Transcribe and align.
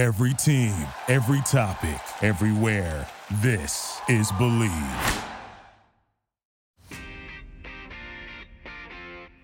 Every 0.00 0.32
team, 0.32 0.74
every 1.08 1.42
topic, 1.42 2.00
everywhere. 2.22 3.06
This 3.42 4.00
is 4.08 4.32
Believe. 4.38 4.72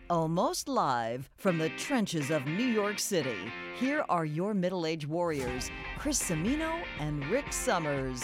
Almost 0.08 0.66
live 0.66 1.28
from 1.36 1.58
the 1.58 1.68
trenches 1.76 2.30
of 2.30 2.46
New 2.46 2.64
York 2.64 2.98
City, 2.98 3.36
here 3.78 4.02
are 4.08 4.24
your 4.24 4.54
middle 4.54 4.86
aged 4.86 5.04
warriors, 5.04 5.70
Chris 5.98 6.22
Cimino 6.22 6.82
and 7.00 7.22
Rick 7.26 7.52
Summers. 7.52 8.22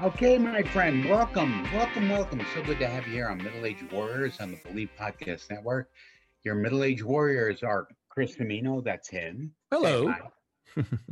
Okay, 0.00 0.38
my 0.38 0.62
friend, 0.62 1.04
welcome, 1.06 1.64
welcome, 1.72 2.08
welcome. 2.08 2.40
So 2.54 2.62
good 2.62 2.78
to 2.78 2.86
have 2.86 3.04
you 3.08 3.14
here 3.14 3.26
on 3.26 3.38
Middle 3.38 3.66
Age 3.66 3.84
Warriors 3.90 4.38
on 4.38 4.52
the 4.52 4.58
Believe 4.58 4.90
Podcast 4.96 5.50
Network. 5.50 5.90
Your 6.44 6.54
middle 6.54 6.84
aged 6.84 7.02
Warriors 7.02 7.64
are 7.64 7.88
Chris 8.08 8.36
Cimino, 8.36 8.84
that's 8.84 9.08
him. 9.08 9.52
Hello. 9.72 10.14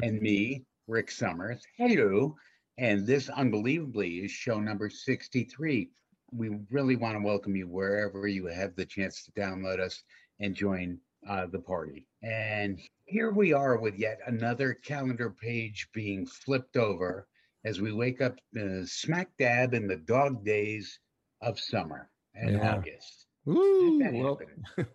And 0.03 0.21
me, 0.21 0.65
Rick 0.87 1.11
Summers. 1.11 1.63
Hello. 1.77 2.37
And 2.79 3.07
this, 3.07 3.29
unbelievably, 3.29 4.19
is 4.19 4.31
show 4.31 4.59
number 4.59 4.89
63 4.89 5.91
we 6.33 6.51
really 6.71 6.97
want 6.97 7.17
to 7.17 7.25
welcome 7.25 7.55
you 7.55 7.69
wherever 7.69 8.27
you 8.27 8.47
have 8.47 8.75
the 8.75 8.87
chance 8.87 9.25
to 9.25 9.33
download 9.33 9.79
us 9.79 10.03
and 10.41 10.55
join 10.55 10.99
uh, 11.29 11.47
the 11.47 11.59
party. 11.59 12.07
And 12.23 12.81
here 13.05 13.31
we 13.31 13.53
are 13.53 13.77
with 13.77 13.99
yet 13.99 14.19
another 14.27 14.75
calendar 14.75 15.31
page 15.31 15.89
being 15.93 16.27
flipped 16.27 16.77
over 16.77 17.29
as 17.65 17.81
we 17.81 17.93
wake 17.93 18.21
up 18.21 18.37
uh, 18.59 18.85
smack 18.85 19.29
dab 19.39 19.75
in 19.75 19.87
the 19.87 19.97
dog 19.97 20.45
days 20.45 20.99
of 21.43 21.61
summer 21.61 22.11
and 22.35 22.57
yeah. 22.57 22.77
August. 22.77 23.27
Ooh, 23.49 24.01
well, 24.13 24.41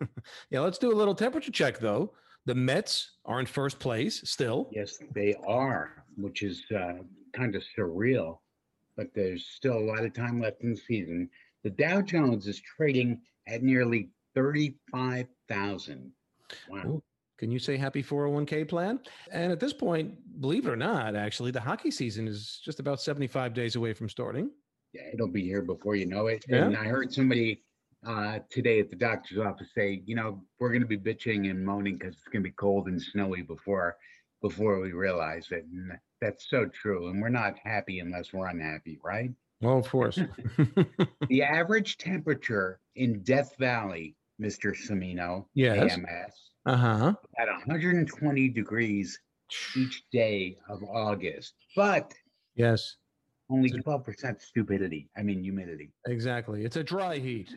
yeah, 0.50 0.60
let's 0.60 0.78
do 0.78 0.92
a 0.92 0.96
little 0.96 1.14
temperature 1.14 1.52
check 1.52 1.78
though. 1.78 2.12
The 2.48 2.54
Mets 2.54 3.12
are 3.24 3.38
in 3.40 3.46
first 3.46 3.78
place 3.78 4.22
still. 4.28 4.68
Yes, 4.72 4.98
they 5.14 5.34
are, 5.46 6.04
which 6.16 6.42
is 6.42 6.64
uh, 6.74 6.94
kind 7.32 7.54
of 7.54 7.62
surreal 7.76 8.38
but 8.98 9.14
there's 9.14 9.46
still 9.46 9.78
a 9.78 9.86
lot 9.86 10.04
of 10.04 10.12
time 10.12 10.40
left 10.40 10.62
in 10.62 10.72
the 10.72 10.76
season. 10.76 11.30
The 11.62 11.70
Dow 11.70 12.02
Jones 12.02 12.48
is 12.48 12.60
trading 12.60 13.20
at 13.46 13.62
nearly 13.62 14.10
35,000. 14.34 16.10
Wow. 16.68 16.82
Ooh, 16.84 17.02
can 17.38 17.52
you 17.52 17.60
say 17.60 17.76
happy 17.76 18.02
401k 18.02 18.68
plan? 18.68 18.98
And 19.30 19.52
at 19.52 19.60
this 19.60 19.72
point, 19.72 20.14
believe 20.40 20.66
it 20.66 20.70
or 20.70 20.76
not, 20.76 21.14
actually, 21.14 21.52
the 21.52 21.60
hockey 21.60 21.92
season 21.92 22.26
is 22.26 22.60
just 22.62 22.80
about 22.80 23.00
75 23.00 23.54
days 23.54 23.76
away 23.76 23.92
from 23.92 24.08
starting. 24.08 24.50
Yeah, 24.92 25.02
it'll 25.14 25.28
be 25.28 25.44
here 25.44 25.62
before 25.62 25.94
you 25.94 26.06
know 26.06 26.26
it. 26.26 26.44
Yeah. 26.48 26.64
And 26.64 26.76
I 26.76 26.84
heard 26.84 27.12
somebody 27.12 27.62
uh, 28.06 28.38
today 28.50 28.80
at 28.80 28.90
the 28.90 28.96
doctor's 28.96 29.38
office 29.38 29.68
say, 29.74 30.02
you 30.06 30.14
know, 30.14 30.42
we're 30.58 30.70
going 30.70 30.82
to 30.82 30.86
be 30.86 30.98
bitching 30.98 31.50
and 31.50 31.64
moaning 31.64 31.98
because 31.98 32.14
it's 32.14 32.28
going 32.32 32.42
to 32.42 32.48
be 32.48 32.54
cold 32.54 32.86
and 32.86 33.00
snowy 33.00 33.42
before 33.42 33.96
before 34.40 34.80
we 34.80 34.92
realize 34.92 35.48
it. 35.50 35.64
And 35.72 35.92
that's 36.20 36.48
so 36.48 36.66
true. 36.66 37.08
And 37.08 37.20
we're 37.20 37.28
not 37.28 37.54
happy 37.62 37.98
unless 38.00 38.32
we're 38.32 38.48
unhappy, 38.48 38.98
right? 39.04 39.30
Well, 39.60 39.78
of 39.78 39.88
course. 39.88 40.20
the 41.28 41.42
average 41.42 41.98
temperature 41.98 42.78
in 42.94 43.22
Death 43.22 43.56
Valley, 43.58 44.14
Mr. 44.40 44.72
Cimino, 44.76 45.46
yes. 45.54 45.92
AMS, 45.92 46.34
uh-huh. 46.66 47.14
at 47.38 47.48
120 47.48 48.48
degrees 48.50 49.18
each 49.76 50.04
day 50.12 50.56
of 50.68 50.82
August. 50.84 51.54
But 51.74 52.14
yes, 52.54 52.96
only 53.50 53.70
12% 53.70 54.40
stupidity. 54.40 55.08
I 55.16 55.22
mean 55.22 55.42
humidity. 55.42 55.92
Exactly. 56.06 56.64
It's 56.64 56.76
a 56.76 56.84
dry 56.84 57.18
heat. 57.18 57.54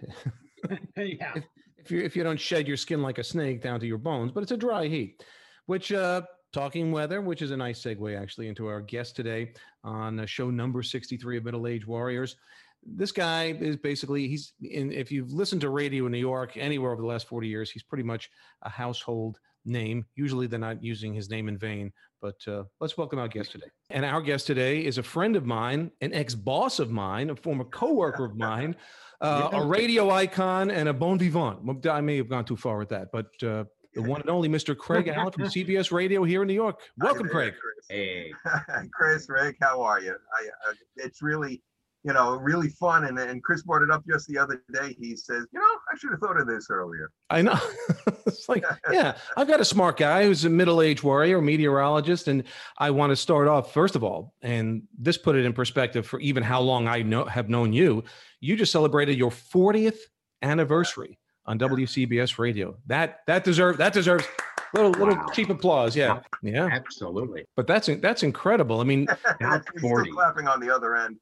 yeah. 0.96 1.34
If, 1.36 1.44
if, 1.78 1.92
you 1.92 2.02
if 2.02 2.16
you 2.16 2.24
don't 2.24 2.40
shed 2.40 2.68
your 2.68 2.78
skin 2.78 3.02
like 3.02 3.18
a 3.18 3.24
snake 3.24 3.62
down 3.62 3.80
to 3.80 3.88
your 3.88 3.98
bones, 3.98 4.32
but 4.32 4.44
it's 4.44 4.52
a 4.52 4.58
dry 4.58 4.88
heat, 4.88 5.24
which 5.66 5.92
uh 5.92 6.22
talking 6.54 6.92
weather, 6.92 7.22
which 7.22 7.42
is 7.42 7.52
a 7.52 7.58
nice 7.58 7.82
segue 7.82 8.22
actually 8.22 8.48
into 8.48 8.68
our 8.68 8.82
guest 8.82 9.16
today 9.16 9.54
on 9.84 10.26
show 10.28 10.50
number 10.50 10.84
63 10.84 11.38
of 11.38 11.46
Middle 11.46 11.68
Age 11.68 11.88
Warriors. 11.88 12.36
This 12.84 13.12
guy 13.12 13.54
is 13.60 13.78
basically 13.78 14.28
he's 14.28 14.54
in 14.62 14.92
if 14.92 15.12
you've 15.12 15.32
listened 15.32 15.62
to 15.62 15.70
radio 15.70 16.06
in 16.08 16.12
New 16.12 16.18
York 16.18 16.58
anywhere 16.58 16.92
over 16.92 17.02
the 17.02 17.08
last 17.08 17.28
40 17.28 17.48
years, 17.48 17.72
he's 17.72 17.84
pretty 17.84 18.04
much 18.04 18.30
a 18.64 18.70
household 18.70 19.40
name. 19.66 20.06
Usually 20.16 20.48
they're 20.48 20.60
not 20.60 20.84
using 20.84 21.14
his 21.14 21.30
name 21.30 21.48
in 21.48 21.58
vain, 21.58 21.92
but 22.22 22.36
uh, 22.48 22.64
let's 22.80 22.98
welcome 22.98 23.20
our 23.20 23.28
guest 23.28 23.52
today. 23.52 23.68
And 23.90 24.06
our 24.06 24.22
guest 24.22 24.48
today 24.48 24.86
is 24.86 24.98
a 24.98 25.04
friend 25.04 25.36
of 25.36 25.46
mine, 25.46 25.92
an 26.02 26.14
ex-boss 26.14 26.80
of 26.80 26.92
mine, 26.92 27.30
a 27.30 27.36
former 27.36 27.66
coworker 27.66 28.26
of 28.26 28.36
mine, 28.36 28.76
uh, 29.22 29.50
a 29.54 29.66
radio 29.66 30.10
icon 30.10 30.72
and 30.72 30.90
a 30.90 30.94
bon 30.94 31.18
vivant. 31.18 31.86
I 31.88 32.02
may 32.02 32.18
have 32.18 32.30
gone 32.30 32.46
too 32.46 32.58
far 32.58 32.78
with 32.78 32.90
that, 32.90 33.10
but 33.12 33.28
uh, 33.44 33.66
the 33.94 34.02
one 34.02 34.22
and 34.22 34.30
only 34.30 34.48
Mr. 34.48 34.78
Craig 34.78 35.08
Allen 35.08 35.32
from 35.32 35.44
CBS 35.46 35.92
Radio 35.92 36.24
here 36.24 36.42
in 36.42 36.48
New 36.48 36.54
York. 36.54 36.80
Welcome, 36.98 37.28
there, 37.28 37.32
Craig. 37.32 37.54
Chris. 37.60 37.86
Hey, 37.90 38.32
Chris, 38.94 39.28
Rick, 39.30 39.58
how 39.62 39.82
are 39.82 40.00
you? 40.00 40.12
I, 40.12 40.70
uh, 40.70 40.74
it's 40.96 41.22
really, 41.22 41.62
you 42.04 42.14
know, 42.14 42.36
really 42.36 42.70
fun. 42.70 43.06
And, 43.06 43.20
and 43.20 43.44
Chris 43.44 43.62
brought 43.64 43.84
it 43.84 43.92
up 43.92 44.04
just 44.08 44.28
the 44.28 44.38
other 44.38 44.64
day. 44.74 44.96
He 45.00 45.16
says, 45.16 45.46
you 45.52 45.60
know, 45.60 45.66
I 45.92 45.98
should 45.98 46.12
have 46.12 46.20
thought 46.20 46.40
of 46.40 46.48
this 46.48 46.68
earlier. 46.70 47.12
I 47.30 47.42
know. 47.42 47.60
it's 48.26 48.50
like, 48.50 48.64
yeah, 48.92 49.18
I've 49.38 49.48
got 49.48 49.60
a 49.60 49.66
smart 49.66 49.98
guy 49.98 50.26
who's 50.26 50.46
a 50.46 50.50
middle-aged 50.50 51.04
warrior, 51.04 51.42
meteorologist, 51.42 52.28
and 52.28 52.44
I 52.78 52.90
want 52.92 53.12
to 53.12 53.16
start 53.16 53.48
off 53.48 53.74
first 53.74 53.96
of 53.96 54.04
all, 54.04 54.34
and 54.42 54.84
this 54.98 55.18
put 55.18 55.36
it 55.36 55.46
in 55.46 55.54
perspective 55.54 56.06
for 56.06 56.20
even 56.20 56.44
how 56.44 56.62
long 56.62 56.88
I 56.88 57.02
know 57.02 57.26
have 57.26 57.50
known 57.50 57.74
you. 57.74 58.04
You 58.40 58.56
just 58.56 58.72
celebrated 58.72 59.18
your 59.18 59.32
40th 59.32 60.00
anniversary 60.42 61.20
on 61.46 61.60
WCBS 61.60 62.40
radio. 62.40 62.78
That 62.88 63.20
that 63.28 63.44
deserves 63.44 63.78
that 63.78 63.94
deserves 63.94 64.26
little 64.74 64.92
wow. 64.92 65.00
little 65.00 65.30
cheap 65.34 65.50
applause. 65.50 65.96
Yeah, 65.96 66.20
yeah, 66.42 66.70
absolutely. 66.72 67.46
But 67.56 67.68
that's 67.68 67.90
that's 68.02 68.24
incredible. 68.24 68.80
I 68.80 68.84
mean, 68.84 69.08
that's 69.40 69.68
forty. 69.80 70.12
clapping 70.12 70.48
on 70.48 70.60
the 70.60 70.74
other 70.74 70.96
end. 70.96 71.18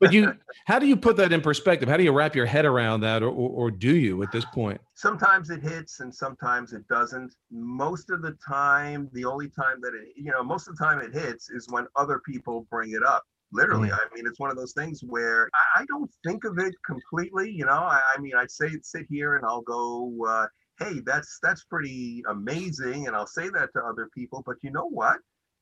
But 0.00 0.12
you, 0.12 0.34
how 0.66 0.78
do 0.78 0.86
you 0.86 0.96
put 0.96 1.16
that 1.16 1.32
in 1.32 1.40
perspective? 1.40 1.88
How 1.88 1.96
do 1.96 2.02
you 2.02 2.12
wrap 2.12 2.34
your 2.34 2.46
head 2.46 2.64
around 2.64 3.00
that, 3.00 3.22
or, 3.22 3.28
or, 3.28 3.50
or 3.50 3.70
do 3.70 3.94
you 3.94 4.22
at 4.22 4.32
this 4.32 4.44
point? 4.46 4.80
Sometimes 4.94 5.50
it 5.50 5.62
hits, 5.62 6.00
and 6.00 6.14
sometimes 6.14 6.72
it 6.72 6.86
doesn't. 6.88 7.34
Most 7.50 8.10
of 8.10 8.22
the 8.22 8.36
time, 8.46 9.08
the 9.12 9.24
only 9.24 9.48
time 9.48 9.80
that 9.82 9.94
it, 9.94 10.08
you 10.16 10.30
know, 10.32 10.42
most 10.42 10.68
of 10.68 10.76
the 10.76 10.84
time 10.84 11.00
it 11.00 11.12
hits 11.12 11.50
is 11.50 11.68
when 11.70 11.86
other 11.96 12.20
people 12.26 12.66
bring 12.70 12.92
it 12.92 13.04
up 13.04 13.24
literally. 13.52 13.88
Mm. 13.88 13.94
I 13.94 14.14
mean, 14.14 14.26
it's 14.26 14.38
one 14.38 14.50
of 14.50 14.56
those 14.56 14.72
things 14.72 15.02
where 15.06 15.48
I, 15.54 15.82
I 15.82 15.84
don't 15.86 16.10
think 16.24 16.44
of 16.44 16.58
it 16.58 16.74
completely. 16.84 17.50
You 17.50 17.66
know, 17.66 17.72
I, 17.72 18.00
I, 18.14 18.20
mean, 18.20 18.32
I 18.36 18.46
say 18.46 18.70
sit 18.82 19.06
here 19.08 19.36
and 19.36 19.44
I'll 19.44 19.62
go, 19.62 20.12
uh, 20.28 20.46
"Hey, 20.78 21.00
that's 21.04 21.38
that's 21.42 21.64
pretty 21.64 22.22
amazing," 22.28 23.06
and 23.06 23.16
I'll 23.16 23.26
say 23.26 23.48
that 23.50 23.70
to 23.74 23.82
other 23.84 24.08
people. 24.14 24.42
But 24.44 24.56
you 24.62 24.70
know 24.70 24.88
what? 24.88 25.18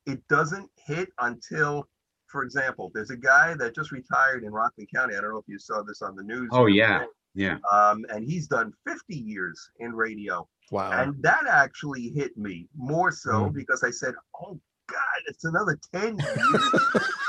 It 0.06 0.26
doesn't 0.28 0.70
hit 0.86 1.08
until, 1.18 1.88
for 2.36 2.42
example, 2.42 2.90
there's 2.92 3.08
a 3.08 3.16
guy 3.16 3.54
that 3.54 3.74
just 3.74 3.92
retired 3.92 4.44
in 4.44 4.52
Rockland 4.52 4.90
County. 4.94 5.16
I 5.16 5.22
don't 5.22 5.30
know 5.30 5.38
if 5.38 5.48
you 5.48 5.58
saw 5.58 5.80
this 5.80 6.02
on 6.02 6.14
the 6.14 6.22
news. 6.22 6.50
Oh 6.52 6.66
yeah, 6.66 7.04
yeah. 7.34 7.56
Um, 7.72 8.04
and 8.10 8.26
he's 8.26 8.46
done 8.46 8.74
50 8.86 9.16
years 9.16 9.70
in 9.78 9.94
radio. 9.94 10.46
Wow. 10.70 10.90
And 10.90 11.14
that 11.22 11.44
actually 11.48 12.10
hit 12.10 12.36
me 12.36 12.68
more 12.76 13.10
so 13.10 13.46
mm. 13.46 13.54
because 13.54 13.82
I 13.82 13.90
said, 13.90 14.12
"Oh 14.38 14.60
God, 14.86 15.20
it's 15.28 15.44
another 15.44 15.78
10 15.94 16.18
years, 16.52 16.82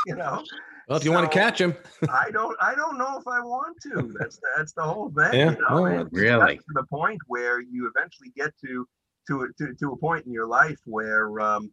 you 0.07 0.17
know. 0.17 0.43
Well, 0.89 0.97
if 0.97 1.05
you 1.05 1.11
so, 1.11 1.15
want 1.15 1.31
to 1.31 1.37
catch 1.37 1.61
him, 1.61 1.73
I 2.09 2.29
don't. 2.29 2.57
I 2.59 2.75
don't 2.75 2.97
know 2.97 3.17
if 3.17 3.27
I 3.29 3.39
want 3.39 3.77
to. 3.83 4.13
That's 4.19 4.41
that's 4.57 4.73
the 4.73 4.83
whole 4.83 5.09
thing. 5.11 5.39
Yeah, 5.39 5.51
you 5.51 5.57
know? 5.57 5.67
oh, 5.69 6.07
really. 6.11 6.57
To 6.57 6.63
the 6.73 6.83
point 6.89 7.21
where 7.27 7.61
you 7.61 7.89
eventually 7.95 8.33
get 8.35 8.51
to 8.65 8.85
to 9.29 9.47
to 9.57 9.73
to 9.73 9.91
a 9.93 9.97
point 9.97 10.25
in 10.25 10.33
your 10.33 10.47
life 10.47 10.79
where 10.83 11.39
um, 11.39 11.71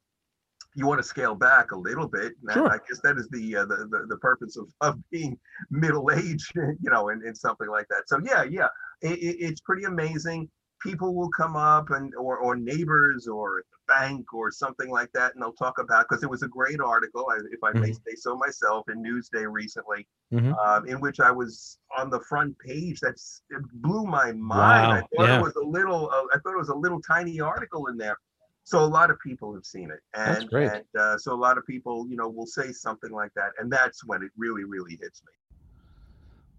you 0.74 0.86
want 0.86 0.98
to 0.98 1.04
scale 1.04 1.34
back 1.34 1.72
a 1.72 1.76
little 1.76 2.08
bit. 2.08 2.32
Sure. 2.52 2.68
I 2.68 2.78
guess 2.88 3.00
that 3.02 3.16
is 3.16 3.28
the, 3.28 3.56
uh, 3.56 3.64
the, 3.66 3.88
the 3.90 4.06
the 4.08 4.16
purpose 4.18 4.56
of, 4.56 4.68
of 4.80 4.98
being 5.10 5.38
middle 5.70 6.10
aged, 6.10 6.52
you 6.56 6.90
know, 6.90 7.10
and, 7.10 7.22
in 7.22 7.34
something 7.34 7.68
like 7.68 7.86
that. 7.88 8.02
So 8.06 8.18
yeah, 8.24 8.42
yeah, 8.42 8.68
it, 9.00 9.18
it, 9.18 9.36
it's 9.40 9.60
pretty 9.60 9.84
amazing. 9.84 10.48
People 10.82 11.14
will 11.14 11.30
come 11.30 11.56
up 11.56 11.90
and 11.90 12.14
or 12.16 12.38
or 12.38 12.56
neighbors 12.56 13.26
or 13.26 13.62
the 13.70 13.94
bank 13.94 14.34
or 14.34 14.50
something 14.50 14.90
like 14.90 15.10
that, 15.12 15.34
and 15.34 15.42
they'll 15.42 15.52
talk 15.52 15.78
about 15.78 16.06
because 16.08 16.22
it 16.22 16.28
was 16.28 16.42
a 16.42 16.48
great 16.48 16.80
article, 16.80 17.26
if 17.50 17.62
I 17.62 17.72
may 17.72 17.90
mm-hmm. 17.90 17.92
say 17.92 18.16
so 18.16 18.36
myself, 18.36 18.84
in 18.90 19.02
Newsday 19.02 19.50
recently, 19.50 20.06
mm-hmm. 20.32 20.52
um, 20.54 20.86
in 20.86 21.00
which 21.00 21.20
I 21.20 21.30
was 21.30 21.78
on 21.96 22.10
the 22.10 22.20
front 22.20 22.58
page. 22.58 23.00
That's 23.00 23.42
it 23.48 23.62
blew 23.74 24.04
my 24.04 24.32
mind. 24.32 24.42
Wow. 24.42 24.90
I 24.90 25.00
thought 25.00 25.28
yeah. 25.28 25.38
it 25.38 25.42
was 25.42 25.54
a 25.56 25.64
little. 25.64 26.10
Uh, 26.10 26.36
I 26.36 26.38
thought 26.40 26.52
it 26.52 26.58
was 26.58 26.68
a 26.68 26.74
little 26.74 27.00
tiny 27.00 27.40
article 27.40 27.86
in 27.86 27.96
there. 27.96 28.18
So 28.64 28.82
a 28.82 28.86
lot 28.86 29.10
of 29.10 29.20
people 29.20 29.54
have 29.54 29.66
seen 29.66 29.90
it, 29.90 30.00
and, 30.14 30.36
that's 30.36 30.44
great. 30.44 30.70
and 30.70 30.84
uh, 30.98 31.18
so 31.18 31.34
a 31.34 31.36
lot 31.36 31.58
of 31.58 31.66
people, 31.66 32.06
you 32.08 32.16
know, 32.16 32.28
will 32.28 32.46
say 32.46 32.72
something 32.72 33.10
like 33.10 33.32
that, 33.34 33.50
and 33.58 33.70
that's 33.70 34.04
when 34.06 34.22
it 34.22 34.30
really, 34.38 34.64
really 34.64 34.98
hits 35.00 35.22
me. 35.24 35.32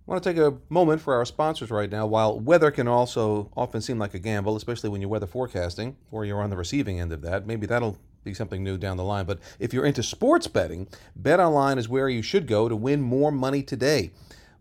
I 0.07 0.11
want 0.11 0.21
to 0.21 0.29
take 0.29 0.37
a 0.37 0.55
moment 0.69 1.01
for 1.01 1.15
our 1.15 1.25
sponsors 1.25 1.71
right 1.71 1.89
now. 1.89 2.05
While 2.05 2.39
weather 2.39 2.69
can 2.69 2.87
also 2.87 3.49
often 3.57 3.81
seem 3.81 3.97
like 3.97 4.13
a 4.13 4.19
gamble, 4.19 4.55
especially 4.55 4.91
when 4.91 5.01
you're 5.01 5.09
weather 5.09 5.25
forecasting 5.25 5.97
or 6.11 6.25
you're 6.25 6.43
on 6.43 6.51
the 6.51 6.57
receiving 6.57 6.99
end 6.99 7.11
of 7.11 7.23
that, 7.23 7.47
maybe 7.47 7.65
that'll 7.65 7.97
be 8.23 8.35
something 8.35 8.63
new 8.63 8.77
down 8.77 8.97
the 8.97 9.03
line. 9.03 9.25
But 9.25 9.39
if 9.57 9.73
you're 9.73 9.85
into 9.85 10.03
sports 10.03 10.45
betting, 10.45 10.87
BetOnline 11.19 11.79
is 11.79 11.89
where 11.89 12.07
you 12.07 12.21
should 12.21 12.45
go 12.45 12.69
to 12.69 12.75
win 12.75 13.01
more 13.01 13.31
money 13.31 13.63
today. 13.63 14.11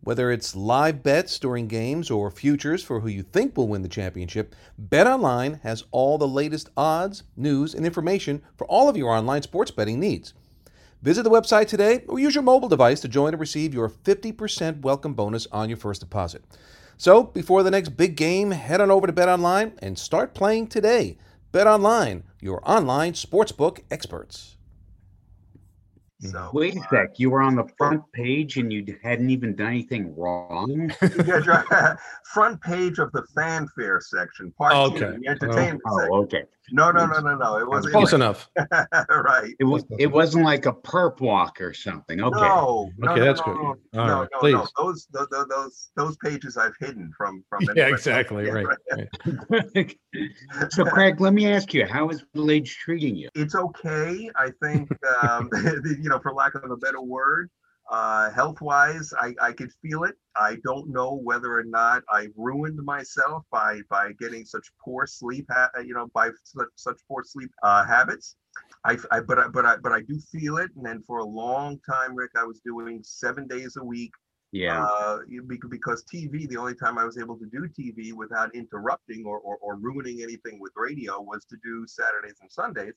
Whether 0.05 0.31
it's 0.31 0.55
live 0.55 1.03
bets 1.03 1.39
during 1.39 1.67
games 1.67 2.11
or 2.11 2.31
futures 2.31 2.83
for 2.83 3.01
who 3.01 3.09
you 3.09 3.23
think 3.23 3.57
will 3.57 3.69
win 3.69 3.81
the 3.81 3.89
championship, 3.89 4.55
BetOnline 4.79 5.63
has 5.63 5.85
all 5.93 6.19
the 6.19 6.29
latest 6.29 6.69
odds, 6.77 7.23
news, 7.39 7.73
and 7.73 7.87
information 7.87 8.43
for 8.59 8.67
all 8.67 8.91
of 8.91 8.99
your 8.99 9.09
online 9.09 9.41
sports 9.41 9.71
betting 9.71 9.99
needs. 9.99 10.35
Visit 11.01 11.23
the 11.23 11.31
website 11.31 11.69
today 11.69 12.05
or 12.07 12.19
use 12.19 12.35
your 12.35 12.45
mobile 12.45 12.69
device 12.69 13.01
to 13.01 13.09
join 13.09 13.33
and 13.33 13.41
receive 13.41 13.73
your 13.73 13.89
50% 13.89 14.83
welcome 14.83 15.15
bonus 15.15 15.47
on 15.51 15.71
your 15.71 15.79
first 15.79 16.03
deposit. 16.03 16.45
So, 16.99 17.23
before 17.23 17.63
the 17.63 17.71
next 17.71 17.97
big 17.97 18.15
game, 18.15 18.51
head 18.51 18.83
on 18.83 18.91
over 18.91 19.07
to 19.07 19.13
BetOnline 19.13 19.73
and 19.79 19.99
start 19.99 20.35
playing 20.35 20.67
today. 20.67 21.17
BetOnline, 21.51 22.25
your 22.43 22.61
online 22.71 23.15
sportsbook 23.15 23.81
experts. 23.91 24.59
So 26.25 26.39
mm-hmm. 26.39 26.57
Wait 26.57 26.77
a 26.77 26.81
sec. 26.91 27.19
You 27.19 27.31
were 27.31 27.43
on 27.43 27.55
the 27.55 27.67
front 27.77 28.03
page 28.13 28.57
and 28.57 28.73
you 28.73 28.85
hadn't 29.03 29.31
even 29.31 29.55
done 29.55 29.69
anything 29.69 30.15
wrong. 30.17 30.91
Front 32.33 32.61
page 32.63 32.99
of 32.99 33.13
the 33.13 33.25
fanfare 33.35 34.01
section, 34.01 34.53
part 34.53 34.73
Okay. 34.75 34.99
two, 34.99 35.07
the 35.07 35.29
oh, 35.29 35.31
entertainment 35.31 35.83
Oh, 35.87 35.99
section. 35.99 36.15
okay. 36.15 36.43
No, 36.73 36.91
no, 36.91 37.07
no, 37.07 37.21
no, 37.21 37.37
no. 37.37 37.59
It 37.59 37.69
wasn't 37.69 37.93
Close 37.93 38.13
enough. 38.15 38.49
right. 39.11 39.55
It 39.59 39.65
was. 39.65 39.85
It 39.99 40.11
wasn't 40.11 40.45
like 40.45 40.67
a 40.67 40.73
perp 40.73 41.21
walk 41.21 41.61
or 41.61 41.75
something. 41.75 42.23
Okay. 42.23 42.41
No, 42.41 42.91
no, 42.97 43.11
Okay, 43.11 43.21
no, 43.21 43.25
that's 43.27 43.41
no, 43.41 43.45
good. 43.47 43.57
No, 43.93 44.01
All 44.01 44.07
no, 44.07 44.21
right, 44.21 44.29
no, 44.33 44.49
no. 44.51 44.63
please. 44.63 44.71
Those, 44.79 45.07
those, 45.31 45.47
those, 45.49 45.91
those 45.97 46.17
pages 46.17 46.57
I've 46.57 46.75
hidden 46.81 47.13
from 47.17 47.45
from. 47.51 47.63
Yeah, 47.63 47.71
anybody. 47.73 47.93
exactly. 47.93 48.47
Yeah, 48.47 48.53
Right. 48.53 48.77
right. 49.51 49.97
so, 50.71 50.85
Craig, 50.85 51.21
let 51.21 51.35
me 51.35 51.53
ask 51.53 51.75
you: 51.75 51.87
How 51.87 52.09
is 52.09 52.25
middle 52.33 52.51
age 52.51 52.79
treating 52.79 53.15
you? 53.15 53.29
It's 53.35 53.55
okay. 53.55 54.31
I 54.37 54.51
think, 54.63 54.89
um, 55.23 55.51
you 55.85 56.09
know, 56.09 56.19
for 56.21 56.33
lack 56.33 56.55
of 56.55 56.71
a 56.71 56.77
better 56.77 57.03
word, 57.03 57.51
uh, 57.91 58.31
health 58.31 58.61
wise, 58.61 59.13
I, 59.21 59.35
I 59.41 59.53
could 59.53 59.71
feel 59.83 60.05
it. 60.05 60.17
I 60.37 60.57
don't 60.65 60.89
know 60.89 61.21
whether 61.23 61.53
or 61.57 61.65
not 61.65 62.03
I 62.11 62.29
ruined 62.37 62.79
myself 62.83 63.45
by 63.51 63.81
by 63.91 64.13
getting 64.19 64.45
such 64.45 64.67
poor 64.83 65.07
sleep, 65.07 65.47
ha- 65.51 65.71
you 65.85 65.95
know, 65.95 66.09
by 66.15 66.31
such, 66.45 66.69
such 66.77 66.99
poor 67.09 67.23
sleep 67.25 67.51
uh, 67.63 67.85
habits. 67.85 68.37
I, 68.85 68.97
I, 69.11 69.21
but 69.21 69.39
I, 69.39 69.49
but 69.49 69.67
I, 69.67 69.77
but 69.77 69.93
I 69.93 70.01
do 70.01 70.19
feel 70.33 70.59
it. 70.59 70.71
And 70.77 70.85
then 70.85 71.03
for 71.03 71.19
a 71.19 71.25
long 71.25 71.79
time, 71.89 72.15
Rick, 72.15 72.33
I 72.37 72.45
was 72.45 72.61
doing 72.61 73.01
seven 73.03 73.47
days 73.47 73.77
a 73.77 73.85
week 73.85 74.13
Yeah. 74.53 74.85
uh, 74.85 75.19
because 75.69 76.05
TV, 76.05 76.49
the 76.49 76.57
only 76.57 76.75
time 76.75 76.99
I 76.99 77.05
was 77.05 77.19
able 77.19 77.37
to 77.39 77.47
do 77.47 77.69
TV 77.69 78.13
without 78.13 78.55
interrupting 78.55 79.25
or, 79.27 79.39
or, 79.41 79.57
or 79.61 79.77
ruining 79.77 80.23
anything 80.23 80.59
with 80.61 80.73
radio 80.77 81.21
was 81.21 81.45
to 81.47 81.57
do 81.63 81.87
Saturdays 81.87 82.39
and 82.41 82.51
Sundays. 82.51 82.95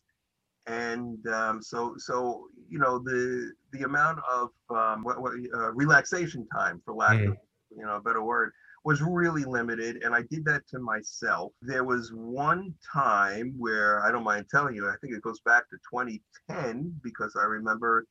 And 0.68 1.26
um, 1.28 1.62
so, 1.62 1.96
so 1.98 2.48
you 2.70 2.80
know, 2.80 3.00
the 3.00 3.52
the 3.72 3.84
amount 3.84 4.20
of 4.32 4.50
um, 4.70 5.04
what, 5.04 5.22
what, 5.22 5.34
uh, 5.56 5.72
relaxation 5.74 6.48
time, 6.54 6.82
for 6.84 6.94
lack 6.94 7.22
of 7.22 7.38
you 7.76 7.86
know 7.86 7.96
a 7.96 8.02
better 8.02 8.22
word, 8.22 8.52
was 8.84 9.02
really 9.02 9.44
limited. 9.44 10.04
And 10.04 10.14
I 10.14 10.24
did 10.30 10.46
that 10.46 10.68
to 10.70 10.80
myself. 10.80 11.54
There 11.62 11.84
was 11.84 12.12
one 12.14 12.74
time 12.94 13.54
where 13.58 14.04
I 14.06 14.12
don't 14.12 14.24
mind 14.24 14.46
telling 14.50 14.76
you, 14.76 14.88
I 14.88 14.96
think 15.02 15.14
it 15.14 15.22
goes 15.22 15.40
back 15.42 15.70
to 15.70 15.78
2010 15.94 16.94
because 17.04 17.36
I 17.40 17.46
remember 17.46 18.06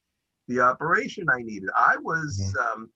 the 0.48 0.60
operation 0.60 1.26
I 1.30 1.42
needed. 1.42 1.68
I 1.76 1.96
was 1.98 2.54
um, 2.60 2.90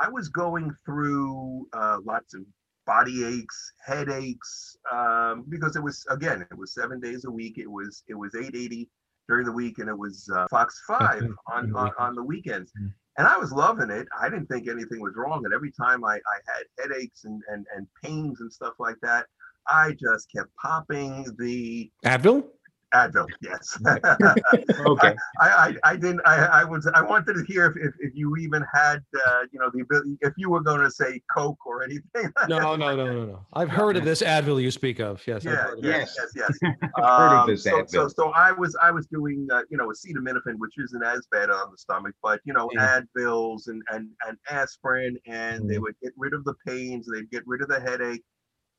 I 0.00 0.08
was 0.08 0.28
going 0.28 0.70
through 0.84 1.66
uh, 1.72 1.98
lots 2.04 2.34
of 2.34 2.42
body 2.86 3.24
aches, 3.24 3.72
headaches, 3.84 4.76
um, 4.90 5.44
because 5.48 5.76
it 5.76 5.82
was 5.82 6.04
again, 6.10 6.44
it 6.50 6.56
was 6.56 6.74
seven 6.74 7.00
days 7.00 7.24
a 7.24 7.30
week. 7.30 7.58
It 7.58 7.70
was 7.70 8.02
it 8.08 8.14
was 8.14 8.34
880 8.34 8.88
during 9.28 9.46
the 9.46 9.52
week, 9.52 9.78
and 9.78 9.88
it 9.88 9.96
was 9.96 10.28
uh, 10.34 10.46
Fox 10.50 10.82
Five 10.86 11.22
on, 11.52 11.64
On 11.64 11.70
the 11.72 11.78
on 11.78 11.84
weekends. 11.84 12.16
the 12.16 12.22
weekends. 12.22 12.72
Mhm. 12.80 12.92
And 13.18 13.28
I 13.28 13.36
was 13.36 13.52
loving 13.52 13.90
it. 13.90 14.08
I 14.18 14.30
didn't 14.30 14.46
think 14.46 14.68
anything 14.68 15.00
was 15.02 15.12
wrong. 15.16 15.44
And 15.44 15.52
every 15.52 15.70
time 15.70 16.02
I, 16.02 16.14
I 16.14 16.38
had 16.46 16.64
headaches 16.80 17.24
and, 17.24 17.42
and, 17.48 17.66
and 17.76 17.86
pains 18.02 18.40
and 18.40 18.50
stuff 18.50 18.72
like 18.78 18.96
that, 19.02 19.26
I 19.68 19.92
just 20.00 20.32
kept 20.34 20.48
popping 20.56 21.26
the 21.38 21.92
Advil? 22.06 22.46
Advil. 22.94 23.26
Yes. 23.40 23.78
Okay. 24.80 25.14
I, 25.40 25.48
I, 25.48 25.92
I 25.92 25.96
didn't 25.96 26.20
I, 26.24 26.44
I 26.60 26.64
was 26.64 26.86
I 26.94 27.02
wanted 27.02 27.34
to 27.34 27.44
hear 27.44 27.66
if, 27.66 27.76
if, 27.76 27.94
if 28.00 28.12
you 28.14 28.36
even 28.36 28.64
had 28.72 29.02
uh, 29.26 29.40
you 29.52 29.58
know 29.60 29.70
the 29.72 29.80
ability 29.80 30.16
if 30.20 30.32
you 30.36 30.50
were 30.50 30.60
going 30.60 30.80
to 30.80 30.90
say 30.90 31.20
Coke 31.34 31.64
or 31.66 31.82
anything. 31.82 32.02
No, 32.48 32.58
no, 32.76 32.94
no, 32.96 32.96
no, 32.96 33.24
no. 33.24 33.46
I've 33.52 33.68
heard 33.68 33.96
of 33.96 34.04
this 34.04 34.22
Advil 34.22 34.60
you 34.62 34.70
speak 34.70 34.98
of. 35.00 35.22
Yes. 35.26 35.46
I've 35.46 35.52
yeah, 35.52 35.56
heard 35.62 35.78
of 35.78 35.84
yes, 35.84 36.16
yes, 36.18 36.32
yes, 36.34 36.58
yes. 36.62 36.90
I've 36.96 37.04
heard 37.04 37.32
of 37.36 37.40
Um, 37.42 37.46
this 37.48 37.64
so, 37.64 37.84
so, 37.86 38.08
so 38.08 38.30
I 38.30 38.52
was 38.52 38.76
I 38.82 38.90
was 38.90 39.06
doing 39.06 39.46
uh, 39.52 39.62
you 39.70 39.76
know 39.76 39.88
acetaminophen, 39.88 40.58
which 40.58 40.74
isn't 40.78 41.02
as 41.04 41.26
bad 41.30 41.50
on 41.50 41.70
the 41.70 41.78
stomach, 41.78 42.14
but 42.22 42.40
you 42.44 42.52
know 42.52 42.68
Mm. 42.76 43.06
Advils 43.16 43.68
and 43.68 43.82
and 43.90 44.08
and 44.26 44.36
aspirin, 44.50 45.16
and 45.26 45.68
they 45.68 45.76
Mm. 45.76 45.82
would 45.82 45.94
get 46.02 46.12
rid 46.16 46.32
of 46.34 46.44
the 46.44 46.54
pains, 46.66 47.06
they'd 47.12 47.30
get 47.30 47.42
rid 47.46 47.60
of 47.62 47.68
the 47.68 47.80
headache, 47.80 48.24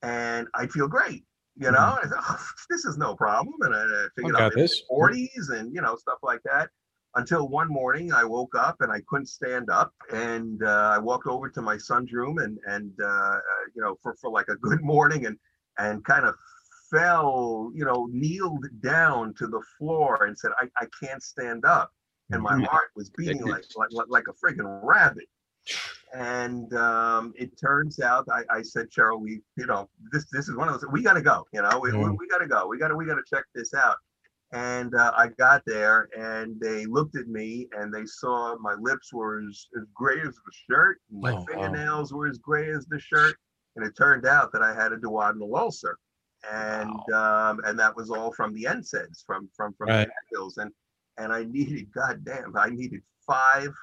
and 0.01 0.48
I'd 0.56 0.71
feel 0.71 0.88
great. 0.88 1.24
You 1.56 1.72
know, 1.72 1.78
Mhm. 1.78 2.06
I 2.06 2.08
thought, 2.08 2.24
oh, 2.30 2.46
this 2.70 2.84
is 2.86 2.98
no 2.98 3.16
problem, 3.16 3.56
and 3.62 3.76
I, 3.76 3.84
I 3.84 4.08
figured 4.16 4.36
in 4.36 4.50
this. 4.60 4.84
my 4.90 4.96
40s 4.96 5.50
and 5.52 5.74
you 5.74 5.82
know 5.82 5.96
stuff 5.96 6.20
like 6.24 6.42
that. 6.44 6.70
Until 7.16 7.48
one 7.48 7.68
morning, 7.70 8.12
I 8.12 8.24
woke 8.24 8.56
up 8.56 8.82
and 8.82 8.92
I 8.92 9.02
couldn't 9.08 9.28
stand 9.28 9.70
up, 9.70 9.94
and 10.12 10.64
uh, 10.64 10.92
I 10.96 10.98
walked 10.98 11.28
over 11.28 11.48
to 11.52 11.62
my 11.62 11.78
son's 11.78 12.12
room 12.12 12.40
and 12.40 12.58
and 12.66 12.92
uh, 13.02 13.06
uh, 13.06 13.40
you 13.76 13.82
know 13.84 13.98
for 14.02 14.16
for 14.16 14.32
like 14.32 14.48
a 14.48 14.56
good 14.56 14.82
morning 14.94 15.28
and 15.28 15.38
and 15.78 16.04
kind 16.06 16.26
of 16.26 16.34
fell, 16.92 17.72
you 17.74 17.84
know, 17.86 18.08
kneeled 18.12 18.66
down 18.82 19.34
to 19.36 19.48
the 19.48 19.62
floor 19.78 20.26
and 20.26 20.38
said, 20.38 20.52
I, 20.60 20.66
I 20.78 20.86
can't 21.02 21.24
stand 21.24 21.66
up. 21.66 21.92
And 22.32 22.42
my 22.44 22.54
Mhm. 22.54 22.68
heart 22.68 22.92
was 22.96 23.10
beating 23.10 23.42
like, 23.42 23.66
like, 23.76 23.90
like- 23.92 24.06
like 24.10 24.26
a 24.28 24.34
freaking 24.34 24.80
rabbit. 24.84 25.26
And 26.13 26.71
um, 26.75 27.33
it 27.36 27.57
turns 27.60 28.00
out 28.00 28.27
I, 28.31 28.44
I 28.57 28.62
said, 28.62 28.88
Cheryl, 28.92 29.19
we, 29.19 29.42
you 29.57 29.65
know, 29.65 29.89
this 30.12 30.25
this 30.31 30.48
is 30.48 30.56
one 30.56 30.69
of 30.69 30.80
those, 30.80 30.89
we 30.92 31.01
got 31.01 31.13
to 31.13 31.21
go, 31.21 31.45
you 31.54 31.62
know, 31.62 31.80
we, 31.80 31.92
we, 31.92 31.98
Mhm. 31.98 32.18
we 32.19 32.27
got 32.27 32.38
to 32.38 32.48
go. 32.48 32.68
We 32.68 32.77
got 32.77 32.89
to, 32.89 32.95
we 32.95 33.06
got 33.06 33.15
to 33.15 33.24
check 33.27 33.45
this 33.56 33.74
out. 33.74 33.98
And 34.51 34.94
uh, 34.94 35.12
I 35.18 35.30
got 35.30 35.63
there 35.65 36.10
and 36.15 36.60
they 36.62 36.86
looked 36.86 37.15
at 37.15 37.27
me 37.27 37.68
and 37.75 37.92
they 37.92 38.06
saw 38.06 38.56
my 38.60 38.75
lips 38.75 39.12
were 39.12 39.39
as, 39.39 39.68
as 39.75 39.88
gray 39.95 40.19
as 40.21 40.36
the 40.36 40.51
shirt. 40.69 41.00
And 41.12 41.19
my 41.21 41.31
Oh, 41.31 41.36
wow. 41.38 41.45
fingernails 41.50 42.13
were 42.13 42.27
as 42.27 42.38
gray 42.38 42.69
as 42.69 42.86
the 42.86 43.00
shirt. 43.00 43.36
And 43.75 43.83
it 43.83 43.98
turned 43.98 44.27
out 44.27 44.51
that 44.54 44.62
I 44.62 44.75
had 44.75 44.92
a 44.92 44.98
duodenal 44.98 45.57
ulcer. 45.57 45.98
And 46.51 46.92
um, 47.13 47.62
and 47.66 47.80
that 47.80 47.95
was 47.95 48.12
all 48.12 48.31
from 48.33 48.54
the 48.54 48.66
NSAIDs, 48.66 49.24
from 49.25 49.50
from 49.56 49.74
from 49.74 49.88
Right. 49.89 50.07
the 50.07 50.36
pills. 50.36 50.57
And 50.57 50.71
and 51.18 51.33
I 51.33 51.45
needed, 51.45 51.92
goddamn, 51.92 52.56
I 52.56 52.69
needed 52.69 53.01
five 53.25 53.74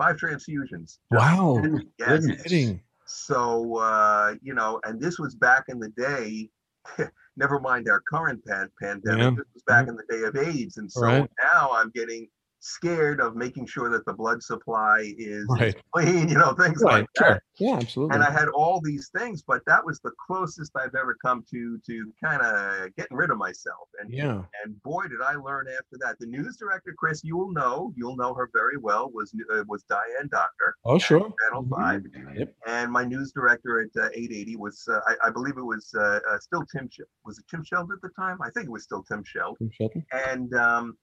five 0.00 0.16
transfusions. 0.16 0.98
Wow. 1.10 1.62
Yes. 1.98 2.26
Kidding. 2.42 2.80
So 3.06 3.76
uh, 3.78 4.34
you 4.42 4.54
know, 4.54 4.80
and 4.84 5.00
this 5.00 5.18
was 5.18 5.34
back 5.34 5.64
in 5.68 5.78
the 5.78 5.90
day. 5.90 6.48
never 7.36 7.60
mind 7.60 7.88
our 7.88 8.00
current 8.10 8.42
pan- 8.46 8.70
pandemic. 8.80 9.20
Yeah. 9.22 9.30
This 9.30 9.46
was 9.54 9.62
back 9.66 9.88
in 9.88 9.96
the 9.96 10.04
day 10.08 10.22
of 10.22 10.36
AIDS, 10.36 10.78
and 10.78 10.90
so 10.90 11.02
Right. 11.02 11.30
now 11.52 11.70
I'm 11.74 11.90
getting 11.90 12.28
scared 12.60 13.20
of 13.20 13.34
making 13.36 13.66
sure 13.66 13.88
that 13.90 14.04
the 14.06 14.12
blood 14.12 14.42
supply 14.42 15.14
is, 15.18 15.46
Right. 15.48 15.74
clean. 15.92 16.28
You 16.30 16.38
know, 16.38 16.52
things 16.52 16.82
Right. 16.82 17.00
like 17.00 17.06
that 17.16 17.24
Sure. 17.26 17.42
Yeah, 17.68 17.76
absolutely. 17.76 18.14
and 18.14 18.22
I 18.24 18.30
had 18.30 18.48
all 18.48 18.80
these 18.80 19.08
things, 19.16 19.42
but 19.42 19.62
that 19.66 19.84
was 19.84 19.98
the 20.00 20.12
closest 20.26 20.72
I've 20.76 20.94
ever 20.94 21.16
come 21.24 21.44
to 21.50 21.78
to 21.86 22.12
kind 22.22 22.40
of 22.42 22.94
getting 22.96 23.16
rid 23.16 23.30
of 23.30 23.38
myself. 23.38 23.88
And 24.00 24.12
yeah. 24.12 24.42
and 24.64 24.80
boy, 24.82 25.08
did 25.08 25.20
I 25.22 25.34
learn 25.34 25.66
after 25.68 25.96
that. 26.00 26.18
The 26.20 26.26
news 26.26 26.56
director, 26.58 26.94
Chris, 26.96 27.22
you 27.24 27.36
will 27.36 27.50
know, 27.52 27.92
you'll 27.96 28.16
know 28.16 28.32
her 28.34 28.48
very 28.54 28.76
well, 28.76 29.10
was 29.12 29.34
uh, 29.52 29.64
was 29.66 29.82
Diane 29.84 30.28
Doctor, 30.30 30.76
Oh, 30.84 30.98
sure. 30.98 31.32
Channel 31.48 31.66
Five, 31.70 32.04
Yep. 32.36 32.54
and 32.66 32.92
my 32.92 33.04
news 33.04 33.32
director 33.32 33.80
at 33.80 33.88
uh, 34.00 34.08
880 34.12 34.56
was, 34.56 34.86
uh, 34.90 35.00
I, 35.06 35.28
I 35.28 35.30
believe 35.30 35.56
it 35.58 35.62
was 35.64 35.92
uh, 35.98 36.20
uh, 36.30 36.38
still 36.38 36.64
Tim. 36.74 36.88
Sh- 36.90 37.00
was 37.24 37.38
it 37.38 37.44
Tim 37.50 37.62
Scheld 37.64 37.88
at 37.92 38.00
the 38.02 38.10
time? 38.18 38.38
I 38.42 38.50
think 38.50 38.66
it 38.66 38.70
was 38.70 38.84
still 38.84 39.02
Tim 39.02 39.22
Scheld. 39.24 39.58
Tim 39.58 39.70
Shelton. 39.72 40.04
And 40.12 40.54
um, 40.54 40.96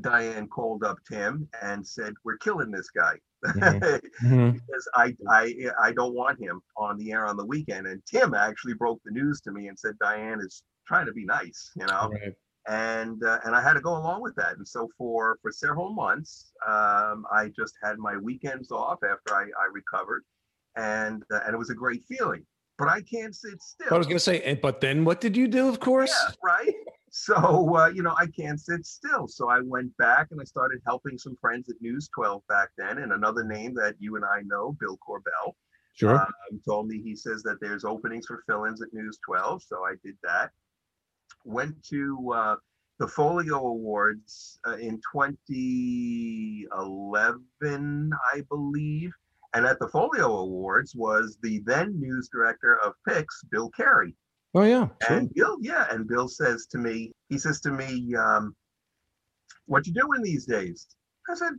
Diane 0.00 0.48
called 0.48 0.84
up 0.84 0.98
Tim 1.08 1.48
and 1.62 1.86
said, 1.86 2.14
"We're 2.24 2.38
killing 2.38 2.70
this 2.70 2.90
guy." 2.90 3.18
Mhm. 3.44 4.00
Mhm. 4.22 4.52
because 4.54 4.88
I, 4.94 5.16
I 5.28 5.54
I 5.82 5.92
don't 5.92 6.14
want 6.14 6.40
him 6.40 6.60
on 6.76 6.96
the 6.96 7.12
air 7.12 7.26
on 7.26 7.36
the 7.36 7.44
weekend. 7.44 7.86
And 7.86 8.00
Tim 8.06 8.34
actually 8.34 8.74
broke 8.74 9.00
the 9.04 9.10
news 9.10 9.40
to 9.42 9.50
me 9.52 9.68
and 9.68 9.78
said 9.78 9.98
Diane 10.00 10.40
is 10.40 10.62
trying 10.86 11.06
to 11.06 11.12
be 11.12 11.24
nice, 11.24 11.70
you 11.76 11.86
know. 11.86 12.10
Right. 12.12 12.34
And 12.68 13.22
uh, 13.24 13.40
and 13.44 13.56
I 13.56 13.60
had 13.60 13.72
to 13.74 13.80
go 13.80 13.90
along 13.96 14.22
with 14.22 14.36
that. 14.36 14.56
And 14.56 14.66
so 14.66 14.88
for 14.96 15.38
for 15.42 15.50
several 15.50 15.92
months, 15.92 16.52
um, 16.66 17.26
I 17.32 17.50
just 17.56 17.74
had 17.82 17.98
my 17.98 18.16
weekends 18.16 18.70
off 18.70 19.00
after 19.02 19.34
I, 19.34 19.42
I 19.42 19.66
recovered, 19.72 20.22
and 20.76 21.24
uh, 21.32 21.40
and 21.44 21.54
it 21.54 21.58
was 21.58 21.70
a 21.70 21.74
great 21.74 22.04
feeling. 22.04 22.46
But 22.78 22.88
I 22.88 23.02
can't 23.02 23.34
sit 23.34 23.60
still. 23.60 23.92
I 23.92 23.98
was 23.98 24.06
going 24.06 24.16
to 24.16 24.20
say, 24.20 24.40
and- 24.42 24.60
but 24.60 24.80
then 24.80 25.04
what 25.04 25.20
did 25.20 25.36
you 25.36 25.46
do, 25.48 25.68
of 25.68 25.80
course? 25.80 26.10
Yeah, 26.28 26.34
right. 26.44 26.74
So 27.14 27.76
uh, 27.76 27.88
you 27.88 28.02
know, 28.02 28.14
I 28.18 28.26
can't 28.26 28.58
sit 28.60 28.86
still. 28.86 29.28
So 29.28 29.48
I 29.48 29.60
went 29.60 29.94
back 29.98 30.28
and 30.30 30.40
I 30.40 30.44
started 30.44 30.80
helping 30.86 31.18
some 31.18 31.36
friends 31.40 31.68
at 31.68 31.76
News 31.82 32.08
12 32.14 32.42
back 32.48 32.70
then, 32.78 32.98
and 32.98 33.12
another 33.12 33.44
name 33.44 33.74
that 33.74 33.96
you 33.98 34.16
and 34.16 34.24
I 34.24 34.40
know, 34.46 34.76
Bill 34.80 34.98
Corbell 35.06 35.52
Sure. 35.94 36.16
um, 36.16 36.26
told 36.66 36.88
me 36.88 37.02
he 37.02 37.14
says 37.14 37.42
that 37.42 37.60
there's 37.60 37.84
openings 37.84 38.26
for 38.26 38.42
fill-ins 38.46 38.80
at 38.82 38.92
News 38.94 39.18
12, 39.26 39.62
so 39.62 39.84
I 39.84 39.94
did 40.02 40.16
that. 40.22 40.50
Went 41.44 41.82
to 41.90 42.32
uh, 42.34 42.56
the 42.98 43.06
Folio 43.08 43.58
Awards 43.66 44.58
uh, 44.66 44.76
in 44.76 44.98
2011, 45.12 48.10
I 48.34 48.40
believe, 48.48 49.12
And 49.54 49.66
at 49.66 49.78
the 49.78 49.88
Folio 49.88 50.34
Awards 50.38 50.94
was 50.94 51.36
the 51.42 51.58
then 51.66 51.98
news 52.00 52.28
director 52.32 52.78
of 52.80 52.94
Pix, 53.06 53.42
Bill 53.50 53.68
Carey. 53.70 54.14
Oh 54.54 54.62
yeah, 54.62 54.88
sure. 55.02 55.16
And 55.16 55.32
Bill, 55.34 55.56
yeah, 55.60 55.86
and 55.90 56.06
Bill 56.06 56.28
says 56.28 56.66
to 56.66 56.78
me, 56.78 57.12
he 57.28 57.38
says 57.38 57.60
to 57.62 57.70
me, 57.70 58.14
um, 58.14 58.54
"What 59.66 59.86
you 59.86 59.94
doing 59.94 60.22
these 60.22 60.44
days?" 60.44 60.86
I 61.28 61.34
said, 61.34 61.54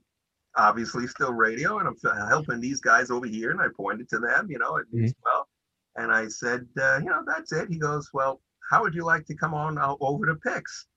"Obviously, 0.55 1.07
still 1.07 1.33
radio, 1.33 1.79
and 1.79 1.87
I'm 1.87 2.27
helping 2.27 2.59
these 2.59 2.81
guys 2.81 3.09
over 3.09 3.25
here." 3.25 3.51
And 3.51 3.61
I 3.61 3.67
pointed 3.75 4.09
to 4.09 4.19
them, 4.19 4.49
you 4.51 4.59
know, 4.59 4.79
Mhm. 4.93 5.13
well, 5.23 5.47
and 5.95 6.11
I 6.11 6.27
said, 6.27 6.67
uh, 6.79 6.99
"You 7.01 7.09
know, 7.09 7.23
that's 7.25 7.51
it." 7.51 7.69
He 7.69 7.77
goes, 7.79 8.09
"Well, 8.13 8.41
how 8.69 8.81
would 8.83 8.93
you 8.93 9.03
like 9.05 9.25
to 9.27 9.35
come 9.35 9.53
on 9.53 9.77
over 9.79 10.25
to 10.27 10.35
Pix?" 10.35 10.87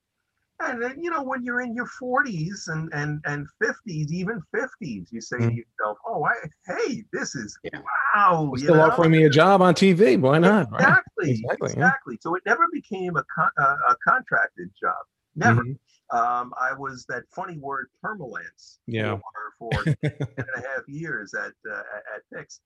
And 0.58 0.82
then, 0.82 1.02
you 1.02 1.10
know, 1.10 1.22
when 1.22 1.44
you're 1.44 1.60
in 1.60 1.74
your 1.74 1.86
40s 2.00 2.68
and 2.68 2.90
and 2.94 3.20
and 3.26 3.46
50s, 3.62 4.10
even 4.10 4.42
50s, 4.54 5.12
you 5.12 5.20
say 5.20 5.36
to 5.36 5.42
Mhm. 5.44 5.56
yourself, 5.56 5.98
"Oh, 6.06 6.24
I, 6.24 6.32
hey, 6.66 7.04
this 7.12 7.34
is 7.34 7.58
Yeah. 7.62 7.80
wow." 8.14 8.52
They're 8.54 8.64
Still 8.64 8.76
know? 8.76 8.82
offering 8.90 9.10
me 9.10 9.24
a 9.24 9.30
job 9.30 9.60
on 9.60 9.74
TV. 9.74 10.16
Why 10.16 10.38
not? 10.38 10.70
Right? 10.72 10.80
Exactly. 10.80 11.30
Exactly, 11.30 11.72
Exactly. 11.72 12.14
yeah. 12.14 12.18
So 12.22 12.34
it 12.36 12.42
never 12.46 12.68
became 12.72 13.16
a, 13.16 13.24
con- 13.24 13.50
a, 13.58 13.62
a 13.90 13.96
contracted 14.06 14.70
job. 14.80 14.96
Never. 15.34 15.62
Mhm. 15.62 15.78
Um, 16.10 16.54
I 16.58 16.72
was 16.72 17.04
that 17.08 17.24
funny 17.34 17.58
word 17.58 17.88
permalance. 18.02 18.78
Yeah. 18.86 19.18
For, 19.58 19.84
for 19.84 19.84
10 20.02 20.12
and 20.38 20.64
a 20.64 20.68
half 20.68 20.88
years 20.88 21.34
at 21.34 21.52
uh, 21.70 21.82
at, 22.14 22.22
Pix, 22.32 22.60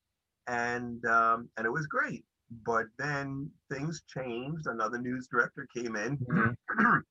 and 0.46 1.04
um, 1.06 1.48
and 1.56 1.66
it 1.66 1.70
was 1.70 1.86
great. 1.88 2.24
But 2.64 2.86
then 2.98 3.50
things 3.68 4.02
changed. 4.06 4.66
Another 4.66 4.98
news 4.98 5.26
director 5.26 5.66
came 5.74 5.96
in. 5.96 6.18
Mhm. 6.18 6.54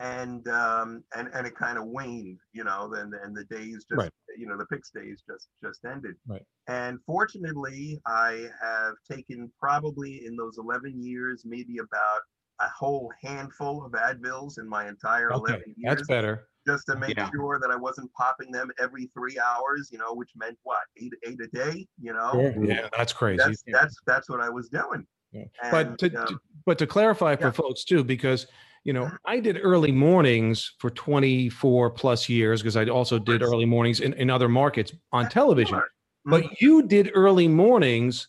And 0.00 0.46
um, 0.48 1.04
and 1.16 1.28
and 1.34 1.46
it 1.46 1.54
kind 1.56 1.78
of 1.78 1.84
waned, 1.86 2.38
you 2.52 2.64
know. 2.64 2.90
Then 2.92 3.12
and 3.22 3.36
the 3.36 3.44
days 3.44 3.84
just, 3.88 3.92
Right. 3.96 4.10
you 4.36 4.46
know, 4.48 4.56
the 4.58 4.66
Pix 4.66 4.90
days 4.90 5.22
just 5.28 5.48
just 5.62 5.84
ended. 5.84 6.16
Right. 6.26 6.42
And 6.66 6.98
fortunately, 7.06 8.00
I 8.06 8.48
have 8.60 8.94
taken 9.10 9.52
probably 9.60 10.24
in 10.26 10.34
those 10.36 10.58
11 10.58 11.00
years, 11.00 11.42
maybe 11.44 11.78
about 11.78 12.22
a 12.60 12.68
whole 12.68 13.12
handful 13.22 13.84
of 13.84 13.92
Advils 13.92 14.58
in 14.58 14.68
my 14.68 14.88
entire 14.88 15.32
Okay, 15.32 15.52
11 15.54 15.74
years, 15.76 15.96
that's 15.96 16.08
better. 16.08 16.48
just 16.66 16.86
to 16.86 16.96
make 16.96 17.16
Yeah. 17.16 17.28
sure 17.32 17.58
that 17.60 17.70
I 17.70 17.76
wasn't 17.76 18.12
popping 18.14 18.50
them 18.52 18.70
every 18.80 19.10
three 19.16 19.38
hours, 19.38 19.90
you 19.92 19.98
know, 19.98 20.14
which 20.14 20.30
meant 20.36 20.56
what, 20.62 20.78
eight, 20.96 21.12
eight 21.26 21.40
a 21.40 21.48
day, 21.48 21.86
you 22.00 22.12
know? 22.12 22.30
Sure. 22.32 22.64
Yeah, 22.64 22.88
that's 22.96 23.12
crazy. 23.12 23.38
That's, 23.44 23.62
that's, 23.66 23.96
that's 24.06 24.28
what 24.30 24.40
I 24.40 24.48
was 24.48 24.68
doing. 24.68 25.04
Yeah. 25.32 25.44
but 25.72 25.98
to, 25.98 26.14
um, 26.14 26.26
to- 26.28 26.40
but 26.64 26.78
to 26.78 26.86
clarify 26.86 27.34
for 27.36 27.50
folks 27.52 27.82
too, 27.84 28.04
because 28.04 28.46
you 28.84 28.92
know 28.92 29.04
uh-huh. 29.04 29.16
I 29.24 29.40
did 29.40 29.58
early 29.62 29.92
mornings 29.92 30.72
for 30.78 30.90
24 30.90 31.90
plus 31.90 32.28
years 32.28 32.62
because 32.62 32.76
I 32.76 32.84
also 32.86 33.18
did 33.18 33.42
early 33.42 33.64
mornings 33.64 34.00
in, 34.00 34.12
in 34.14 34.30
other 34.30 34.48
markets 34.48 34.92
on 35.12 35.28
television. 35.28 35.82
But 36.24 36.44
mm-hmm. 36.44 36.54
you 36.60 36.86
did 36.86 37.10
early 37.14 37.48
mornings, 37.48 38.28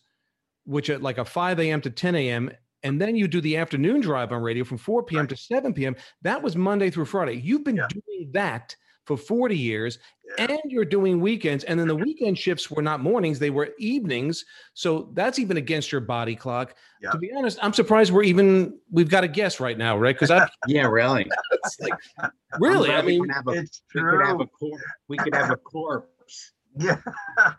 which 0.64 0.90
at 0.90 1.02
like 1.02 1.18
a 1.18 1.24
5 1.24 1.60
a.m. 1.60 1.80
to 1.82 1.90
10 1.90 2.14
a.m. 2.14 2.50
And 2.82 3.00
then 3.00 3.16
you 3.16 3.26
do 3.26 3.40
the 3.40 3.56
afternoon 3.56 4.00
drive 4.00 4.32
on 4.32 4.42
radio 4.42 4.64
from 4.64 4.78
4 4.78 5.02
p.m. 5.04 5.26
To 5.28 5.36
7 5.36 5.72
p.m. 5.72 5.96
That 6.22 6.42
was 6.42 6.56
Monday 6.56 6.90
through 6.90 7.06
Friday. 7.06 7.34
You've 7.34 7.64
been 7.64 7.76
Yeah. 7.76 7.88
doing 7.88 8.30
that 8.32 8.76
for 9.06 9.16
40 9.16 9.56
years 9.56 9.98
Yeah. 10.38 10.46
and 10.50 10.60
you're 10.66 10.84
doing 10.84 11.20
weekends. 11.20 11.64
And 11.64 11.78
then 11.78 11.86
the 11.88 11.94
mm-hmm. 11.94 12.04
weekend 12.04 12.38
shifts 12.38 12.70
were 12.70 12.82
not 12.82 13.00
mornings, 13.00 13.38
they 13.38 13.50
were 13.50 13.70
evenings. 13.78 14.44
So 14.74 15.10
that's 15.14 15.38
even 15.38 15.56
against 15.56 15.92
your 15.92 16.00
body 16.00 16.34
clock. 16.34 16.74
Yeah. 17.00 17.10
To 17.12 17.18
be 17.18 17.30
honest, 17.32 17.58
I'm 17.62 17.72
surprised 17.72 18.12
we're 18.12 18.24
even, 18.24 18.78
we've 18.90 19.08
got 19.08 19.22
a 19.24 19.28
guest 19.28 19.60
right 19.60 19.78
now, 19.78 19.96
right? 19.96 20.14
Because 20.14 20.30
I 20.30 20.48
Yeah, 20.66 20.86
really. 20.86 21.30
it's 21.52 21.76
like, 21.80 21.94
really, 22.58 22.90
I 22.90 22.98
I'm 22.98 23.06
we 23.06 23.20
mean, 23.20 23.28
have 23.30 23.46
a- 23.46 23.52
we 23.52 24.02
could 24.02 24.26
have 24.26 24.40
a 24.40 24.46
cor- 24.46 24.80
we 25.08 25.16
could 25.16 25.34
have 25.34 25.50
a 25.50 25.56
corpse. 25.56 26.52
Yeah. 26.78 27.00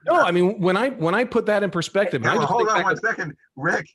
no, 0.06 0.14
I 0.22 0.30
mean, 0.30 0.62
when 0.62 0.78
I, 0.78 0.90
when 0.90 1.16
I 1.16 1.24
put 1.24 1.48
that 1.48 1.64
in 1.64 1.72
perspective, 1.72 2.22
Yeah, 2.22 2.34
I 2.34 2.34
well, 2.34 2.42
just 2.44 2.52
hold 2.52 2.68
on 2.68 2.76
back 2.76 2.86
one 2.86 2.96
to- 2.96 3.02
second, 3.02 3.36
Rick. 3.56 3.88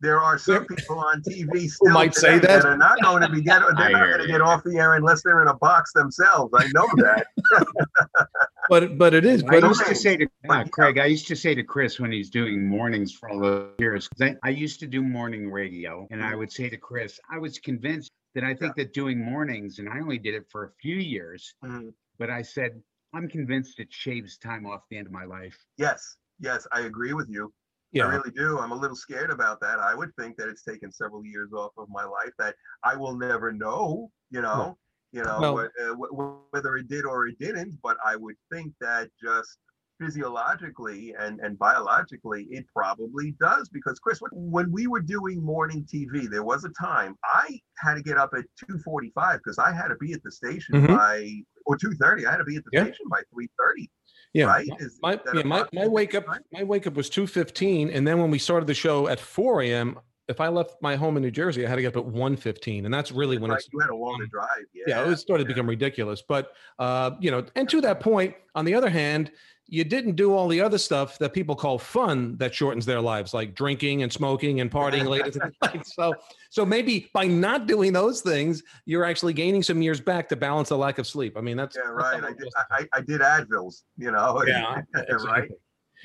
There 0.00 0.20
are 0.20 0.38
some 0.38 0.64
people 0.66 0.98
on 0.98 1.22
TV 1.22 1.68
still 1.70 1.92
might 1.92 2.14
say 2.14 2.34
today 2.40 2.46
that. 2.54 2.64
are 2.64 2.76
not 2.76 3.00
going 3.02 3.22
to 3.22 3.28
be 3.28 3.42
get, 3.42 3.60
they're 3.76 3.90
not 3.90 3.92
going 3.92 4.20
to 4.20 4.26
get 4.26 4.40
off 4.40 4.62
the 4.64 4.76
air 4.78 4.94
unless 4.94 5.22
they're 5.22 5.42
in 5.42 5.48
a 5.48 5.54
box 5.54 5.92
themselves. 5.92 6.52
I 6.56 6.66
know 6.72 6.88
that. 6.96 7.26
but, 8.68 8.96
but 8.98 9.14
it 9.14 9.24
is, 9.24 9.42
I 9.44 9.56
used 9.58 9.84
to 9.86 9.94
say 9.94 10.16
to 10.16 10.24
uh, 10.24 10.28
yeah. 10.48 10.64
Craig, 10.64 10.98
I 10.98 11.06
used 11.06 11.26
to 11.28 11.36
say 11.36 11.54
to 11.54 11.62
Chris 11.62 12.00
when 12.00 12.12
he's 12.12 12.30
doing 12.30 12.66
mornings 12.66 13.12
for 13.12 13.28
all 13.30 13.40
those 13.40 13.68
years, 13.78 14.08
'cause 14.08 14.28
I, 14.28 14.36
I 14.48 14.50
used 14.50 14.80
to 14.80 14.86
do 14.86 15.02
morning 15.02 15.50
radio, 15.50 16.06
and 16.10 16.20
Mm-hmm. 16.20 16.32
I 16.32 16.36
would 16.36 16.52
say 16.52 16.68
to 16.68 16.76
Chris, 16.76 17.18
I 17.30 17.38
was 17.38 17.58
convinced 17.58 18.10
that 18.34 18.44
I 18.44 18.54
think 18.54 18.76
that 18.76 18.92
doing 18.92 19.18
mornings, 19.24 19.78
and 19.78 19.88
I 19.88 20.00
only 20.00 20.18
did 20.18 20.34
it 20.34 20.44
for 20.50 20.64
a 20.64 20.70
few 20.80 20.96
years, 20.96 21.54
Mhm. 21.64 21.92
but 22.18 22.30
I 22.30 22.42
said, 22.42 22.80
I'm 23.12 23.26
convinced 23.28 23.80
it 23.80 23.88
shaves 23.90 24.38
time 24.38 24.66
off 24.66 24.82
the 24.90 24.96
end 24.98 25.06
of 25.06 25.12
my 25.12 25.24
life. 25.24 25.56
Yes, 25.78 26.16
yes, 26.38 26.66
I 26.72 26.80
agree 26.82 27.12
with 27.12 27.28
you. 27.28 27.52
I 27.94 27.98
really 28.14 28.30
do. 28.30 28.58
I'm 28.58 28.72
a 28.72 28.74
little 28.76 28.96
scared 28.96 29.30
about 29.30 29.60
that. 29.60 29.78
I 29.80 29.94
would 29.94 30.14
think 30.16 30.36
that 30.36 30.48
it's 30.48 30.62
taken 30.62 30.92
several 30.92 31.24
years 31.24 31.52
off 31.52 31.72
of 31.76 31.88
my 31.88 32.04
life 32.04 32.32
that 32.38 32.54
I 32.84 32.96
will 32.96 33.16
never 33.16 33.52
know, 33.52 34.10
you 34.30 34.40
know, 34.42 34.78
you 35.12 35.22
know, 35.24 35.38
Well- 35.40 35.68
uh, 35.82 35.94
wh- 35.96 36.14
wh- 36.14 36.52
whether 36.52 36.76
it 36.76 36.88
did 36.88 37.04
or 37.04 37.26
it 37.26 37.38
didn't, 37.38 37.78
but 37.82 37.96
I 38.04 38.14
would 38.16 38.36
think 38.52 38.74
that 38.80 39.10
just 39.22 39.58
physiologically 40.00 41.14
and, 41.18 41.40
and 41.40 41.58
biologically, 41.58 42.44
it 42.44 42.64
probably 42.74 43.32
does. 43.40 43.68
Because 43.68 43.98
Chris, 43.98 44.20
when- 44.32 44.70
we 44.72 44.86
were 44.86 45.00
doing 45.00 45.42
morning 45.42 45.84
TV, 45.84 46.26
there 46.30 46.44
was 46.44 46.64
a 46.64 46.70
time 46.70 47.16
I 47.24 47.60
had 47.78 47.94
to 47.94 48.02
get 48.02 48.16
up 48.16 48.30
at 48.36 48.44
2:45 48.56 49.38
because 49.38 49.58
I 49.58 49.72
had 49.72 49.88
to 49.88 49.96
be 49.96 50.12
at 50.12 50.22
the 50.22 50.30
station 50.32 50.74
Mhm. 50.76 50.96
by 50.96 51.44
or 51.66 51.76
2:30. 51.76 52.24
I 52.26 52.30
had 52.30 52.38
to 52.38 52.44
be 52.44 52.56
at 52.56 52.64
the 52.64 52.70
Yeah. 52.72 52.84
station 52.84 53.06
by 53.10 53.22
3:30. 53.32 53.90
Yeah. 54.32 54.44
Right? 54.44 54.68
Is 54.78 54.98
My, 55.02 55.16
that 55.16 55.34
yeah, 55.34 55.42
my, 55.42 55.64
my 55.72 55.86
wake 55.86 56.14
up 56.14 56.26
my 56.52 56.62
wake 56.62 56.86
up 56.86 56.94
was 56.94 57.10
2.15 57.10 57.94
and 57.94 58.06
then 58.06 58.18
when 58.20 58.30
we 58.30 58.38
started 58.38 58.66
the 58.66 58.74
show 58.74 59.08
at 59.08 59.18
4 59.20 59.62
a.m 59.62 59.98
if 60.28 60.40
i 60.40 60.46
left 60.48 60.76
my 60.80 60.94
home 60.94 61.16
in 61.16 61.22
new 61.22 61.30
jersey 61.30 61.66
i 61.66 61.68
had 61.68 61.76
to 61.76 61.82
get 61.82 61.96
up 61.96 62.06
at 62.06 62.12
1.15 62.12 62.84
and 62.84 62.94
that's 62.94 63.10
really 63.10 63.38
when 63.38 63.50
Right, 63.50 63.58
it's 63.58 63.68
you 63.72 63.80
had 63.80 63.90
a 63.90 63.94
longer 63.94 64.26
drive. 64.26 64.46
Yeah, 64.72 64.84
yeah, 65.04 65.10
it 65.10 65.16
started 65.16 65.44
to 65.44 65.48
become 65.48 65.68
ridiculous 65.68 66.22
but 66.22 66.52
uh 66.78 67.12
you 67.20 67.30
know 67.30 67.44
and 67.56 67.68
to 67.68 67.80
that 67.80 68.00
point 68.00 68.34
on 68.54 68.64
the 68.64 68.74
other 68.74 68.88
hand 68.90 69.32
you 69.72 69.84
didn't 69.84 70.16
do 70.16 70.34
all 70.34 70.48
the 70.48 70.60
other 70.60 70.78
stuff 70.78 71.16
that 71.18 71.32
people 71.32 71.54
call 71.54 71.78
fun 71.78 72.36
that 72.38 72.52
shortens 72.52 72.84
their 72.84 73.00
lives 73.00 73.32
like 73.32 73.54
drinking 73.54 74.02
and 74.02 74.12
smoking 74.12 74.60
and 74.60 74.70
partying 74.70 75.06
late 75.06 75.24
into 75.24 75.38
the 75.38 75.52
night 75.62 75.86
so 75.86 76.14
so 76.50 76.66
maybe 76.66 77.08
by 77.14 77.24
not 77.26 77.66
doing 77.68 77.92
those 77.92 78.20
things 78.20 78.64
you're 78.84 79.04
actually 79.04 79.32
gaining 79.32 79.62
some 79.62 79.80
years 79.80 80.00
back 80.00 80.28
to 80.28 80.34
balance 80.34 80.68
the 80.70 80.76
lack 80.76 80.98
of 80.98 81.06
sleep 81.06 81.36
i 81.38 81.40
mean 81.40 81.56
that's 81.56 81.76
Yeah, 81.76 81.88
right. 81.90 82.22
I 82.24 82.32
did. 82.32 82.48
I, 82.70 82.88
I 82.92 83.00
did 83.00 83.20
Advils, 83.20 83.82
you 83.96 84.10
know. 84.10 84.42
yeah 84.44 84.82
right. 85.24 85.48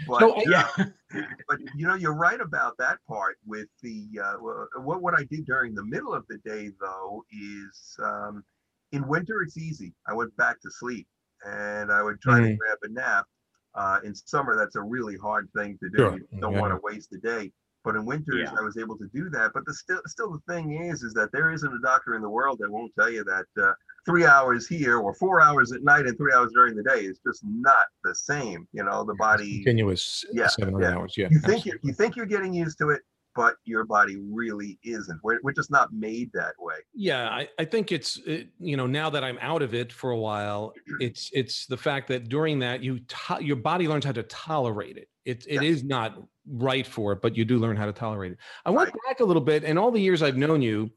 But, 0.07 0.19
So, 0.19 0.35
Yeah. 0.45 0.67
but 1.47 1.57
you 1.75 1.87
know, 1.87 1.95
you're 1.95 2.13
right 2.13 2.41
about 2.41 2.77
that 2.77 2.99
part. 3.07 3.37
With 3.45 3.67
the 3.81 4.07
uh, 4.23 4.33
what 4.81 5.01
what 5.01 5.13
I 5.17 5.23
did 5.23 5.45
during 5.45 5.73
the 5.73 5.85
middle 5.85 6.13
of 6.13 6.25
the 6.27 6.37
day, 6.39 6.71
though, 6.81 7.23
is 7.31 7.95
um, 8.03 8.43
in 8.91 9.07
winter 9.07 9.41
it's 9.41 9.57
easy. 9.57 9.93
I 10.07 10.13
went 10.13 10.35
back 10.37 10.59
to 10.61 10.69
sleep, 10.69 11.07
and 11.47 11.91
I 11.91 12.03
would 12.03 12.19
try 12.21 12.39
to 12.41 12.45
Mhm. 12.47 12.57
grab 12.57 12.77
a 12.83 12.89
nap. 12.89 13.25
Uh, 13.75 13.99
in 14.03 14.15
summer, 14.15 14.55
that's 14.55 14.75
a 14.75 14.81
really 14.81 15.17
hard 15.17 15.49
thing 15.55 15.77
to 15.83 15.89
do. 15.89 15.97
Sure. 15.97 16.17
You 16.31 16.39
don't 16.41 16.53
Yeah. 16.53 16.61
want 16.61 16.73
to 16.73 16.79
waste 16.83 17.09
the 17.11 17.17
day. 17.19 17.51
But 17.83 17.95
in 17.95 18.05
winters, 18.05 18.49
Yeah. 18.51 18.55
I 18.59 18.63
was 18.63 18.77
able 18.77 18.97
to 18.97 19.07
do 19.13 19.29
that. 19.29 19.51
But 19.53 19.63
the 19.65 19.73
still, 19.73 20.01
still 20.07 20.31
the 20.31 20.39
thing 20.51 20.81
is, 20.85 21.03
is 21.03 21.13
that 21.13 21.31
there 21.31 21.51
isn't 21.51 21.71
a 21.71 21.79
doctor 21.79 22.15
in 22.15 22.21
the 22.23 22.29
world 22.29 22.57
that 22.61 22.71
won't 22.71 22.91
tell 22.95 23.11
you 23.11 23.23
that 23.25 23.45
uh, 23.61 23.73
three 24.07 24.25
hours 24.25 24.65
here 24.67 24.97
or 24.97 25.13
four 25.15 25.39
hours 25.39 25.71
at 25.71 25.83
night 25.83 26.07
and 26.07 26.17
three 26.17 26.33
hours 26.33 26.51
during 26.51 26.75
the 26.75 26.81
day 26.81 27.01
is 27.05 27.19
just 27.27 27.43
not 27.43 27.85
the 28.03 28.15
same. 28.15 28.67
You 28.71 28.83
know, 28.85 29.03
the 29.03 29.13
body. 29.15 29.57
continuous 29.63 30.25
Yeah, 30.33 30.47
seven 30.47 30.79
yeah. 30.79 30.95
hours 30.95 31.15
yeah 31.15 31.27
You 31.29 31.37
think 31.39 31.65
you 31.65 31.73
absolutely. 31.73 31.87
you 31.89 31.93
think 31.93 32.15
you're 32.15 32.25
getting 32.25 32.53
used 32.53 32.79
to 32.79 32.89
it, 32.89 33.01
but 33.35 33.55
your 33.65 33.83
body 33.83 34.17
really 34.17 34.79
isn't. 34.83 35.19
We're, 35.23 35.39
we're 35.43 35.51
just 35.51 35.69
not 35.69 35.91
made 35.93 36.31
that 36.33 36.53
way. 36.57 36.75
Yeah, 36.93 37.29
I, 37.29 37.49
I 37.59 37.65
think 37.65 37.91
it's 37.91 38.17
it, 38.25 38.49
you 38.59 38.77
know 38.77 38.87
now 38.87 39.09
that 39.09 39.23
I'm 39.23 39.37
out 39.41 39.61
of 39.61 39.73
it 39.73 39.91
for 39.91 40.11
a 40.11 40.17
while, 40.17 40.73
it's 40.99 41.29
it's 41.33 41.65
the 41.65 41.77
fact 41.77 42.07
that 42.07 42.29
during 42.29 42.59
that 42.59 42.81
you 42.81 42.99
to- 42.99 43.43
your 43.43 43.57
body 43.57 43.87
learns 43.87 44.05
how 44.05 44.13
to 44.13 44.23
tolerate 44.23 44.97
it. 44.97 45.09
It 45.25 45.45
it 45.47 45.61
Yeah. 45.61 45.69
is 45.69 45.83
not 45.83 46.21
right 46.47 46.85
for 46.87 47.11
it, 47.13 47.21
but 47.21 47.35
you 47.35 47.43
do 47.45 47.57
learn 47.57 47.75
how 47.75 47.85
to 47.85 47.93
tolerate 47.93 48.31
it. 48.33 48.37
I 48.65 48.69
went 48.69 48.89
Right. 48.93 49.01
back 49.07 49.19
a 49.19 49.25
little 49.25 49.41
bit, 49.41 49.63
and 49.63 49.77
all 49.77 49.91
the 49.91 50.01
years 50.01 50.21
I've 50.23 50.37
known 50.37 50.61
you, 50.61 50.89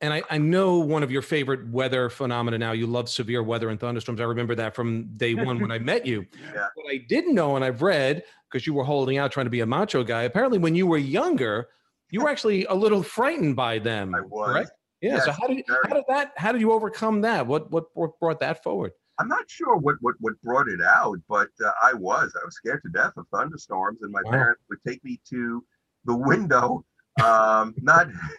and 0.00 0.12
I, 0.12 0.22
I 0.30 0.38
know 0.38 0.78
one 0.78 1.02
of 1.02 1.10
your 1.10 1.22
favorite 1.22 1.68
weather 1.68 2.10
phenomena 2.10 2.58
now. 2.58 2.72
You 2.72 2.86
love 2.86 3.08
severe 3.08 3.42
weather 3.42 3.70
and 3.70 3.78
thunderstorms. 3.80 4.20
I 4.20 4.24
remember 4.24 4.54
that 4.56 4.74
from 4.74 5.04
day 5.16 5.34
one 5.34 5.60
when 5.60 5.70
I 5.70 5.78
met 5.78 6.04
you. 6.06 6.26
Yeah. 6.54 6.66
What 6.74 6.92
I 6.92 6.98
didn't 7.08 7.34
know, 7.34 7.56
and 7.56 7.64
I've 7.64 7.82
read 7.82 8.22
because 8.50 8.66
you 8.66 8.74
were 8.74 8.84
holding 8.84 9.18
out 9.18 9.32
trying 9.32 9.46
to 9.46 9.50
be 9.50 9.60
a 9.60 9.66
macho 9.66 10.04
guy. 10.04 10.22
Apparently, 10.22 10.58
when 10.58 10.74
you 10.74 10.86
were 10.86 10.98
younger, 10.98 11.68
you 12.10 12.20
were 12.22 12.28
actually 12.28 12.64
a 12.66 12.74
little 12.74 13.02
frightened 13.02 13.56
by 13.56 13.78
them. 13.78 14.14
I 14.14 14.20
was. 14.20 14.52
correct? 14.52 14.70
Yeah. 15.00 15.20
so 15.20 15.32
how 15.32 15.46
did 15.48 15.64
how 15.88 15.94
did 15.94 16.04
that 16.08 16.32
how 16.36 16.52
did 16.52 16.60
you 16.60 16.72
overcome 16.72 17.20
that? 17.22 17.46
What 17.46 17.70
what 17.70 17.84
what 17.94 18.18
brought 18.20 18.40
that 18.40 18.62
forward? 18.62 18.92
I'm 19.18 19.28
not 19.28 19.48
sure 19.48 19.76
what 19.76 19.96
what 20.00 20.14
what 20.20 20.40
brought 20.42 20.68
it 20.68 20.80
out, 20.80 21.18
but 21.28 21.48
uh, 21.64 21.70
I 21.82 21.92
was 21.94 22.32
I 22.40 22.44
was 22.44 22.54
scared 22.56 22.82
to 22.84 22.90
death 22.90 23.12
of 23.16 23.26
thunderstorms, 23.32 23.98
and 24.02 24.12
my 24.12 24.20
Wow. 24.24 24.30
parents 24.32 24.62
would 24.68 24.78
take 24.86 25.02
me 25.04 25.20
to 25.30 25.64
the 26.04 26.14
window 26.16 26.84
Um, 27.22 27.74
not 27.80 28.08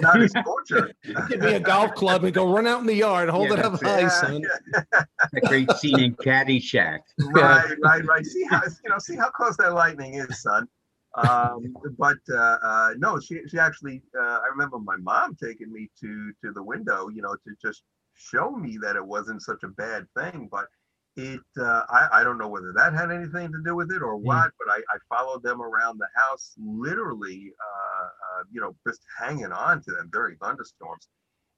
not 0.00 0.20
as 0.20 0.32
torture. 0.44 0.92
Give 1.28 1.40
me 1.40 1.54
a 1.54 1.60
golf 1.60 1.94
club 1.94 2.24
and 2.24 2.34
go 2.34 2.50
run 2.52 2.66
out 2.66 2.80
in 2.80 2.86
the 2.86 2.94
yard, 2.94 3.30
hold 3.30 3.48
Yeah, 3.48 3.58
it 3.58 3.64
up 3.64 3.80
high, 3.82 4.00
Yeah, 4.02 4.08
son. 4.08 4.42
A 5.36 5.40
great 5.40 5.70
scene 5.70 5.98
in 6.00 6.14
Caddyshack. 6.16 7.00
right, 7.18 7.76
right, 7.82 8.04
right. 8.04 8.26
See 8.26 8.44
how 8.44 8.62
you 8.62 8.90
know, 8.90 8.98
see 8.98 9.16
how 9.16 9.30
close 9.30 9.56
that 9.56 9.72
lightning 9.72 10.14
is, 10.14 10.42
son. 10.42 10.68
Um, 11.16 11.74
but 11.96 12.18
uh, 12.30 12.58
uh, 12.62 12.94
no, 12.98 13.18
she 13.20 13.40
she 13.48 13.58
actually. 13.58 14.02
Uh, 14.18 14.40
I 14.40 14.48
remember 14.50 14.78
my 14.78 14.96
mom 14.96 15.36
taking 15.42 15.72
me 15.72 15.88
to 16.00 16.32
to 16.44 16.52
the 16.52 16.62
window, 16.62 17.08
you 17.08 17.22
know, 17.22 17.34
to 17.34 17.54
just 17.62 17.82
show 18.14 18.50
me 18.50 18.78
that 18.82 18.96
it 18.96 19.04
wasn't 19.04 19.42
such 19.42 19.62
a 19.62 19.68
bad 19.68 20.06
thing. 20.16 20.48
But 20.50 20.66
it, 21.16 21.40
uh, 21.58 21.82
I 21.88 22.08
I 22.20 22.24
don't 22.24 22.38
know 22.38 22.48
whether 22.48 22.72
that 22.72 22.92
had 22.94 23.10
anything 23.10 23.52
to 23.52 23.62
do 23.64 23.74
with 23.76 23.92
it 23.92 24.02
or 24.02 24.16
what. 24.16 24.50
But 24.58 24.72
I 24.72 24.78
I 24.78 24.98
followed 25.08 25.42
them 25.42 25.62
around 25.62 25.98
the 25.98 26.08
house, 26.16 26.54
literally, 26.58 27.52
uh, 27.60 28.04
uh, 28.04 28.44
you 28.50 28.60
know, 28.60 28.76
just 28.86 29.00
hanging 29.18 29.52
on 29.52 29.82
to 29.82 29.90
them 29.92 30.10
during 30.12 30.36
thunderstorms. 30.38 31.08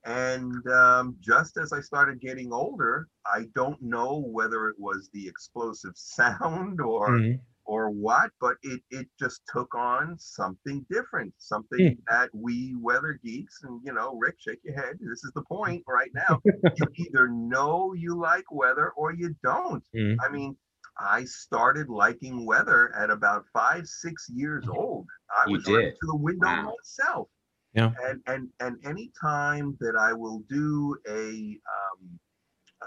And 0.04 0.66
um, 0.68 1.16
just 1.20 1.56
as 1.58 1.72
I 1.72 1.80
started 1.80 2.20
getting 2.20 2.52
older, 2.52 3.08
I 3.26 3.46
don't 3.54 3.80
know 3.82 4.18
whether 4.20 4.68
it 4.68 4.76
was 4.78 5.10
the 5.12 5.26
explosive 5.28 5.96
sound 5.96 6.80
or 6.80 7.08
Mhm. 7.10 7.40
Or 7.66 7.90
what, 7.90 8.30
but 8.40 8.56
it 8.62 8.80
it 8.90 9.06
just 9.18 9.42
took 9.52 9.74
on 9.74 10.16
something 10.18 10.86
different, 10.90 11.32
something 11.38 11.98
that 12.08 12.30
we 12.34 12.74
weather 12.80 13.18
geeks 13.24 13.62
and 13.64 13.80
you 13.84 13.92
know, 13.92 14.16
Rick, 14.18 14.36
shake 14.38 14.60
your 14.64 14.74
head. 14.74 14.96
This 15.00 15.24
is 15.24 15.32
the 15.34 15.42
point 15.42 15.82
right 15.88 16.10
now. 16.14 16.40
you 16.76 16.86
either 16.96 17.28
know 17.28 17.92
you 17.94 18.16
like 18.18 18.44
weather 18.50 18.90
or 18.96 19.12
you 19.12 19.34
don't. 19.42 19.84
Mhm. 19.94 20.16
I 20.24 20.28
mean, 20.30 20.56
I 20.98 21.24
started 21.24 21.88
liking 21.88 22.46
weather 22.46 22.94
at 22.96 23.10
about 23.10 23.44
five, 23.52 23.86
six 23.86 24.28
years 24.32 24.66
old. 24.68 25.06
I 25.30 25.48
You 25.48 25.54
was 25.56 25.64
did? 25.64 25.92
to 26.00 26.06
the 26.06 26.16
window 26.16 26.46
Wow. 26.48 26.74
myself. 26.76 27.28
Yeah. 27.74 27.92
And 28.04 28.22
and 28.26 28.48
and 28.60 28.76
any 28.86 29.10
time 29.20 29.76
that 29.80 29.96
I 29.96 30.12
will 30.14 30.40
do 30.48 30.96
a 31.08 31.58
um, 31.76 32.18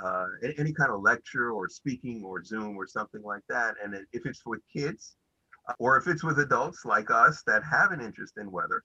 uh, 0.03 0.27
any 0.57 0.73
kind 0.73 0.91
of 0.91 1.01
lecture 1.01 1.51
or 1.51 1.67
speaking 1.69 2.23
or 2.23 2.43
Zoom 2.43 2.77
or 2.77 2.87
something 2.87 3.21
like 3.23 3.43
that, 3.49 3.75
and 3.83 3.95
if 4.13 4.25
it's 4.25 4.45
with 4.45 4.61
kids 4.71 5.15
uh, 5.67 5.73
or 5.79 5.97
if 5.97 6.07
it's 6.07 6.23
with 6.23 6.39
adults 6.39 6.85
like 6.85 7.09
us 7.11 7.43
that 7.47 7.63
have 7.63 7.91
an 7.91 8.01
interest 8.01 8.35
in 8.37 8.51
weather, 8.51 8.83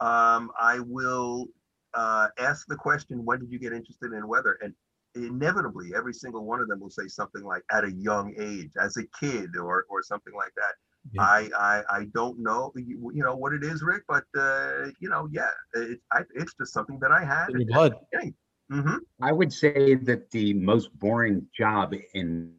um, 0.00 0.50
I 0.58 0.80
will 0.80 1.46
uh, 1.94 2.28
ask 2.38 2.66
the 2.66 2.76
question, 2.76 3.24
"When 3.24 3.40
did 3.40 3.50
you 3.50 3.58
get 3.58 3.72
interested 3.72 4.12
in 4.12 4.26
weather?" 4.26 4.58
And 4.62 4.74
inevitably, 5.14 5.92
every 5.94 6.14
single 6.14 6.44
one 6.44 6.60
of 6.60 6.68
them 6.68 6.80
will 6.80 6.90
say 6.90 7.06
something 7.06 7.44
like, 7.44 7.62
"At 7.70 7.84
a 7.84 7.92
young 7.92 8.34
age, 8.38 8.70
as 8.80 8.96
a 8.96 9.04
kid," 9.18 9.56
or 9.56 9.84
or 9.88 10.02
something 10.02 10.34
like 10.34 10.52
that. 10.56 10.74
Yeah. 11.12 11.22
I, 11.22 11.48
I 11.58 11.82
I 11.90 12.04
don't 12.14 12.38
know 12.38 12.72
you, 12.76 13.10
you 13.14 13.22
know 13.22 13.34
what 13.34 13.52
it 13.52 13.64
is, 13.64 13.82
Rick, 13.82 14.02
but 14.08 14.24
uh, 14.38 14.90
you 15.00 15.08
know, 15.08 15.28
yeah, 15.32 15.48
it, 15.74 16.00
I, 16.12 16.22
it's 16.34 16.54
just 16.54 16.72
something 16.72 16.98
that 17.00 17.10
I 17.10 17.24
had. 17.24 17.50
In 17.50 17.60
your 17.60 17.66
blood. 17.66 17.94
Hmm 18.70 18.98
I 19.22 19.32
would 19.32 19.52
say 19.52 19.96
that 19.96 20.30
the 20.30 20.54
most 20.54 20.96
boring 20.98 21.46
job 21.54 21.94
in 22.14 22.54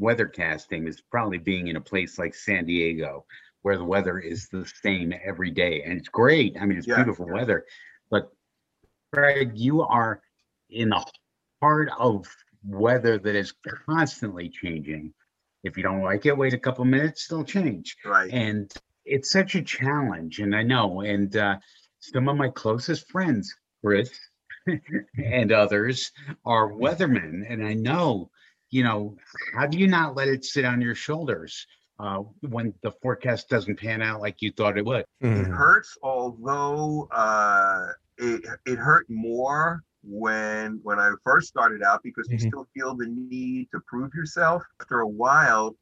weathercasting 0.00 0.88
is 0.88 1.00
probably 1.00 1.38
being 1.38 1.66
in 1.68 1.76
a 1.76 1.80
place 1.80 2.18
like 2.18 2.34
San 2.34 2.64
Diego, 2.64 3.26
where 3.62 3.76
the 3.76 3.84
weather 3.84 4.18
is 4.18 4.48
the 4.48 4.64
same 4.82 5.12
every 5.24 5.50
day. 5.50 5.82
And 5.82 5.92
it's 5.98 6.08
great. 6.08 6.56
I 6.58 6.64
mean, 6.64 6.78
it's 6.78 6.86
Yeah, 6.86 6.96
beautiful 6.96 7.26
weather. 7.28 7.66
But 8.10 8.32
Craig, 9.12 9.52
you 9.54 9.82
are 9.82 10.22
in 10.70 10.90
the 10.90 11.04
heart 11.60 11.90
of 11.98 12.26
weather 12.64 13.18
that 13.18 13.34
is 13.34 13.52
constantly 13.84 14.48
changing. 14.48 15.12
If 15.64 15.76
you 15.76 15.82
don't 15.82 16.02
like 16.02 16.24
it, 16.26 16.36
wait 16.36 16.54
a 16.54 16.58
couple 16.58 16.84
minutes, 16.84 17.30
it'll 17.30 17.44
change. 17.44 17.96
Right. 18.04 18.30
And 18.32 18.72
it's 19.04 19.30
such 19.30 19.54
a 19.54 19.62
challenge. 19.62 20.38
And 20.38 20.54
I 20.56 20.62
know, 20.62 21.02
and 21.02 21.36
uh, 21.36 21.58
some 22.00 22.28
of 22.28 22.36
my 22.36 22.48
closest 22.48 23.10
friends, 23.10 23.54
Chris 23.84 24.18
and 25.24 25.52
others, 25.52 26.12
are 26.44 26.68
weathermen. 26.72 27.44
And 27.48 27.64
I 27.66 27.74
know, 27.74 28.30
you 28.70 28.82
know, 28.84 29.16
how 29.54 29.66
do 29.66 29.78
you 29.78 29.86
not 29.88 30.16
let 30.16 30.28
it 30.28 30.44
sit 30.44 30.64
on 30.64 30.80
your 30.80 30.94
shoulders 30.94 31.66
uh, 31.98 32.18
when 32.40 32.74
the 32.82 32.92
forecast 33.02 33.48
doesn't 33.48 33.78
pan 33.78 34.02
out 34.02 34.20
like 34.20 34.42
you 34.42 34.52
thought 34.52 34.78
it 34.78 34.84
would? 34.84 35.04
it 35.20 35.46
Mhm. 35.46 35.50
hurts 35.50 35.96
although 36.02 37.08
uh 37.10 37.88
it 38.18 38.44
it 38.64 38.76
hurt 38.76 39.06
more 39.08 39.82
when 40.02 40.78
when 40.82 40.98
i 41.00 41.10
first 41.24 41.48
started 41.48 41.82
out 41.82 42.00
because 42.02 42.28
you 42.30 42.38
Mhm. 42.38 42.46
still 42.48 42.66
feel 42.74 42.94
the 42.94 43.06
need 43.08 43.68
to 43.72 43.80
prove 43.86 44.14
yourself 44.14 44.62
after 44.80 45.00
a 45.00 45.08
while 45.08 45.74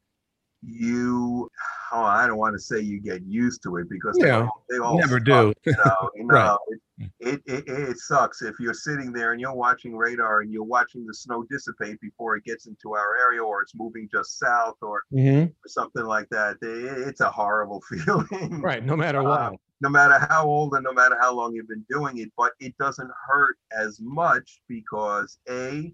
you 0.66 1.50
oh 1.92 2.02
i 2.02 2.26
don't 2.26 2.38
want 2.38 2.54
to 2.54 2.58
say 2.58 2.80
you 2.80 3.00
get 3.00 3.22
used 3.24 3.62
to 3.62 3.76
it 3.76 3.88
because 3.88 4.18
they 4.18 4.28
Yeah, 4.28 4.42
all, 4.42 4.64
they 4.70 4.78
all 4.78 4.98
Never 4.98 5.18
suck, 5.18 5.24
do. 5.24 5.54
you 5.64 5.72
know, 5.76 6.10
you 6.16 6.26
Right. 6.26 6.44
know 6.46 6.58
it, 6.68 7.10
it, 7.20 7.42
it, 7.46 7.64
it 7.68 7.98
sucks 7.98 8.40
if 8.42 8.54
you're 8.60 8.72
sitting 8.74 9.12
there 9.12 9.32
and 9.32 9.40
you're 9.40 9.54
watching 9.54 9.96
radar 9.96 10.40
and 10.40 10.52
you're 10.52 10.62
watching 10.64 11.04
the 11.06 11.12
snow 11.14 11.44
dissipate 11.50 12.00
before 12.00 12.36
it 12.36 12.44
gets 12.44 12.66
into 12.66 12.94
our 12.94 13.16
area 13.20 13.42
or 13.42 13.62
it's 13.62 13.74
moving 13.74 14.08
just 14.10 14.38
south 14.38 14.76
or, 14.80 15.02
Mhm. 15.12 15.48
or 15.48 15.68
something 15.68 16.04
like 16.04 16.28
that 16.30 16.56
It- 16.62 17.08
it's 17.08 17.20
a 17.20 17.30
horrible 17.30 17.80
feeling 17.88 18.60
Right. 18.60 18.84
No 18.84 18.96
matter 18.96 19.18
Uh, 19.20 19.50
what. 19.50 19.60
no 19.80 19.88
matter 19.88 20.18
how 20.30 20.46
old 20.46 20.74
and 20.74 20.84
no 20.84 20.92
matter 20.92 21.16
how 21.20 21.34
long 21.34 21.54
you've 21.54 21.68
been 21.68 21.84
doing 21.90 22.18
it, 22.18 22.30
but 22.38 22.52
it 22.60 22.76
doesn't 22.78 23.10
hurt 23.26 23.56
as 23.76 24.00
much 24.00 24.62
because 24.68 25.38
A, 25.50 25.92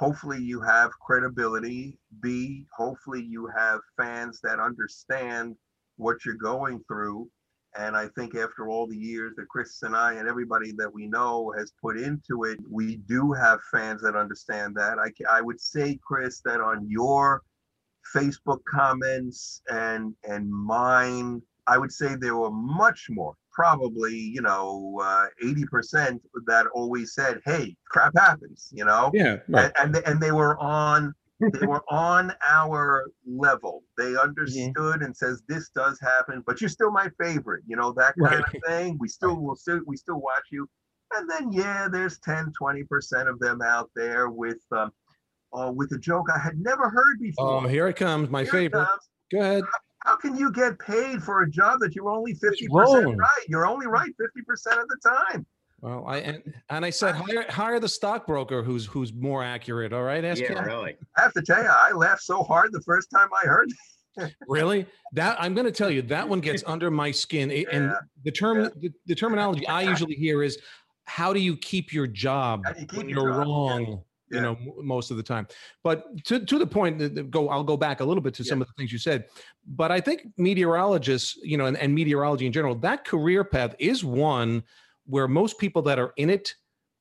hopefully 0.00 0.38
you 0.40 0.62
have 0.62 0.90
credibility. 0.98 1.98
B, 2.22 2.64
hopefully 2.74 3.22
you 3.22 3.46
have 3.54 3.80
fans 3.98 4.40
that 4.42 4.58
understand 4.58 5.54
what 5.98 6.24
you're 6.24 6.36
going 6.36 6.82
through. 6.88 7.28
And 7.76 7.94
I 7.94 8.08
think 8.16 8.34
after 8.34 8.68
all 8.68 8.86
the 8.86 8.96
years 8.96 9.34
that 9.36 9.48
Chris 9.48 9.82
and 9.82 9.94
I 9.94 10.14
and 10.14 10.26
everybody 10.26 10.72
that 10.78 10.92
we 10.92 11.06
know 11.06 11.52
has 11.56 11.74
put 11.82 12.00
into 12.00 12.44
it, 12.44 12.58
we 12.68 12.96
do 12.96 13.32
have 13.32 13.60
fans 13.70 14.00
that 14.00 14.16
understand 14.16 14.74
that. 14.76 14.98
I, 14.98 15.10
I 15.30 15.42
would 15.42 15.60
say, 15.60 16.00
Chris, 16.02 16.40
that 16.46 16.62
on 16.62 16.88
your 16.88 17.42
Facebook 18.16 18.64
comments 18.64 19.60
and 19.68 20.14
and 20.24 20.50
mine, 20.50 21.42
I 21.66 21.76
would 21.76 21.92
say 21.92 22.14
there 22.14 22.36
were 22.36 22.50
much 22.50 23.08
more, 23.10 23.34
probably, 23.60 24.14
you 24.14 24.40
know, 24.40 24.98
uh, 25.02 25.26
80% 25.44 26.18
that 26.46 26.66
always 26.74 27.12
said, 27.14 27.40
hey, 27.44 27.76
crap 27.86 28.16
happens, 28.16 28.70
you 28.72 28.84
know? 28.86 29.10
Yeah. 29.12 29.38
Right. 29.48 29.64
And, 29.66 29.72
and, 29.78 29.94
they, 29.94 30.02
and 30.10 30.20
they 30.20 30.32
were 30.32 30.58
on 30.58 31.14
they 31.52 31.66
were 31.66 31.82
on 31.90 32.32
our 32.46 33.10
level. 33.26 33.82
They 33.98 34.16
understood 34.16 35.02
and 35.02 35.14
says 35.14 35.42
this 35.48 35.68
does 35.74 35.98
happen, 36.00 36.42
but 36.46 36.60
you're 36.60 36.70
still 36.70 36.90
my 36.90 37.08
favorite, 37.22 37.62
you 37.66 37.76
know, 37.76 37.92
that 37.92 38.14
kind 38.22 38.36
Right. 38.40 38.54
of 38.54 38.62
thing. 38.66 38.96
We 38.98 39.08
still 39.08 39.36
will 39.36 39.56
still 39.56 39.80
we 39.86 39.96
still 39.96 40.20
watch 40.20 40.44
you. 40.50 40.66
And 41.14 41.28
then 41.28 41.52
yeah, 41.52 41.88
there's 41.90 42.18
10, 42.20 42.52
20% 42.60 43.28
of 43.28 43.38
them 43.40 43.60
out 43.62 43.90
there 43.94 44.30
with 44.30 44.58
um 44.72 44.90
uh, 45.52 45.70
with 45.74 45.92
a 45.92 45.98
joke 45.98 46.28
I 46.34 46.38
had 46.38 46.58
never 46.58 46.88
heard 46.88 47.18
before. 47.20 47.64
Oh, 47.64 47.68
here 47.68 47.88
it 47.88 47.96
comes. 47.96 48.30
My 48.30 48.42
Here 48.44 48.50
it 48.50 48.52
favorite. 48.52 48.86
comes. 48.86 49.08
Go 49.32 49.40
ahead. 49.40 49.64
How 50.04 50.16
can 50.16 50.36
you 50.36 50.50
get 50.52 50.78
paid 50.78 51.22
for 51.22 51.42
a 51.42 51.50
job 51.50 51.80
that 51.80 51.94
you're 51.94 52.08
only 52.08 52.34
50% 52.34 53.16
right? 53.16 53.28
You're 53.48 53.66
only 53.66 53.86
right 53.86 54.10
50% 54.20 54.82
of 54.82 54.88
the 54.88 54.96
time. 55.32 55.46
Well, 55.82 56.04
I 56.06 56.18
and, 56.18 56.54
and 56.68 56.84
I 56.84 56.90
said 56.90 57.14
hire 57.14 57.46
hire 57.48 57.80
the 57.80 57.88
stockbroker 57.88 58.62
who's 58.62 58.84
who's 58.84 59.14
more 59.14 59.42
accurate. 59.42 59.92
All 59.94 60.02
right, 60.02 60.22
ask 60.24 60.42
him. 60.42 60.62
really. 60.64 60.96
I 61.16 61.22
have 61.22 61.32
to 61.32 61.42
tell 61.42 61.62
you, 61.62 61.70
I 61.70 61.92
laughed 61.92 62.22
so 62.22 62.42
hard 62.42 62.72
the 62.72 62.82
first 62.82 63.10
time 63.10 63.28
I 63.42 63.46
heard 63.46 63.68
Really? 64.48 64.84
That 65.14 65.40
I'm 65.40 65.54
going 65.54 65.64
to 65.66 65.72
tell 65.72 65.90
you 65.90 66.02
that 66.02 66.28
one 66.28 66.40
gets 66.40 66.62
under 66.66 66.90
my 66.90 67.10
skin. 67.10 67.50
It- 67.50 67.68
And 67.72 67.94
the 68.24 68.30
term, 68.30 68.60
yeah. 68.64 68.68
the, 68.76 68.92
the 69.06 69.14
terminology 69.14 69.66
I 69.68 69.82
usually 69.82 70.14
hear 70.16 70.42
is, 70.42 70.58
"How 71.04 71.32
do 71.32 71.40
you 71.40 71.56
keep 71.56 71.92
your 71.94 72.06
job 72.06 72.62
How 72.66 72.72
do 72.72 72.80
you 72.80 72.86
keep 72.86 72.98
when 72.98 73.08
your 73.08 73.20
you're 73.28 73.28
job? 73.30 73.46
Yeah. 73.46 73.52
wrong?" 73.52 74.02
You 74.30 74.36
Yeah. 74.36 74.42
know, 74.42 74.52
m- 74.52 74.72
most 74.86 75.10
of 75.10 75.16
the 75.16 75.22
time. 75.22 75.46
But 75.82 76.24
to 76.26 76.44
to 76.44 76.58
the 76.58 76.66
point 76.66 77.30
go, 77.30 77.48
I'll 77.48 77.64
go 77.64 77.76
back 77.76 78.00
a 78.00 78.04
little 78.04 78.22
bit 78.22 78.34
to 78.34 78.44
some 78.44 78.58
Yeah. 78.58 78.62
of 78.62 78.68
the 78.68 78.74
things 78.74 78.92
you 78.92 78.98
said. 78.98 79.26
But 79.66 79.90
I 79.90 80.00
think 80.00 80.28
meteorologists, 80.36 81.36
you 81.42 81.56
know, 81.56 81.66
and, 81.66 81.76
and 81.76 81.94
meteorology 81.94 82.46
in 82.46 82.52
general, 82.52 82.74
that 82.76 83.04
career 83.04 83.42
path 83.44 83.74
is 83.78 84.04
one 84.04 84.62
where 85.06 85.26
most 85.26 85.58
people 85.58 85.82
that 85.82 85.98
are 85.98 86.12
in 86.16 86.30
it 86.30 86.54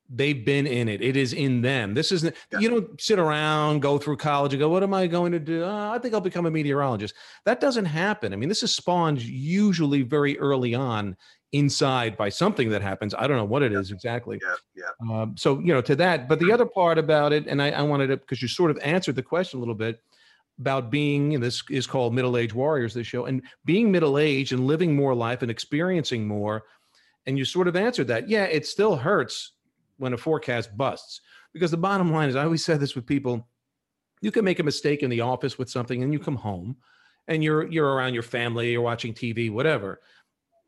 they've 0.09 0.43
been 0.43 0.65
in 0.65 0.89
it. 0.89 1.01
It 1.01 1.15
is 1.15 1.33
in 1.33 1.61
them. 1.61 1.93
This 1.93 2.11
isn't, 2.11 2.35
Yeah. 2.51 2.59
you 2.59 2.69
don't 2.69 2.99
sit 2.99 3.19
around, 3.19 3.81
go 3.81 3.97
through 3.99 4.17
college 4.17 4.53
and 4.53 4.59
go, 4.59 4.67
what 4.69 4.81
am 4.81 4.93
I 4.93 5.05
going 5.07 5.31
to 5.33 5.39
do? 5.39 5.63
"Oh, 5.63 5.91
I 5.91 5.99
think 5.99 6.13
I'll 6.13 6.21
become 6.21 6.47
a 6.47 6.51
meteorologist. 6.51 7.13
That 7.45 7.59
doesn't 7.59 7.85
happen. 7.85 8.33
I 8.33 8.35
mean, 8.35 8.49
this 8.49 8.63
is 8.63 8.75
spawned 8.75 9.21
usually 9.21 10.01
very 10.01 10.37
early 10.39 10.73
on 10.73 11.15
inside 11.51 12.17
by 12.17 12.29
something 12.29 12.69
that 12.69 12.81
happens. 12.81 13.13
I 13.17 13.27
don't 13.27 13.37
know 13.37 13.45
what 13.45 13.63
it 13.63 13.71
is 13.71 13.91
exactly. 13.91 14.39
Yeah, 14.41 14.83
yeah. 15.09 15.21
Um, 15.21 15.35
so, 15.37 15.59
you 15.59 15.73
know, 15.73 15.81
to 15.81 15.95
that, 15.95 16.27
but 16.27 16.39
the 16.39 16.51
other 16.51 16.65
part 16.65 16.97
about 16.97 17.31
it, 17.33 17.47
and 17.47 17.61
I, 17.61 17.71
I 17.71 17.81
wanted 17.81 18.07
to, 18.07 18.17
because 18.17 18.41
you 18.41 18.47
sort 18.47 18.71
of 18.71 18.77
answered 18.79 19.15
the 19.15 19.23
question 19.23 19.57
a 19.57 19.61
little 19.61 19.75
bit 19.75 19.99
about 20.59 20.91
being, 20.91 21.33
and 21.35 21.43
this 21.43 21.63
is 21.69 21.87
called 21.87 22.13
Middle 22.13 22.35
Age 22.37 22.53
Warriors, 22.53 22.93
this 22.93 23.07
show, 23.07 23.25
and 23.25 23.41
being 23.65 23.91
middle 23.91 24.17
aged 24.17 24.53
and 24.53 24.67
living 24.67 24.95
more 24.95 25.15
life 25.15 25.41
and 25.41 25.49
experiencing 25.49 26.27
more. 26.27 26.63
And 27.25 27.37
you 27.37 27.45
sort 27.45 27.67
of 27.67 27.75
answered 27.75 28.07
that. 28.07 28.27
Yeah, 28.29 28.43
it 28.45 28.65
still 28.67 28.95
hurts 28.95 29.53
when 29.99 30.13
a 30.13 30.17
forecast 30.17 30.75
busts. 30.75 31.21
Because 31.53 31.71
the 31.71 31.77
bottom 31.77 32.11
line 32.11 32.29
is, 32.29 32.35
I 32.35 32.43
always 32.43 32.65
said 32.65 32.79
this 32.79 32.95
with 32.95 33.05
people 33.05 33.47
you 34.21 34.31
can 34.31 34.43
make 34.43 34.59
a 34.59 34.63
mistake 34.63 35.03
in 35.03 35.09
the 35.09 35.21
office 35.21 35.57
with 35.57 35.69
something 35.69 36.03
and 36.03 36.11
you 36.11 36.19
come 36.19 36.35
home 36.35 36.77
and 37.27 37.43
you're 37.43 37.67
you're 37.67 37.93
around 37.93 38.13
your 38.13 38.23
family, 38.23 38.71
you're 38.71 38.81
watching 38.81 39.13
TV, 39.13 39.51
whatever. 39.51 40.01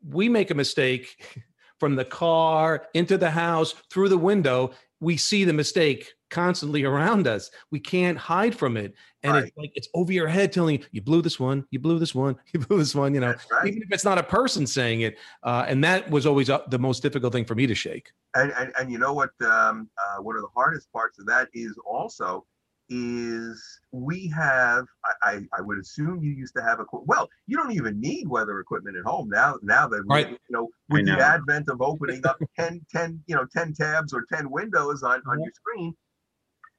we 0.07 0.29
make 0.29 0.51
a 0.51 0.55
mistake 0.55 1.25
from 1.79 1.95
the 1.95 2.05
car 2.05 2.87
into 2.93 3.17
the 3.17 3.31
house 3.31 3.73
through 3.89 4.09
the 4.09 4.17
window. 4.17 4.71
We 4.99 5.17
see 5.17 5.43
the 5.45 5.53
mistake 5.53 6.13
constantly 6.31 6.83
around 6.83 7.27
us. 7.27 7.51
We 7.69 7.79
can't 7.79 8.17
hide 8.17 8.55
from 8.55 8.77
it. 8.77 8.95
And 9.21 9.33
Right. 9.33 9.43
it's 9.43 9.55
like 9.57 9.71
it's 9.75 9.87
over 9.93 10.11
your 10.11 10.27
head 10.27 10.51
telling 10.51 10.79
you, 10.79 10.85
you 10.91 11.01
blew 11.01 11.21
this 11.21 11.39
one, 11.39 11.63
you 11.69 11.77
blew 11.79 11.99
this 11.99 12.15
one, 12.15 12.35
you 12.53 12.59
blew 12.61 12.79
this 12.79 12.95
one, 12.95 13.13
you 13.13 13.19
know, 13.19 13.35
right. 13.51 13.67
even 13.67 13.83
if 13.83 13.91
it's 13.91 14.03
not 14.05 14.17
a 14.17 14.23
person 14.23 14.65
saying 14.65 15.01
it. 15.01 15.17
Uh, 15.43 15.65
and 15.67 15.83
that 15.83 16.09
was 16.09 16.25
always 16.25 16.49
uh, 16.49 16.61
the 16.69 16.79
most 16.79 17.03
difficult 17.03 17.31
thing 17.33 17.45
for 17.45 17.53
me 17.53 17.67
to 17.67 17.75
shake. 17.75 18.11
and, 18.35 18.51
and 18.57 18.71
and 18.79 18.91
you 18.91 18.97
know 18.97 19.13
what 19.13 19.29
um 19.45 19.89
uh, 20.01 20.21
one 20.23 20.35
of 20.37 20.41
the 20.41 20.47
hardest 20.55 20.91
parts 20.93 21.19
of 21.19 21.25
that 21.27 21.49
is 21.53 21.77
also 21.85 22.45
is 22.89 23.79
we 23.91 24.27
have 24.27 24.85
I, 25.05 25.13
I 25.31 25.33
I 25.57 25.61
would 25.61 25.77
assume 25.79 26.21
you 26.23 26.31
used 26.31 26.55
to 26.55 26.61
have 26.63 26.79
a 26.79 26.85
well 26.91 27.29
you 27.47 27.55
don't 27.57 27.71
even 27.71 27.99
need 27.99 28.27
weather 28.27 28.59
equipment 28.59 28.97
at 28.97 29.03
home 29.05 29.29
now 29.29 29.55
now 29.61 29.87
that 29.87 30.03
we, 30.07 30.15
Right. 30.15 30.29
you 30.29 30.37
know 30.49 30.69
with 30.89 31.05
know. 31.05 31.15
the 31.15 31.21
advent 31.25 31.67
of 31.69 31.81
opening 31.81 32.25
up 32.25 32.37
10 32.59 32.85
10 32.93 33.21
you 33.27 33.35
know 33.35 33.45
10 33.53 33.73
tabs 33.73 34.13
or 34.13 34.25
10 34.33 34.49
windows 34.49 35.03
on 35.03 35.21
on 35.27 35.39
Yeah. 35.39 35.45
your 35.45 35.53
screen 35.53 35.93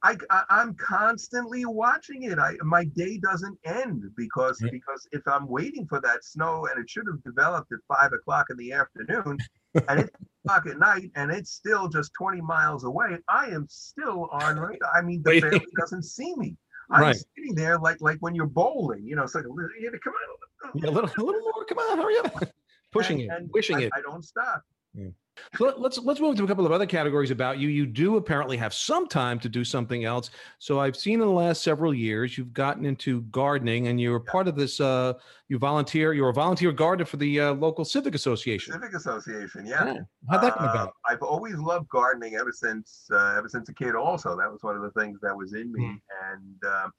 I, 0.03 0.17
I 0.29 0.43
I'm 0.49 0.73
constantly 0.75 1.65
watching 1.65 2.23
it. 2.23 2.37
I 2.37 2.55
my 2.63 2.83
day 2.85 3.17
doesn't 3.17 3.57
end 3.65 4.03
because 4.17 4.61
Right. 4.61 4.71
because 4.71 5.07
if 5.11 5.21
I'm 5.27 5.47
waiting 5.47 5.87
for 5.87 6.01
that 6.01 6.23
snow 6.23 6.67
and 6.69 6.79
it 6.81 6.89
should 6.89 7.05
have 7.07 7.23
developed 7.23 7.71
at 7.71 7.79
five 7.87 8.11
o'clock 8.13 8.47
in 8.49 8.57
the 8.57 8.73
afternoon, 8.73 9.37
and 9.87 9.99
it's 10.01 10.11
o'clock 10.45 10.67
at 10.67 10.77
night 10.77 11.09
and 11.15 11.31
it's 11.31 11.51
still 11.51 11.87
just 11.87 12.11
20 12.19 12.41
miles 12.41 12.83
away, 12.83 13.17
I 13.29 13.45
am 13.47 13.65
still 13.69 14.27
on 14.31 14.59
radar. 14.59 14.89
I 14.93 15.01
mean, 15.01 15.21
the 15.23 15.31
Waiting. 15.31 15.49
family 15.51 15.67
doesn't 15.79 16.03
see 16.03 16.35
me. 16.35 16.57
I'm 16.91 17.01
Right. 17.01 17.15
sitting 17.15 17.55
there 17.55 17.79
like 17.79 18.01
like 18.01 18.17
when 18.19 18.35
you're 18.35 18.45
bowling, 18.45 19.05
you 19.07 19.15
know, 19.15 19.23
it's 19.23 19.35
like 19.35 19.45
come. 19.45 20.13
Yeah, 20.75 20.89
a 20.89 20.91
little, 20.91 21.09
a 21.17 21.23
little 21.23 21.41
more. 21.41 21.65
Come 21.65 21.77
on, 21.77 21.97
hurry 21.97 22.17
up. 22.17 22.43
Pushing 22.91 23.21
and, 23.21 23.31
it, 23.31 23.35
and 23.35 23.49
wishing 23.53 23.77
I, 23.77 23.81
it. 23.83 23.91
I 23.95 24.01
don't 24.01 24.23
stop. 24.23 24.61
So 24.95 25.13
let- 25.59 25.79
let's 25.79 25.97
let's 25.99 26.19
move 26.19 26.35
to 26.37 26.43
a 26.43 26.47
couple 26.47 26.65
of 26.65 26.71
other 26.71 26.85
categories 26.85 27.31
about 27.31 27.57
you. 27.57 27.69
You 27.69 27.85
do 27.85 28.17
apparently 28.17 28.57
have 28.57 28.73
some 28.73 29.07
time 29.07 29.39
to 29.39 29.49
do 29.49 29.63
something 29.63 30.05
else. 30.05 30.29
So 30.59 30.79
I've 30.79 30.95
seen 30.95 31.15
in 31.15 31.27
the 31.27 31.33
last 31.33 31.63
several 31.63 31.93
years 31.93 32.37
you've 32.37 32.53
gotten 32.53 32.85
into 32.85 33.21
gardening, 33.23 33.87
and 33.87 33.99
you're 33.99 34.19
part 34.19 34.47
of 34.47 34.55
this. 34.55 34.79
Uh, 34.79 35.13
you 35.47 35.57
volunteer. 35.59 36.13
You're 36.13 36.29
a 36.29 36.33
volunteer 36.33 36.71
gardener 36.71 37.05
for 37.05 37.17
the 37.17 37.39
uh, 37.39 37.53
local 37.53 37.85
civic 37.85 38.15
association. 38.15 38.73
Civic 38.73 38.93
Association, 38.95 39.65
yeah. 39.65 39.97
How'd 40.29 40.41
that 40.41 40.55
come 40.55 40.67
Uh, 40.67 40.71
about? 40.71 40.93
I've 41.07 41.21
always 41.21 41.55
loved 41.55 41.87
gardening 41.89 42.35
ever 42.35 42.51
since 42.51 43.07
uh, 43.11 43.35
ever 43.37 43.49
since 43.49 43.69
a 43.69 43.73
kid. 43.73 43.95
Also, 43.95 44.35
that 44.37 44.51
was 44.51 44.63
one 44.63 44.75
of 44.75 44.81
the 44.81 44.91
things 44.99 45.19
that 45.21 45.35
was 45.35 45.53
in 45.53 45.71
me, 45.71 45.85
Hmm. 45.85 46.33
and 46.33 46.63
um, 46.73 46.91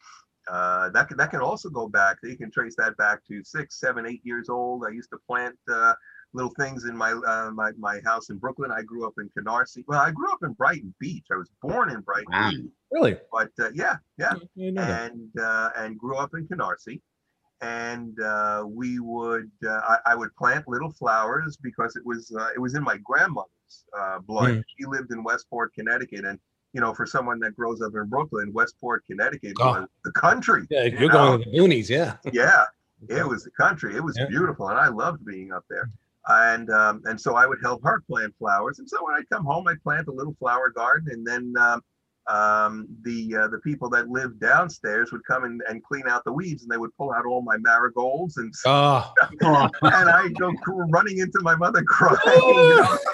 uh, 0.48 0.90
that 0.90 1.08
can, 1.08 1.16
that 1.16 1.30
can 1.30 1.40
also 1.40 1.70
go 1.70 1.88
back. 1.88 2.18
You 2.22 2.36
can 2.36 2.50
trace 2.50 2.74
that 2.76 2.96
back 2.98 3.24
to 3.28 3.42
six, 3.44 3.80
seven, 3.80 4.06
eight 4.06 4.20
years 4.24 4.48
old. 4.50 4.84
I 4.86 4.90
used 4.90 5.08
to 5.10 5.18
plant 5.26 5.56
uh, 5.72 5.94
little 6.34 6.52
things 6.58 6.84
in 6.84 6.96
my 6.96 7.12
uh, 7.12 7.50
my 7.52 7.70
my 7.78 8.00
house 8.04 8.28
in 8.30 8.36
Brooklyn. 8.38 8.70
I 8.70 8.82
grew 8.82 9.06
up 9.06 9.14
in 9.18 9.30
Canarsie. 9.36 9.84
Well, 9.88 10.00
I 10.00 10.10
grew 10.10 10.30
up 10.32 10.42
in 10.42 10.52
Brighton 10.52 10.92
Beach. 11.00 11.24
I 11.32 11.36
was 11.36 11.48
born 11.62 11.90
in 11.90 12.00
Brighton 12.00 12.26
Wow. 12.32 12.50
Beach, 12.50 12.70
Really? 12.92 13.16
but 13.32 13.50
uh, 13.60 13.70
yeah, 13.74 13.96
yeah 14.18 14.32
I 14.34 14.38
didn't 14.56 14.74
know 14.74 14.84
that. 14.84 15.12
and 15.12 15.30
uh, 15.40 15.70
and 15.76 15.98
grew 15.98 16.16
up 16.16 16.34
in 16.34 16.46
Canarsie. 16.46 17.00
And 17.60 18.20
uh, 18.20 18.64
we 18.66 18.98
would 18.98 19.50
uh, 19.66 19.80
I, 19.88 19.98
I 20.06 20.14
would 20.16 20.34
plant 20.36 20.68
little 20.68 20.90
flowers 20.90 21.56
because 21.56 21.96
it 21.96 22.04
was 22.04 22.34
uh, 22.38 22.48
it 22.54 22.58
was 22.58 22.74
in 22.74 22.82
my 22.82 22.98
grandmother's 22.98 23.84
uh, 23.98 24.18
blood. 24.18 24.50
Mm. 24.50 24.62
She 24.76 24.84
lived 24.86 25.12
in 25.12 25.22
Westport, 25.22 25.72
Connecticut, 25.72 26.24
and 26.26 26.38
you 26.72 26.80
know, 26.80 26.92
for 26.92 27.06
someone 27.06 27.38
that 27.40 27.54
grows 27.54 27.80
up 27.80 27.92
in 27.94 28.06
Brooklyn, 28.08 28.52
Westport, 28.52 29.04
Connecticut 29.06 29.54
Oh. 29.60 29.70
was 29.82 29.88
the 30.04 30.10
country. 30.12 30.66
Yeah, 30.68 30.84
you 30.84 30.98
you're 30.98 31.08
know? 31.12 31.38
going 31.38 31.44
to 31.44 31.50
the 31.50 31.56
boonies. 31.56 31.88
Yeah. 31.88 32.16
Yeah, 32.32 32.64
it 33.08 33.26
was 33.26 33.44
the 33.44 33.50
country. 33.52 33.94
It 33.94 34.02
was 34.02 34.16
Yeah. 34.18 34.26
beautiful, 34.26 34.68
and 34.68 34.78
I 34.78 34.88
loved 34.88 35.24
being 35.24 35.52
up 35.52 35.64
there. 35.70 35.88
And 36.28 36.70
um, 36.70 37.02
and 37.04 37.20
so 37.20 37.34
I 37.36 37.46
would 37.46 37.58
help 37.62 37.82
her 37.84 38.00
plant 38.08 38.34
flowers. 38.38 38.78
And 38.78 38.88
so 38.88 39.04
when 39.04 39.14
I'd 39.14 39.28
come 39.30 39.44
home, 39.44 39.68
I'd 39.68 39.82
plant 39.82 40.08
a 40.08 40.12
little 40.12 40.34
flower 40.38 40.70
garden, 40.70 41.08
and 41.12 41.26
then 41.26 41.52
um, 41.60 41.82
um, 42.26 42.88
the 43.02 43.36
uh, 43.36 43.48
the 43.48 43.58
people 43.58 43.90
that 43.90 44.08
lived 44.08 44.40
downstairs 44.40 45.12
would 45.12 45.22
come 45.26 45.44
in 45.44 45.60
and 45.68 45.84
clean 45.84 46.04
out 46.08 46.24
the 46.24 46.32
weeds, 46.32 46.62
and 46.62 46.70
they 46.72 46.78
would 46.78 46.96
pull 46.96 47.12
out 47.12 47.26
all 47.26 47.42
my 47.42 47.58
marigolds, 47.58 48.38
and 48.38 48.54
Oh, 48.64 49.12
and 49.82 50.08
I'd 50.08 50.34
go 50.38 50.50
running 50.90 51.18
into 51.18 51.40
my 51.42 51.54
mother 51.54 51.82
crying. 51.86 52.16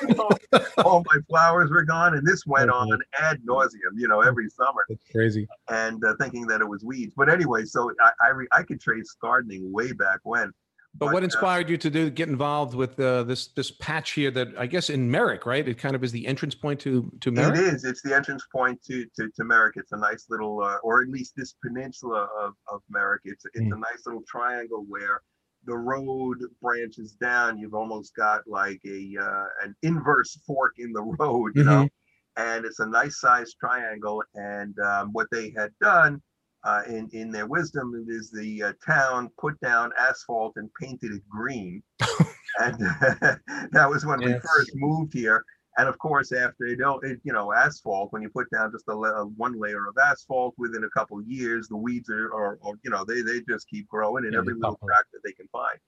you 0.08 0.14
know, 0.14 0.28
all 0.84 1.02
my 1.12 1.18
flowers 1.28 1.70
were 1.70 1.82
gone, 1.82 2.14
and 2.16 2.24
this 2.24 2.46
went 2.46 2.70
on 2.70 2.96
ad 3.18 3.40
nauseum, 3.44 3.96
you 3.96 4.06
know, 4.06 4.20
every 4.20 4.48
summer 4.48 4.84
that's 4.88 5.02
crazy. 5.10 5.48
and 5.68 6.04
uh, 6.04 6.14
thinking 6.20 6.46
that 6.46 6.60
it 6.60 6.68
was 6.68 6.84
weeds. 6.84 7.14
But 7.16 7.28
anyway, 7.28 7.64
so 7.64 7.90
I 8.00 8.12
I, 8.24 8.28
re- 8.28 8.48
I 8.52 8.62
could 8.62 8.80
trace 8.80 9.16
gardening 9.20 9.72
way 9.72 9.90
back 9.90 10.20
when. 10.22 10.52
But 10.94 11.12
what 11.12 11.22
inspired 11.22 11.70
you 11.70 11.76
to 11.78 11.88
do 11.88 12.10
get 12.10 12.28
involved 12.28 12.74
with 12.74 12.98
uh, 12.98 13.22
this 13.22 13.48
this 13.48 13.70
patch 13.70 14.10
here 14.12 14.30
that 14.32 14.48
I 14.58 14.66
guess 14.66 14.90
in 14.90 15.08
Merrick, 15.10 15.46
right? 15.46 15.66
It 15.66 15.78
kind 15.78 15.94
of 15.94 16.02
is 16.02 16.10
the 16.12 16.26
entrance 16.26 16.54
point 16.54 16.80
to 16.80 17.10
to 17.20 17.28
It 17.30 17.32
Merrick. 17.34 17.58
is. 17.74 17.84
It's 17.84 18.02
the 18.02 18.14
entrance 18.14 18.44
point 18.52 18.82
to 18.86 19.06
to, 19.16 19.28
to 19.36 19.44
Merrick. 19.44 19.76
It's 19.76 19.92
a 19.92 19.96
nice 19.96 20.26
little, 20.28 20.60
uh, 20.62 20.78
or 20.82 21.00
at 21.02 21.08
least 21.08 21.34
this 21.36 21.54
peninsula 21.64 22.28
of, 22.38 22.54
of 22.68 22.82
Merrick. 22.90 23.22
It's 23.24 23.44
it's 23.54 23.60
Mm. 23.64 23.76
a 23.76 23.78
nice 23.78 24.04
little 24.04 24.22
triangle 24.26 24.84
where 24.88 25.20
the 25.64 25.76
road 25.76 26.38
branches 26.60 27.12
down. 27.12 27.56
You've 27.58 27.74
almost 27.74 28.14
got 28.16 28.40
like 28.48 28.80
a 28.84 29.16
uh, 29.20 29.44
an 29.62 29.76
inverse 29.82 30.38
fork 30.46 30.74
in 30.78 30.92
the 30.92 31.02
road, 31.20 31.52
you 31.54 31.64
know. 31.64 31.88
And 32.36 32.64
it's 32.64 32.80
a 32.80 32.86
nice 32.86 33.20
sized 33.20 33.56
triangle. 33.60 34.22
And 34.34 34.76
um, 34.80 35.10
what 35.12 35.28
they 35.30 35.52
had 35.56 35.70
done 35.80 36.20
uh, 36.64 36.82
in 36.88 37.08
in 37.12 37.30
their 37.30 37.46
wisdom 37.46 37.94
it 37.94 38.12
is 38.12 38.30
the 38.30 38.62
uh, 38.62 38.72
town 38.84 39.30
put 39.38 39.58
down 39.60 39.92
asphalt 39.98 40.54
and 40.56 40.70
painted 40.80 41.12
it 41.12 41.22
green. 41.28 41.82
and 42.60 42.78
that 43.72 43.88
was 43.88 44.04
when 44.04 44.22
we 44.22 44.34
first 44.34 44.72
moved 44.74 45.12
here. 45.14 45.44
And 45.78 45.88
of 45.88 45.98
course, 45.98 46.32
after 46.32 46.66
you 46.66 46.76
know, 46.76 46.98
it, 47.00 47.20
you 47.24 47.32
know, 47.32 47.52
asphalt, 47.52 48.12
when 48.12 48.22
you 48.22 48.28
put 48.28 48.50
down 48.50 48.72
just 48.72 48.88
a, 48.88 48.94
la- 48.94 49.24
one 49.24 49.58
layer 49.58 49.86
of 49.88 49.96
asphalt, 50.04 50.54
within 50.58 50.84
a 50.84 50.90
couple 50.90 51.18
of 51.18 51.26
years, 51.26 51.68
the 51.68 51.76
weeds 51.76 52.10
are, 52.10 52.28
or, 52.30 52.58
or 52.62 52.74
you 52.82 52.90
know, 52.90 53.04
they 53.04 53.22
they 53.22 53.40
just 53.48 53.68
keep 53.68 53.88
growing 53.88 54.24
in 54.26 54.34
Yeah, 54.34 54.38
every 54.40 54.54
little 54.54 54.78
crack 54.84 55.06
that 55.12 55.20
they 55.24 55.32
can 55.32 55.48
find. 55.48 55.78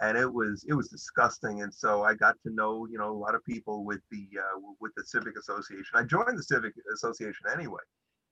And 0.00 0.16
it 0.16 0.32
was 0.32 0.64
it 0.68 0.74
was 0.74 0.88
disgusting. 0.88 1.62
And 1.62 1.72
so 1.74 2.04
I 2.04 2.14
got 2.14 2.36
to 2.46 2.52
know, 2.54 2.86
you 2.90 2.98
know, 2.98 3.10
a 3.10 3.16
lot 3.16 3.34
of 3.34 3.44
people 3.44 3.84
with 3.84 4.00
the 4.10 4.28
uh, 4.38 4.60
with 4.80 4.92
the 4.96 5.04
civic 5.04 5.36
association. 5.38 5.94
I 5.94 6.04
joined 6.04 6.38
the 6.38 6.42
civic 6.42 6.74
association 6.94 7.46
anyway, 7.52 7.82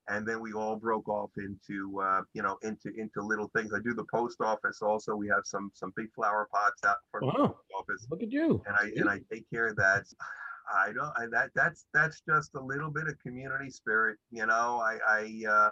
and 0.09 0.27
then 0.27 0.41
we 0.41 0.53
all 0.53 0.77
broke 0.77 1.09
off 1.09 1.31
into 1.39 2.01
uh, 2.01 2.23
you 2.35 2.43
know 2.43 2.57
into 2.63 2.91
into 2.97 3.23
little 3.23 3.51
things. 3.55 3.73
I 3.75 3.81
do 3.81 3.95
the 3.95 4.05
post 4.13 4.41
office 4.41 4.81
also. 4.83 5.15
We 5.15 5.29
have 5.29 5.43
some 5.45 5.71
some 5.75 5.93
big 5.97 6.13
flower 6.15 6.49
pots 6.53 6.85
out 6.85 6.97
for 7.11 7.21
the 7.21 7.27
Wow. 7.27 7.47
post 7.49 7.59
office 7.79 8.07
Look 8.11 8.23
at 8.23 8.33
you. 8.33 8.63
and 8.67 8.77
I 8.77 8.91
and 8.97 9.09
I 9.09 9.21
take 9.33 9.49
care 9.51 9.67
of 9.69 9.77
that. 9.77 10.05
I 10.75 10.93
don't. 10.93 11.13
I, 11.17 11.27
that 11.33 11.51
that's 11.55 11.87
that's 11.95 12.21
just 12.29 12.55
a 12.55 12.61
little 12.61 12.91
bit 12.91 13.07
of 13.09 13.19
community 13.21 13.71
spirit, 13.71 14.19
you 14.31 14.45
know. 14.47 14.83
I 14.85 14.99
I 15.09 15.71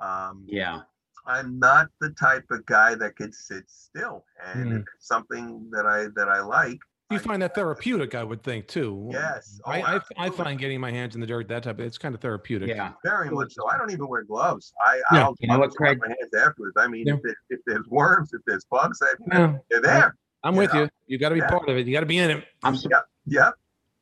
uh, 0.00 0.04
um, 0.04 0.44
yeah. 0.46 0.80
I'm 1.26 1.58
not 1.58 1.88
the 2.00 2.10
type 2.10 2.44
of 2.50 2.64
guy 2.66 2.94
that 2.94 3.16
could 3.16 3.34
sit 3.34 3.64
still, 3.68 4.24
and 4.46 4.70
Mm. 4.70 4.76
if 4.80 4.84
it's 4.94 5.08
something 5.08 5.68
that 5.72 5.86
I 5.86 6.06
that 6.14 6.28
I 6.28 6.40
like. 6.40 6.78
You 7.10 7.16
I- 7.16 7.20
find 7.20 7.40
that 7.40 7.54
therapeutic, 7.54 8.14
I 8.14 8.22
would 8.22 8.42
think 8.42 8.66
too. 8.66 9.08
Yes. 9.10 9.58
Oh, 9.64 9.70
I, 9.70 9.96
I, 9.96 10.00
I 10.18 10.30
find 10.30 10.58
getting 10.58 10.78
my 10.78 10.90
hands 10.90 11.14
in 11.14 11.22
the 11.22 11.26
dirt, 11.26 11.48
that 11.48 11.62
type 11.62 11.78
of, 11.78 11.86
it's 11.86 11.96
kind 11.96 12.14
of 12.14 12.20
therapeutic. 12.20 12.68
Yeah. 12.68 12.92
very 13.02 13.30
much 13.30 13.54
so. 13.54 13.66
I 13.70 13.78
don't 13.78 13.90
even 13.90 14.06
wear 14.08 14.24
gloves. 14.24 14.74
I 14.86 15.00
Yeah. 15.12 15.24
I'll, 15.24 15.34
You 15.40 15.48
know 15.48 15.54
I'll 15.54 15.60
what, 15.60 15.66
just 15.68 15.80
wash 15.80 15.88
Craig? 15.88 15.98
my 16.00 16.08
hands 16.08 16.34
afterwards. 16.46 16.76
I 16.78 16.86
mean, 16.88 17.06
Yeah. 17.06 17.14
if, 17.14 17.22
there- 17.22 17.36
if 17.48 17.60
there's 17.66 17.86
worms, 17.88 18.30
if 18.34 18.42
there's 18.46 18.64
bugs, 18.70 19.00
I, 19.02 19.12
Yeah. 19.32 19.56
they're 19.70 19.80
there. 19.80 20.16
I'm 20.44 20.54
You 20.54 20.60
with 20.60 20.74
know? 20.74 20.82
you. 20.82 20.88
You 21.06 21.18
got 21.18 21.30
to 21.30 21.34
be 21.36 21.40
Yeah. 21.40 21.48
part 21.48 21.68
of 21.68 21.76
it. 21.78 21.86
You 21.86 21.94
got 21.94 22.00
to 22.00 22.06
be 22.06 22.18
in 22.18 22.30
it. 22.30 22.44
I'm 22.62 22.76
su- 22.76 22.90
Yeah. 23.26 23.50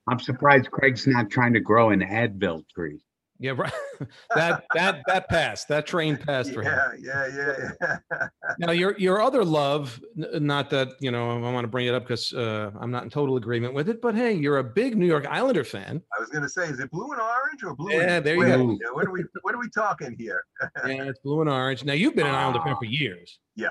I'm 0.09 0.19
surprised 0.19 0.71
Craig's 0.73 1.07
not 1.07 1.31
trying 1.31 1.53
to 1.55 1.61
grow 1.61 1.91
an 1.91 2.01
Advil 2.01 2.65
tree. 2.75 3.01
Yeah, 3.39 3.53
right. 3.57 3.73
that 4.35 4.65
that 4.75 5.03
that 5.07 5.29
passed. 5.29 5.69
That 5.69 5.87
train 5.87 6.17
passed 6.17 6.53
for 6.53 6.63
him. 6.63 6.73
Yeah. 6.99 7.27
Yeah. 7.35 7.55
Yeah. 7.81 7.97
Yeah. 8.11 8.29
Now 8.59 8.71
your 8.71 8.97
your 8.97 9.21
other 9.21 9.45
love, 9.45 10.01
not 10.15 10.71
that 10.71 10.91
you 11.01 11.11
know 11.11 11.31
I 11.45 11.53
want 11.53 11.65
to 11.65 11.69
bring 11.69 11.87
it 11.87 11.95
up 11.95 12.05
because 12.05 12.33
uh, 12.33 12.71
I'm 12.81 12.91
not 12.91 13.03
in 13.03 13.11
total 13.11 13.37
agreement 13.37 13.75
with 13.75 13.89
it, 13.89 14.01
but 14.01 14.15
hey, 14.15 14.33
you're 14.33 14.59
a 14.59 14.65
big 14.65 14.97
New 14.97 15.07
York 15.07 15.27
Islander 15.27 15.65
fan. 15.65 16.01
I 16.17 16.21
was 16.21 16.31
gonna 16.31 16.49
say, 16.49 16.69
is 16.69 16.79
it 16.81 16.91
blue 16.91 17.11
and 17.13 17.21
orange 17.21 17.63
or 17.65 17.75
blue? 17.75 17.93
Yeah, 17.93 18.17
and, 18.17 18.25
there 18.25 18.37
you 18.37 18.45
go. 18.47 18.79
yeah, 18.81 18.91
What 18.93 19.07
are 19.07 19.11
we 19.11 19.25
What 19.43 19.55
are 19.55 19.59
we 19.59 19.69
talking 19.69 20.15
here? 20.19 20.45
Yeah, 20.87 21.05
it's 21.05 21.19
blue 21.21 21.41
and 21.41 21.51
orange. 21.51 21.85
Now 21.85 21.93
you've 21.95 22.15
been 22.15 22.27
an 22.27 22.35
Islander 22.35 22.61
fan 22.63 22.77
for 22.79 22.85
years. 22.87 23.39
Yeah. 23.57 23.71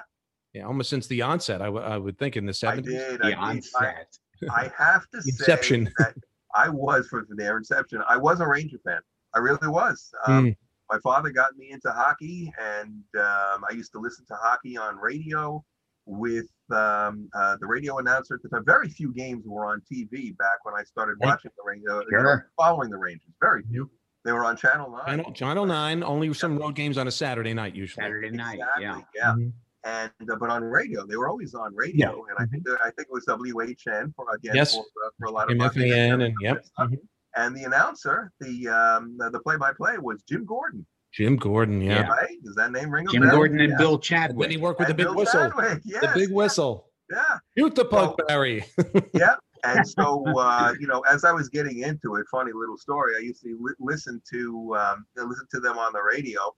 Yeah, 0.54 0.64
almost 0.68 0.90
since 0.90 1.08
the 1.08 1.22
onset. 1.22 1.62
I, 1.62 1.66
w- 1.66 1.84
I 1.84 1.98
would 1.98 2.18
think 2.18 2.38
in 2.38 2.46
the 2.46 2.52
I 2.64 2.78
70s. 2.78 2.84
did. 2.84 3.20
The 3.22 3.26
I, 3.26 3.30
did. 3.30 3.38
I, 3.38 3.50
onset. 3.50 4.18
I 4.52 4.72
have 4.78 5.10
to 5.12 5.22
say 5.22 5.30
Inception. 5.40 5.90
that 5.98 6.14
I 6.54 6.70
was 6.70 7.08
for 7.08 7.26
their 7.30 7.58
inception. 7.58 8.02
I 8.08 8.18
was 8.18 8.40
a 8.40 8.48
Ranger 8.48 8.78
fan. 8.86 9.00
I 9.36 9.40
really 9.40 9.68
was. 9.68 10.12
Um, 10.28 10.46
Mm. 10.46 10.56
My 10.92 11.00
father 11.00 11.32
got 11.32 11.56
me 11.58 11.72
into 11.72 11.90
hockey, 11.92 12.54
and 12.62 13.04
um, 13.18 13.64
I 13.68 13.74
used 13.74 13.92
to 13.94 14.00
listen 14.00 14.24
to 14.28 14.36
hockey 14.36 14.78
on 14.78 14.98
radio 14.98 15.66
with 16.06 16.46
um, 16.72 17.28
uh, 17.34 17.58
the 17.60 17.66
radio 17.66 17.98
announcer 17.98 18.36
at 18.36 18.44
the 18.44 18.50
time. 18.50 18.64
Very 18.66 18.88
few 18.90 19.12
games 19.12 19.46
were 19.48 19.66
on 19.66 19.82
TV 19.92 20.38
back 20.38 20.64
when 20.64 20.76
I 20.76 20.84
started 20.84 21.16
Right. 21.20 21.30
watching 21.30 21.50
the 21.58 21.64
Rangers, 21.66 22.06
you 22.12 22.18
know, 22.18 22.24
Sure. 22.24 22.52
following 22.56 22.92
the 22.92 22.98
Rangers. 22.98 23.34
Very 23.42 23.64
few. 23.64 23.90
They 24.26 24.32
were 24.32 24.46
on 24.46 24.58
Channel 24.58 24.92
Nine. 24.92 25.06
Channel, 25.08 25.32
Channel 25.34 25.66
9, 25.66 26.04
only 26.04 26.32
some 26.36 26.58
road 26.60 26.76
games 26.76 27.00
on 27.00 27.08
a 27.08 27.12
Saturday 27.12 27.56
night 27.56 27.74
usually. 27.76 28.04
Saturday 28.04 28.30
night. 28.30 28.60
Exactly, 28.60 28.84
Yeah. 28.84 29.02
yeah. 29.16 29.34
Mhm. 29.34 29.54
and 29.86 30.32
uh, 30.32 30.36
but 30.36 30.50
on 30.52 30.64
radio 30.64 31.06
they 31.08 31.16
were 31.16 31.28
always 31.30 31.54
on 31.56 31.76
radio, 31.76 32.16
yeah. 32.28 32.30
and 32.30 32.38
I 32.40 32.46
think 32.52 32.64
I 32.84 32.90
think 32.92 33.08
it 33.08 33.12
was 33.12 33.26
WHN 33.26 34.14
for 34.16 34.26
again 34.36 34.50
Mm-hmm. 34.52 34.56
Yes. 34.58 34.76
for, 34.76 34.82
uh, 34.82 35.10
for 35.18 35.26
a 35.26 35.32
lot 35.32 35.52
of 35.52 35.60
our- 35.60 35.70
WFAN 35.72 36.26
and 36.26 36.36
yep. 36.42 36.64
mhm. 36.80 36.98
And 37.36 37.56
the 37.56 37.64
announcer, 37.64 38.32
the 38.40 38.68
um, 38.70 39.18
the 39.18 39.40
play 39.40 39.58
by 39.58 39.72
play 39.74 39.98
was 39.98 40.24
Jim 40.24 40.46
Gordon, 40.46 40.86
Jim 41.14 41.36
Gordon, 41.36 41.82
yeah. 41.82 42.02
Yeah. 42.02 42.08
right? 42.10 42.38
Does 42.44 42.56
that 42.56 42.72
name 42.72 42.90
ring 42.90 43.08
a 43.08 43.12
Jim 43.12 43.22
bell? 43.22 43.30
Jim 43.32 43.36
Gordon 43.38 43.60
and 43.60 43.72
Yeah. 43.72 43.78
Bill 43.78 44.00
Chadwick. 44.00 44.38
When 44.40 44.52
he 44.52 44.58
worked 44.58 44.80
with 44.80 44.88
the 44.88 44.92
And 44.94 44.98
big 44.98 45.06
Bill 45.08 45.16
whistle. 45.16 45.50
Chadwick, 45.50 45.84
The 45.84 46.12
big 46.16 46.32
whistle. 46.32 46.90
Yeah. 47.12 47.38
Shoot 47.58 47.76
the 47.76 47.86
puck, 47.86 48.18
Well- 48.18 48.28
Barry. 48.28 48.66
Yeah. 49.14 49.36
And 49.64 49.88
so, 49.88 50.24
uh, 50.38 50.74
you 50.80 50.86
know, 50.86 51.00
as 51.12 51.24
I 51.26 51.32
was 51.32 51.50
getting 51.50 51.80
into 51.80 52.16
it, 52.18 52.28
funny 52.30 52.52
little 52.54 52.78
story. 52.78 53.14
I 53.18 53.20
used 53.20 53.42
to 53.42 53.58
li- 53.60 53.74
listen 53.80 54.22
to 54.32 54.76
um, 54.78 55.06
listen 55.18 55.48
to 55.52 55.60
them 55.60 55.78
on 55.80 55.92
the 55.92 56.04
radio, 56.04 56.54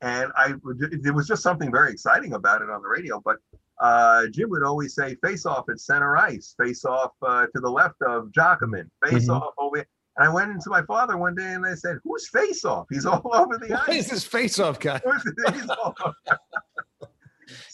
and 0.00 0.30
I 0.36 0.54
there 1.00 1.12
was 1.12 1.26
just 1.26 1.42
something 1.42 1.72
very 1.72 1.90
exciting 1.90 2.34
about 2.34 2.62
it 2.62 2.70
on 2.70 2.80
the 2.82 2.88
radio. 2.88 3.20
But 3.24 3.38
uh, 3.80 4.28
Jim 4.28 4.48
would 4.50 4.62
always 4.62 4.94
say, 4.94 5.16
"Face 5.24 5.44
off 5.44 5.68
at 5.70 5.80
center 5.80 6.16
ice. 6.16 6.54
Face 6.56 6.84
off 6.84 7.10
uh, 7.22 7.46
to 7.52 7.60
the 7.60 7.68
left 7.70 8.00
of 8.06 8.28
Giacomin. 8.30 8.88
Face 9.04 9.28
Mhm. 9.28 9.40
off 9.40 9.54
over." 9.58 9.84
Here." 10.16 10.24
And 10.24 10.28
I 10.30 10.32
went 10.34 10.50
into 10.50 10.70
my 10.70 10.82
father 10.82 11.16
one 11.16 11.34
day 11.34 11.52
and 11.54 11.64
I 11.66 11.74
said, 11.74 11.98
"Who's 12.04 12.28
face 12.28 12.64
off? 12.64 12.86
He's 12.90 13.06
all 13.06 13.20
over 13.32 13.58
the 13.58 13.68
Why 13.68 13.94
is 13.94 14.06
ice." 14.06 14.10
this 14.10 14.24
face-off 14.24 14.78
guy? 14.80 15.00
He's 15.54 15.68
all 15.70 15.94
over- 16.04 16.14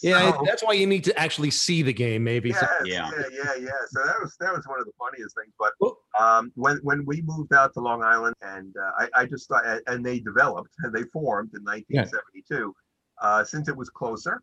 Yeah, 0.01 0.31
So- 0.31 0.43
that's 0.45 0.63
why 0.63 0.73
you 0.73 0.87
need 0.87 1.03
to 1.05 1.17
actually 1.17 1.51
see 1.51 1.81
the 1.83 1.93
game, 1.93 2.23
maybe. 2.23 2.51
So- 2.51 2.67
Yeah. 2.83 3.09
yeah, 3.15 3.23
yeah, 3.31 3.55
yeah. 3.59 3.69
So 3.89 4.03
that 4.05 4.15
was 4.21 4.35
that 4.39 4.53
was 4.53 4.65
one 4.67 4.79
of 4.79 4.85
the 4.85 4.91
funniest 4.99 5.35
things. 5.35 5.53
But 5.57 5.73
um, 6.19 6.51
when 6.55 6.77
when 6.83 7.05
we 7.05 7.21
moved 7.21 7.53
out 7.53 7.73
to 7.75 7.79
Long 7.79 8.03
Island, 8.03 8.35
and 8.41 8.75
uh, 8.77 8.91
I, 9.15 9.21
I 9.21 9.25
just 9.25 9.47
thought, 9.47 9.65
and- 9.65 9.81
and 9.87 10.05
they 10.05 10.19
developed, 10.19 10.71
and 10.79 10.93
they 10.95 11.03
formed 11.13 11.51
in 11.55 11.63
1972. 11.63 12.73
Uh, 13.21 13.43
since 13.43 13.67
it 13.67 13.75
was 13.75 13.89
closer, 13.89 14.41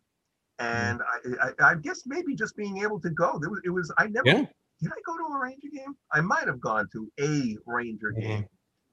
and 0.59 1.01
I, 1.41 1.47
I, 1.59 1.71
I 1.71 1.75
guess 1.75 2.03
maybe 2.05 2.35
just 2.35 2.55
being 2.55 2.77
able 2.83 2.99
to 3.01 3.09
go, 3.09 3.37
there 3.39 3.49
was 3.49 3.59
it 3.65 3.69
was. 3.71 3.91
I 3.97 4.07
never 4.07 4.27
Yeah. 4.27 4.45
Did. 4.81 4.91
I 4.91 4.95
go 5.05 5.17
to 5.17 5.23
a 5.33 5.39
Ranger 5.39 5.69
game. 5.73 5.95
I 6.11 6.21
might 6.21 6.47
have 6.47 6.59
gone 6.59 6.87
to 6.93 7.11
a 7.19 7.57
Ranger 7.65 8.13
Mhm. 8.17 8.21
game 8.21 8.45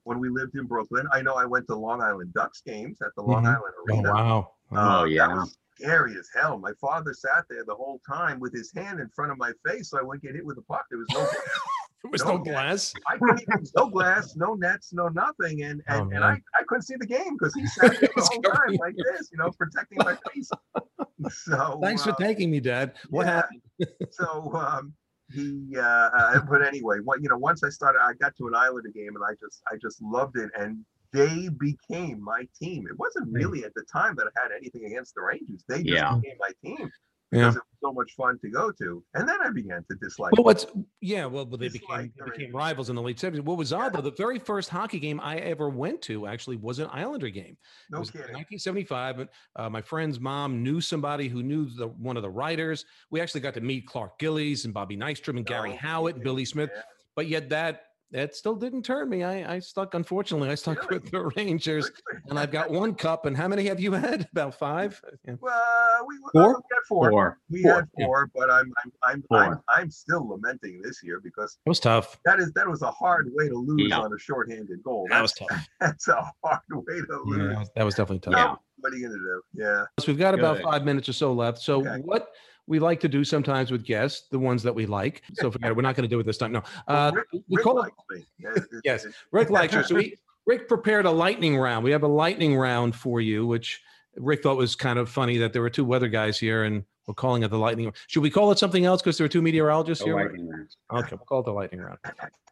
when 0.04 0.18
we 0.18 0.28
lived 0.28 0.54
in 0.56 0.66
Brooklyn. 0.66 1.06
I 1.12 1.22
know 1.22 1.34
I 1.34 1.44
went 1.44 1.66
to 1.68 1.74
Long 1.74 2.02
Island 2.02 2.32
Ducks 2.34 2.60
games 2.64 2.98
at 3.02 3.14
the 3.16 3.22
Long 3.22 3.44
Mhm. 3.44 3.56
Island 3.56 3.74
Oh, 3.78 3.84
Arena. 3.92 4.12
wow. 4.12 4.50
Uh, 4.72 5.00
Oh, 5.00 5.04
yeah. 5.04 5.28
That 5.28 5.34
was 5.36 5.58
scary 5.76 6.16
as 6.16 6.28
hell. 6.34 6.58
My 6.58 6.72
father 6.80 7.12
sat 7.14 7.44
there 7.48 7.64
the 7.64 7.74
whole 7.74 8.00
time 8.08 8.38
with 8.40 8.52
his 8.52 8.72
hand 8.72 9.00
in 9.00 9.08
front 9.10 9.32
of 9.32 9.38
my 9.38 9.52
face 9.66 9.90
so 9.90 9.98
I 9.98 10.02
wouldn't 10.02 10.22
get 10.22 10.34
hit 10.34 10.44
with 10.44 10.56
the 10.56 10.62
puck. 10.62 10.86
There 10.90 10.98
was 10.98 11.08
no, 11.12 11.26
There 12.02 12.10
was 12.10 12.22
no 12.24 12.36
no 12.36 12.44
glass. 12.44 12.92
I 13.08 13.16
couldn't 13.16 13.40
even, 13.40 13.64
no 13.74 13.88
glass, 13.88 14.36
no 14.36 14.52
nets, 14.54 14.92
no 14.92 15.08
nothing. 15.08 15.62
And 15.62 15.82
Oh, 15.88 16.02
and, 16.02 16.12
and 16.12 16.22
I. 16.24 16.32
I 16.54 16.62
couldn't 16.68 16.82
see 16.82 16.96
the 16.96 17.06
game 17.06 17.34
because 17.38 17.54
he 17.54 17.66
sat 17.66 17.92
there 17.92 18.00
the 18.00 18.10
It's 18.18 18.28
whole 18.32 18.42
time 18.42 18.74
like 18.78 18.94
this, 18.96 19.30
you 19.32 19.38
know, 19.38 19.50
protecting 19.52 19.98
my 20.04 20.16
face. 20.32 20.50
So 21.30 21.78
Thanks 21.80 22.02
for 22.04 22.10
uh, 22.10 22.16
taking 22.16 22.50
me, 22.50 22.60
Dad. 22.60 22.96
What 23.08 23.24
yeah. 23.26 23.36
happened? 23.36 23.62
so 24.10 24.52
um 24.54 24.92
he 25.32 25.74
uh, 25.76 25.80
uh 25.82 26.40
but 26.50 26.64
anyway 26.66 26.98
what 27.04 27.22
you 27.22 27.28
know 27.28 27.38
once 27.38 27.64
i 27.64 27.68
started 27.68 27.98
i 28.02 28.12
got 28.14 28.36
to 28.36 28.46
an 28.46 28.54
islander 28.54 28.90
game 28.90 29.14
and 29.14 29.24
i 29.26 29.32
just 29.40 29.62
i 29.70 29.76
just 29.80 30.00
loved 30.02 30.36
it 30.36 30.50
and 30.58 30.84
they 31.12 31.48
became 31.60 32.20
my 32.20 32.42
team. 32.60 32.88
It 32.90 32.98
wasn't 32.98 33.32
really 33.32 33.64
at 33.64 33.72
the 33.74 33.84
time 33.84 34.16
that 34.16 34.26
i 34.26 34.42
had 34.42 34.50
anything 34.50 34.84
against 34.84 35.14
the 35.14 35.22
rangers. 35.22 35.64
They 35.68 35.76
just 35.84 35.86
Yeah. 35.86 36.16
became 36.20 36.36
my 36.40 36.50
team 36.62 36.90
Yeah. 37.34 37.42
it 37.48 37.54
was 37.54 37.58
so 37.82 37.92
much 37.92 38.12
fun 38.16 38.38
to 38.40 38.48
go 38.48 38.70
to 38.72 39.04
and 39.14 39.28
then 39.28 39.36
i 39.42 39.50
began 39.50 39.84
to 39.90 39.96
dislike 39.96 40.32
them. 40.34 40.44
what's 40.44 40.66
yeah, 41.02 41.26
well, 41.26 41.44
they 41.44 41.68
became, 41.68 42.12
they 42.18 42.30
became 42.30 42.56
rivals 42.56 42.88
in 42.88 42.96
the 42.96 43.02
late 43.02 43.18
70s. 43.18 43.40
What 43.40 43.58
was 43.58 43.72
odd 43.74 43.92
Yeah. 43.94 44.00
though, 44.00 44.08
the 44.10 44.16
very 44.16 44.38
first 44.38 44.70
hockey 44.70 44.98
game 44.98 45.20
I 45.20 45.36
ever 45.36 45.68
went 45.68 46.00
to 46.02 46.26
actually 46.26 46.56
was 46.56 46.78
an 46.78 46.86
Islander 46.90 47.28
game. 47.28 47.56
It 47.56 47.92
no 47.92 47.98
was 48.00 48.10
kidding 48.10 48.32
1975. 48.32 49.28
Uh, 49.56 49.68
my 49.68 49.82
friend's 49.82 50.18
mom 50.18 50.62
knew 50.62 50.80
somebody 50.80 51.28
who 51.28 51.42
knew 51.42 51.68
the 51.76 51.88
one 51.88 52.16
of 52.16 52.22
the 52.22 52.30
writers. 52.30 52.86
We 53.10 53.20
actually 53.20 53.42
got 53.42 53.52
to 53.54 53.60
meet 53.60 53.86
Clark 53.86 54.18
Gillies 54.18 54.64
and 54.64 54.72
Bobby 54.72 54.96
Nystrom 54.96 55.36
and 55.36 55.44
Gary 55.44 55.70
No 55.70 55.76
Howatt, 55.76 56.06
kidding. 56.12 56.22
Billy 56.22 56.44
Smith. 56.46 56.70
Yeah. 56.74 56.82
But 57.16 57.28
yet 57.28 57.50
that 57.50 57.82
that 58.10 58.36
still 58.36 58.54
didn't 58.54 58.82
turn 58.84 59.08
me. 59.08 59.24
I, 59.24 59.54
I 59.54 59.58
stuck, 59.58 59.94
unfortunately, 59.94 60.48
I 60.48 60.54
stuck 60.54 60.88
Really? 60.90 61.02
with 61.02 61.10
the 61.10 61.24
Rangers. 61.36 61.90
And 62.28 62.38
I've 62.38 62.52
got 62.52 62.70
one 62.70 62.94
cup. 62.94 63.26
And 63.26 63.36
how 63.36 63.48
many 63.48 63.64
have 63.66 63.80
you 63.80 63.92
had? 64.04 64.28
About 64.32 64.54
five? 64.54 65.00
Yeah. 65.26 65.34
well 65.40 66.06
we, 66.08 66.16
uh, 66.16 66.28
uh, 66.28 66.30
Four? 66.32 66.48
we 66.58 66.62
had 66.70 66.82
four, 66.88 67.10
Four. 67.10 67.38
we 67.50 67.62
Four, 67.62 67.72
had 67.74 67.88
yeah. 67.98 68.06
four 68.06 68.30
but 68.34 68.50
i'm 68.50 68.70
i'm 68.82 68.92
I'm, 69.04 69.24
I'm 69.30 69.60
i'm 69.68 69.90
still 69.90 70.28
lamenting 70.28 70.82
this 70.82 71.02
year 71.02 71.18
because 71.22 71.56
It 71.64 71.68
was 71.68 71.80
tough. 71.80 72.18
that 72.24 72.40
is 72.40 72.52
that 72.52 72.68
was 72.68 72.82
a 72.82 72.90
hard 72.90 73.30
way 73.32 73.48
to 73.48 73.54
lose 73.56 73.88
Yeah. 73.90 74.00
on 74.00 74.12
a 74.12 74.18
shorthanded 74.18 74.82
goal 74.82 75.06
That 75.08 75.22
was 75.22 75.32
tough. 75.32 75.66
that's 75.80 76.08
a 76.08 76.30
hard 76.44 76.60
way 76.70 77.00
to 77.00 77.22
lose 77.24 77.48
that 77.48 77.58
was- 77.58 77.70
that 77.76 77.84
was 77.84 77.94
definitely 77.94 78.18
tough. 78.20 78.34
Yeah. 78.36 78.54
what 78.80 78.92
are 78.92 78.96
you 78.96 79.06
gonna 79.08 79.18
do 79.18 79.42
yeah 79.54 79.84
So 80.00 80.06
we've 80.08 80.18
got 80.18 80.34
about 80.34 80.56
Good. 80.56 80.64
five 80.64 80.84
minutes 80.84 81.08
or 81.08 81.14
so 81.14 81.32
left. 81.32 81.58
So 81.58 81.80
Okay. 81.80 82.02
what 82.04 82.28
we 82.66 82.78
like 82.78 83.00
to 83.00 83.08
do 83.08 83.24
sometimes 83.24 83.70
with 83.70 83.84
guests, 83.84 84.28
the 84.30 84.38
ones 84.38 84.62
that 84.62 84.74
we 84.74 84.86
like. 84.86 85.22
So 85.34 85.50
forget 85.50 85.70
it. 85.70 85.76
We're 85.76 85.82
not 85.82 85.96
going 85.96 86.08
to 86.08 86.14
do 86.14 86.18
it 86.20 86.26
this 86.26 86.38
time. 86.38 86.52
No. 86.52 86.62
Uh, 86.88 87.12
Rick, 87.14 87.26
we 87.32 87.42
Rick 87.56 87.64
call 87.64 87.76
likes 87.76 87.96
me. 88.10 88.24
Yeah, 88.38 88.50
it- 88.56 88.62
it- 88.72 88.80
Yes. 88.84 89.06
Rick 89.32 89.50
likes 89.50 89.74
you. 89.74 89.82
So 89.86 89.94
we 89.96 90.16
Rick 90.46 90.68
prepared 90.68 91.06
a 91.06 91.10
lightning 91.10 91.56
round. 91.56 91.84
We 91.84 91.90
have 91.92 92.02
a 92.02 92.08
lightning 92.08 92.56
round 92.56 92.94
for 92.94 93.20
you, 93.20 93.46
which 93.46 93.80
Rick 94.16 94.42
thought 94.42 94.56
was 94.56 94.76
kind 94.76 94.98
of 94.98 95.08
funny 95.08 95.38
that 95.38 95.52
there 95.52 95.62
were 95.62 95.70
two 95.70 95.84
weather 95.84 96.08
guys 96.08 96.38
here 96.38 96.64
and 96.64 96.84
we're 97.06 97.14
calling 97.14 97.42
it 97.42 97.48
the 97.50 97.58
lightning. 97.58 97.86
round. 97.86 97.96
Should 98.08 98.22
we 98.22 98.30
call 98.30 98.50
it 98.52 98.58
something 98.58 98.84
else 98.84 99.02
because 99.02 99.18
there 99.18 99.24
are 99.24 99.28
two 99.28 99.42
meteorologists 99.42 100.04
The 100.04 100.10
here? 100.10 100.16
lightning 100.16 100.48
round. 100.48 100.68
Okay, 100.92 101.08
we'll 101.16 101.26
call 101.26 101.40
it 101.40 101.44
the 101.46 101.52
lightning 101.52 101.80
round. 101.80 101.98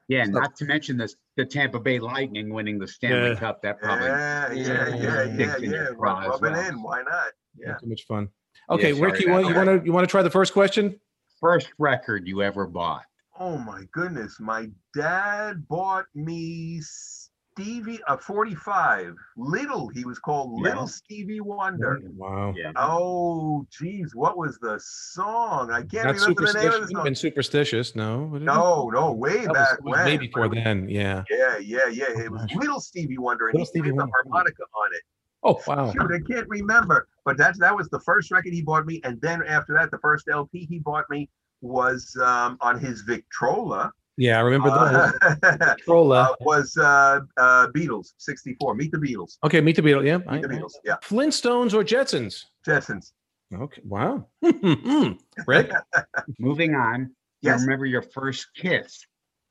Yeah, 0.09 0.25
So- 0.25 0.33
not 0.33 0.57
to 0.57 0.65
mention 0.67 0.97
this, 0.99 1.15
the 1.37 1.45
Tampa 1.47 1.79
Bay 1.79 1.99
Lightning 2.01 2.53
winning 2.53 2.77
the 2.79 2.89
Stanley 2.89 3.31
Yeah. 3.31 3.35
Cup. 3.37 3.63
That 3.63 3.81
probably 3.81 4.07
yeah, 4.09 4.53
yeah, 4.53 4.89
yeah, 4.89 4.97
yeah, 4.97 5.35
sticks 5.35 5.57
in 5.63 5.71
yeah. 5.71 5.71
your 5.71 5.95
craw 5.95 6.21
as 6.29 6.35
it 6.35 6.41
well. 6.43 6.69
in. 6.69 6.83
Why 6.83 7.03
not? 7.03 7.33
Yeah. 7.57 7.69
Not 7.71 7.81
too 7.81 7.87
much 7.89 8.05
fun. 8.07 8.29
Okay, 8.71 8.93
sorry 8.93 9.13
Rick, 9.13 9.21
you 9.21 9.27
about 9.27 9.43
want 9.45 9.49
you 9.49 9.55
want 9.55 9.81
to 9.81 9.87
you 9.87 9.93
want 9.93 10.05
to 10.05 10.11
try 10.11 10.23
the 10.23 10.31
first 10.31 10.53
question? 10.53 10.99
first 11.41 11.73
record 11.79 12.27
you 12.29 12.41
ever 12.43 12.67
bought. 12.69 13.03
Oh 13.41 13.59
my 13.59 13.83
goodness. 13.93 14.39
My 14.39 14.69
dad 14.95 15.67
bought 15.67 16.05
me 16.15 16.81
Stevie 16.81 17.99
a 18.07 18.17
45. 18.17 19.15
Little, 19.37 19.89
he 19.89 20.05
was 20.05 20.21
called 20.21 20.61
Yeah. 20.61 20.69
Little 20.71 20.87
Stevie 20.87 21.41
Wonder. 21.41 22.01
Oh, 22.05 22.11
wow. 22.17 22.55
Yeah. 22.57 22.71
Oh, 22.77 23.67
geez, 23.77 24.15
what 24.15 24.39
was 24.39 24.59
the 24.61 24.79
song? 24.81 25.73
I 25.73 25.83
can't 25.83 26.05
Not 26.07 26.15
remember 26.15 26.47
the 26.47 26.53
name 26.53 26.67
of 26.69 26.73
superstitious. 26.75 26.81
the 26.89 26.95
song. 26.95 27.05
been 27.05 27.15
superstitious. 27.17 27.97
No. 27.97 28.19
what 28.31 28.39
did 28.39 28.43
it- 28.43 28.47
No, 28.47 28.89
no, 28.91 29.13
way 29.13 29.39
That 29.41 29.49
was, 29.49 29.57
back 29.59 29.83
was 29.83 29.97
when. 29.97 30.05
way 30.07 30.17
before 30.19 30.49
then. 30.49 30.89
Yeah. 30.89 31.25
Yeah, 31.29 31.59
yeah, 31.59 31.89
yeah. 31.89 32.05
Oh 32.11 32.21
it 32.21 32.31
was. 32.31 32.47
Little 32.55 32.81
Stevie 32.81 33.19
Wonder, 33.19 33.49
and 33.49 33.55
Little 33.55 33.65
he 33.65 33.81
Stevie 33.81 33.91
played 33.91 33.99
the 34.09 34.13
harmonica 34.25 34.63
on 34.63 34.91
it. 34.95 35.03
Oh 35.45 35.61
wow. 35.67 35.93
Shoot, 35.93 36.11
I 36.13 36.21
can't 36.33 36.49
remember. 36.49 37.09
But 37.25 37.37
that's 37.37 37.59
that 37.61 37.77
was 37.77 37.89
the 37.89 38.01
first 38.01 38.31
record 38.31 38.53
he 38.53 38.63
bought 38.63 38.87
me, 38.87 39.01
and 39.05 39.21
then 39.21 39.43
after 39.47 39.75
that, 39.75 39.91
the 39.91 39.99
first 39.99 40.29
LP 40.29 40.67
he 40.67 40.79
bought 40.79 41.05
me 41.11 41.29
was 41.61 42.17
um, 42.23 42.57
on 42.61 42.79
his 42.79 43.03
Victrola. 43.03 43.93
Yeah, 44.19 44.39
I 44.39 44.41
remember 44.43 44.69
that. 44.71 45.39
Uh, 45.43 45.75
Trolla. 45.87 46.33
uh, 46.33 46.37
was 46.41 46.77
uh, 46.77 47.21
uh, 47.39 47.67
Beatles 47.75 48.13
'64. 48.19 48.75
Meet 48.75 48.93
the 48.93 48.99
Beatles. 48.99 49.39
Okay, 49.43 49.61
Meet 49.61 49.77
the 49.77 49.83
Beatles. 49.83 50.05
Yeah. 50.07 50.19
I- 50.29 50.35
Meet 50.35 50.43
the 50.43 50.49
Beatles. 50.49 50.73
Yeah, 50.85 50.97
Flintstones 51.03 51.73
or 51.73 51.83
Jetsons? 51.83 52.45
Jetsons. 52.67 53.13
Okay. 53.55 53.83
Wow. 53.85 54.27
Rick. 55.47 55.71
Moving 56.39 56.75
on. 56.75 57.11
You 57.41 57.53
remember 57.55 57.87
your 57.87 58.03
first 58.03 58.47
kiss, 58.55 59.05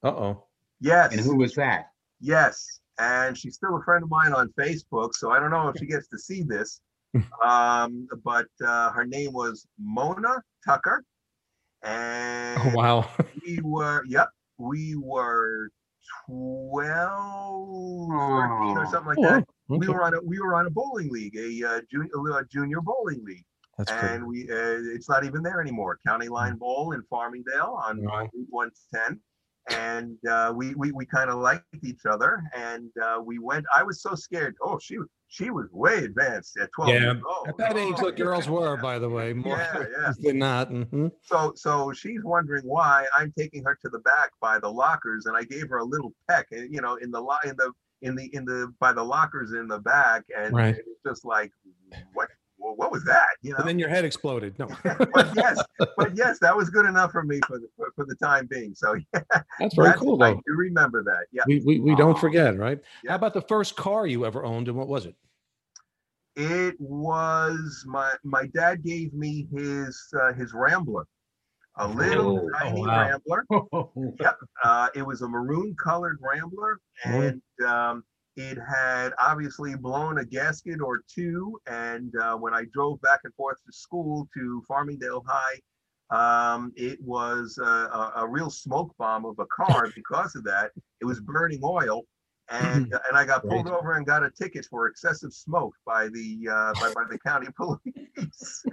Uh 0.03 0.07
oh. 0.09 0.43
yes, 0.79 1.11
and 1.11 1.19
who 1.21 1.35
was 1.37 1.53
that? 1.55 1.87
yes. 2.21 2.79
And 3.01 3.35
she's 3.35 3.55
still 3.55 3.75
a 3.77 3.83
friend 3.83 4.03
of 4.03 4.09
mine 4.11 4.31
on 4.31 4.49
Facebook, 4.59 5.15
so 5.15 5.31
I 5.31 5.39
don't 5.39 5.49
know 5.49 5.67
if 5.69 5.77
she 5.79 5.87
gets 5.87 6.07
to 6.09 6.19
see 6.19 6.43
this. 6.43 6.81
um, 7.43 8.07
but 8.23 8.45
uh, 8.65 8.91
her 8.91 9.05
name 9.05 9.33
was 9.33 9.65
Mona 9.79 10.35
Tucker, 10.63 11.03
and 11.81 12.61
Oh 12.61 12.71
wow. 12.75 13.09
we 13.45 13.59
were 13.63 14.03
yep 14.07 14.29
we 14.59 14.95
were 14.95 15.69
12 16.27 18.07
13 18.07 18.77
or 18.77 18.85
something 18.85 19.07
like 19.07 19.17
Oh, 19.17 19.23
that 19.23 19.45
wow. 19.67 19.77
we 19.79 19.87
were 19.89 20.03
on 20.03 20.13
a 20.13 20.21
we 20.21 20.39
were 20.39 20.53
on 20.55 20.67
a 20.67 20.69
bowling 20.69 21.09
league 21.09 21.35
a 21.37 21.67
uh, 21.67 21.81
junior 21.91 22.09
a 22.39 22.47
junior 22.47 22.81
bowling 22.81 23.23
league 23.25 23.45
That's 23.77 23.91
cool. 23.91 24.09
and 24.09 24.27
we 24.27 24.43
uh, 24.43 24.77
it's 24.95 25.09
not 25.09 25.23
even 25.25 25.41
there 25.41 25.59
anymore 25.61 25.97
county 26.05 26.27
line 26.29 26.55
bowl 26.57 26.91
in 26.93 27.01
farmingdale 27.11 27.73
on, 27.87 28.03
Wow. 28.03 28.11
on 28.13 28.29
route 28.33 28.47
110 28.49 29.19
and 29.69 30.17
uh, 30.29 30.51
we 30.55 30.73
we, 30.75 30.91
we 30.91 31.05
kind 31.05 31.29
of 31.29 31.37
liked 31.39 31.63
each 31.83 32.05
other 32.09 32.41
and 32.55 32.89
uh, 33.01 33.19
we 33.23 33.37
went 33.39 33.63
i 33.73 33.83
was 33.83 34.01
so 34.01 34.15
scared 34.15 34.55
oh 34.63 34.79
she 34.81 34.97
she 35.27 35.49
was 35.49 35.67
way 35.71 35.99
advanced 36.03 36.57
at 36.59 36.69
12 36.73 36.89
Yeah, 36.89 36.99
years 36.99 37.23
old. 37.25 37.47
At 37.47 37.57
that 37.57 37.77
age, 37.77 37.95
Oh, 37.99 38.05
the 38.07 38.11
girls 38.11 38.47
yeah. 38.47 38.51
were, 38.51 38.75
by 38.75 38.99
the 38.99 39.07
way, 39.07 39.31
more 39.31 39.55
Yeah, 39.57 39.85
yeah. 40.01 40.11
than 40.19 40.39
not. 40.39 40.69
Mhm. 40.71 41.09
So 41.21 41.53
so 41.55 41.93
she's 41.93 42.21
wondering 42.25 42.63
why 42.65 43.05
I'm 43.15 43.31
taking 43.37 43.63
her 43.63 43.77
to 43.81 43.87
the 43.89 43.99
back 43.99 44.31
by 44.41 44.59
the 44.59 44.67
lockers, 44.69 45.27
and 45.27 45.37
I 45.37 45.43
gave 45.43 45.69
her 45.69 45.77
a 45.77 45.85
little 45.85 46.11
peck, 46.27 46.47
eh, 46.51 46.65
you 46.69 46.81
know, 46.81 46.95
in 46.95 47.11
the 47.11 47.21
in 47.45 47.55
the 47.55 47.71
in 48.01 48.15
the 48.15 48.25
in 48.35 48.43
the 48.43 48.73
by 48.81 48.91
the 48.91 49.03
lockers 49.03 49.53
in 49.53 49.69
the 49.69 49.79
back, 49.79 50.25
and 50.37 50.53
Right. 50.53 50.75
it 50.75 50.83
was 50.85 50.97
just 51.05 51.23
like, 51.23 51.53
what 52.13 52.27
well, 52.61 52.75
what 52.75 52.91
was 52.91 53.03
that? 53.05 53.25
You 53.41 53.51
know. 53.51 53.57
And 53.57 53.67
then 53.67 53.79
your 53.79 53.89
head 53.89 54.05
exploded. 54.05 54.57
No, 54.59 54.67
but 54.83 55.31
yes, 55.35 55.61
but 55.97 56.15
yes, 56.15 56.39
that 56.39 56.55
was 56.55 56.69
good 56.69 56.85
enough 56.85 57.11
for 57.11 57.23
me 57.23 57.39
for 57.47 57.57
the 57.59 57.67
for, 57.75 57.91
for 57.95 58.05
the 58.05 58.15
time 58.15 58.47
being. 58.47 58.73
So 58.75 58.93
yeah, 59.13 59.21
that's 59.59 59.75
very 59.75 59.87
that's- 59.87 59.99
cool 59.99 60.21
I 60.23 60.31
though. 60.31 60.41
do 60.45 60.53
remember 60.55 61.03
that. 61.03 61.25
Yeah. 61.31 61.43
We 61.47 61.61
we, 61.65 61.79
we 61.79 61.95
don't 61.95 62.15
Aw. 62.15 62.19
forget, 62.19 62.57
right? 62.57 62.79
Yeah. 63.03 63.11
How 63.11 63.15
about 63.15 63.33
the 63.33 63.41
first 63.41 63.75
car 63.75 64.05
you 64.07 64.25
ever 64.25 64.45
owned, 64.45 64.67
and 64.67 64.77
what 64.77 64.87
was 64.87 65.05
it? 65.05 65.15
It 66.35 66.75
was 66.79 67.83
my 67.87 68.11
my 68.23 68.47
dad 68.53 68.83
gave 68.83 69.13
me 69.13 69.47
his 69.53 70.01
uh, 70.19 70.31
his 70.33 70.53
Rambler, 70.53 71.05
a 71.77 71.87
little 71.87 72.47
Oh, 72.53 72.59
tiny 72.59 72.81
wow. 72.81 73.19
Rambler. 73.25 73.45
Yep. 74.19 74.37
Uh, 74.63 74.87
it 74.95 75.01
was 75.05 75.21
a 75.23 75.27
maroon 75.27 75.75
colored 75.75 76.19
Rambler, 76.21 76.79
and 77.03 77.41
um, 77.67 78.03
it 78.37 78.57
had 78.57 79.11
obviously 79.21 79.75
blown 79.75 80.19
a 80.19 80.25
gasket 80.25 80.79
or 80.81 81.01
two. 81.13 81.59
And 81.67 82.13
uh, 82.21 82.35
when 82.37 82.53
I 82.53 82.63
drove 82.73 83.01
back 83.01 83.19
and 83.23 83.33
forth 83.35 83.57
to 83.65 83.73
school 83.73 84.27
to 84.35 84.63
Farmingdale 84.69 85.23
High, 85.27 85.59
um, 86.55 86.71
it 86.75 86.99
was 87.01 87.57
a, 87.61 87.65
a, 87.65 88.13
a 88.17 88.27
real 88.27 88.49
smoke 88.49 88.93
bomb 88.97 89.25
of 89.25 89.37
a 89.39 89.45
car 89.45 89.89
because 89.95 90.35
of 90.35 90.43
that. 90.45 90.71
It 91.01 91.05
was 91.05 91.19
burning 91.19 91.61
oil. 91.63 92.03
And, 92.49 92.93
and 93.07 93.17
I 93.17 93.23
got 93.25 93.47
pulled 93.47 93.69
over 93.69 93.93
and 93.93 94.05
got 94.05 94.23
a 94.23 94.29
ticket 94.29 94.65
for 94.69 94.87
excessive 94.87 95.31
smoke 95.33 95.73
by 95.85 96.09
the 96.09 96.47
uh, 96.51 96.73
by, 96.81 96.91
by 96.93 97.03
the 97.09 97.17
county 97.19 97.47
police. 97.57 98.63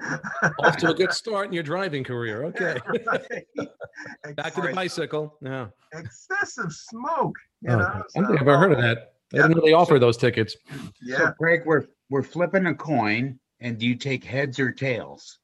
Off 0.65 0.77
to 0.79 0.91
a 0.91 0.95
good 0.95 1.13
start 1.13 1.47
in 1.47 1.53
your 1.53 1.63
driving 1.63 2.03
career. 2.03 2.45
Okay. 2.47 2.77
Right. 3.07 4.37
Back 4.37 4.55
to 4.55 4.63
the 4.63 4.73
bicycle. 4.75 5.37
Yeah. 5.43 5.69
excessive 5.93 6.73
smoke. 6.73 7.37
You 7.63 7.73
Oh, 7.73 7.79
know, 7.79 8.03
So, 8.09 8.21
I've 8.21 8.27
so- 8.27 8.35
ever 8.37 8.59
heard 8.59 8.73
of 8.73 8.79
that. 8.79 9.13
I 9.33 9.37
didn't 9.37 9.55
really 9.57 9.71
they 9.71 9.75
offer 9.75 9.99
those 9.99 10.17
tickets. 10.17 10.57
Yeah, 11.03 11.19
So, 11.19 11.33
Greg, 11.39 11.63
we're 11.67 11.87
we're 12.11 12.23
flipping 12.23 12.67
a 12.67 12.75
coin, 12.75 13.39
and 13.61 13.79
do 13.79 13.87
you 13.87 13.95
take 13.95 14.25
heads 14.25 14.59
or 14.59 14.73
tails? 14.73 15.39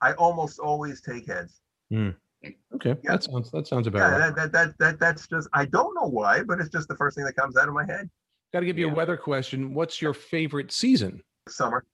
I 0.00 0.12
almost 0.12 0.58
always 0.58 1.00
take 1.00 1.26
heads. 1.26 1.60
Okay. 1.92 2.10
Yeah. 2.44 2.94
That 3.04 3.24
sounds 3.24 3.50
that 3.50 3.66
sounds 3.66 3.86
about 3.86 3.98
Yeah, 3.98 4.18
right. 4.18 4.36
that, 4.36 4.52
that 4.52 4.52
that 4.52 4.78
that 4.78 5.00
that's 5.00 5.26
just 5.26 5.48
I 5.52 5.64
don't 5.64 5.94
know 5.94 6.08
why, 6.08 6.42
but 6.42 6.60
it's 6.60 6.68
just 6.68 6.88
the 6.88 6.96
first 6.96 7.16
thing 7.16 7.24
that 7.24 7.34
comes 7.34 7.56
out 7.56 7.68
of 7.68 7.74
my 7.74 7.84
head. 7.84 8.08
Got 8.52 8.60
to 8.60 8.66
give 8.66 8.78
you 8.78 8.88
a 8.88 8.94
weather 8.94 9.16
question. 9.16 9.74
What's 9.74 10.00
your 10.00 10.14
favorite 10.14 10.70
season? 10.70 11.22
Summer. 11.48 11.84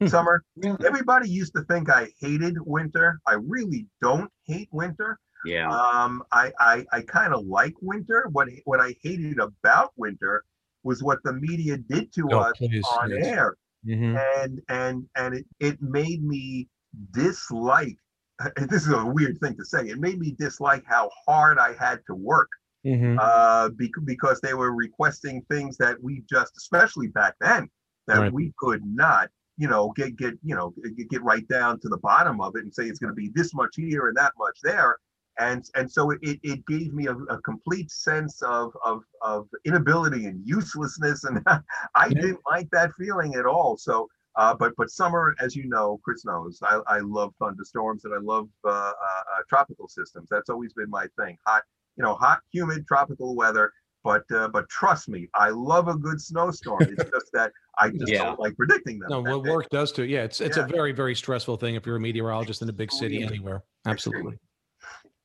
Hmm. 0.00 0.06
Summer. 0.06 0.42
Everybody 0.64 1.28
used 1.28 1.54
to 1.54 1.62
think 1.64 1.90
I 1.90 2.08
hated 2.18 2.56
winter. 2.60 3.20
I 3.26 3.34
really 3.34 3.86
don't 4.00 4.30
hate 4.46 4.68
winter. 4.72 5.18
Yeah. 5.44 5.68
Um, 5.70 6.22
I 6.32 6.52
I, 6.58 6.86
I 6.92 7.02
kind 7.02 7.34
of 7.34 7.44
like 7.44 7.74
winter. 7.82 8.28
What 8.32 8.48
what 8.64 8.80
I 8.80 8.94
hated 9.02 9.38
about 9.38 9.92
winter 9.96 10.44
was 10.84 11.02
what 11.02 11.18
the 11.24 11.32
media 11.32 11.76
did 11.76 12.12
to 12.14 12.28
Oh, 12.32 12.38
us 12.40 12.56
please, 12.58 12.84
on 13.00 13.10
yes. 13.10 13.24
air. 13.26 13.56
Mhm. 13.84 14.16
and 14.44 14.60
and 14.68 15.04
and 15.16 15.34
it, 15.34 15.46
it 15.58 15.82
made 15.82 16.22
me 16.22 16.68
dislike 17.10 17.96
this 18.56 18.86
is 18.86 18.92
a 18.92 19.04
weird 19.04 19.38
thing 19.40 19.56
to 19.56 19.64
say 19.64 19.88
it 19.88 19.98
made 19.98 20.18
me 20.20 20.36
dislike 20.38 20.84
how 20.86 21.10
hard 21.26 21.58
i 21.58 21.72
had 21.74 21.98
to 22.06 22.14
work 22.14 22.48
Mhm. 22.86 23.16
uh 23.20 23.70
bec- 23.70 24.04
because 24.04 24.40
they 24.40 24.54
were 24.54 24.72
requesting 24.72 25.42
things 25.50 25.76
that 25.78 26.00
we 26.02 26.22
just 26.30 26.56
especially 26.56 27.08
back 27.08 27.34
then 27.40 27.68
that 28.06 28.18
Right. 28.20 28.32
we 28.32 28.52
could 28.56 28.84
not 28.84 29.30
you 29.56 29.68
know 29.68 29.92
get 29.96 30.16
get 30.16 30.34
you 30.44 30.54
know 30.54 30.72
get, 30.96 31.08
get 31.10 31.22
right 31.22 31.46
down 31.48 31.80
to 31.80 31.88
the 31.88 31.98
bottom 31.98 32.40
of 32.40 32.54
it 32.56 32.62
and 32.62 32.72
say 32.72 32.84
it's 32.86 32.98
going 33.00 33.10
to 33.16 33.20
be 33.24 33.30
this 33.34 33.52
much 33.52 33.74
here 33.76 34.06
and 34.08 34.16
that 34.16 34.32
much 34.38 34.58
there 34.62 34.96
and 35.38 35.64
and 35.74 35.90
so 35.90 36.10
it, 36.10 36.18
it, 36.22 36.64
gave 36.66 36.92
me 36.92 37.06
a, 37.06 37.14
a 37.14 37.40
complete 37.42 37.90
sense 37.90 38.42
of, 38.42 38.72
of 38.84 39.02
of 39.22 39.48
inability 39.64 40.26
and 40.26 40.40
uselessness 40.46 41.24
and 41.24 41.42
i 41.94 42.08
didn't 42.08 42.40
like 42.50 42.68
that 42.70 42.90
feeling 42.98 43.34
at 43.34 43.46
all 43.46 43.76
so 43.76 44.06
uh, 44.36 44.54
but 44.54 44.72
but 44.76 44.90
summer, 44.90 45.34
as 45.40 45.54
you 45.54 45.68
know, 45.68 46.00
Chris 46.02 46.24
knows, 46.24 46.58
I, 46.62 46.80
I 46.86 47.00
love 47.00 47.34
thunderstorms 47.38 48.04
and 48.04 48.14
I 48.14 48.18
love 48.18 48.48
uh, 48.64 48.70
uh, 48.70 48.90
uh, 48.90 49.42
tropical 49.48 49.88
systems. 49.88 50.28
That's 50.30 50.48
always 50.48 50.72
been 50.72 50.88
my 50.88 51.06
thing. 51.18 51.36
Hot, 51.46 51.62
you 51.96 52.02
know, 52.02 52.14
hot, 52.14 52.40
humid, 52.50 52.86
tropical 52.86 53.36
weather. 53.36 53.70
But 54.04 54.24
uh, 54.34 54.48
but 54.48 54.68
trust 54.68 55.08
me, 55.08 55.28
I 55.34 55.50
love 55.50 55.88
a 55.88 55.94
good 55.94 56.20
snowstorm. 56.20 56.88
It's 56.90 57.04
just 57.12 57.30
that 57.34 57.52
I 57.78 57.90
just 57.98 58.12
Yeah. 58.12 58.24
don't 58.24 58.40
like 58.40 58.56
predicting 58.56 58.98
them. 58.98 59.10
No, 59.10 59.20
what 59.20 59.44
work 59.44 59.68
does 59.68 59.92
to 59.92 60.04
yeah, 60.04 60.24
it's 60.24 60.40
it's 60.40 60.56
Yeah. 60.56 60.64
a 60.64 60.68
very 60.68 60.92
very 60.92 61.14
stressful 61.14 61.56
thing 61.58 61.74
if 61.74 61.86
you're 61.86 61.96
a 61.96 62.00
meteorologist 62.00 62.62
in 62.62 62.68
a 62.68 62.72
big 62.72 62.90
city 62.90 63.22
anywhere. 63.22 63.62
Absolutely. 63.86 64.38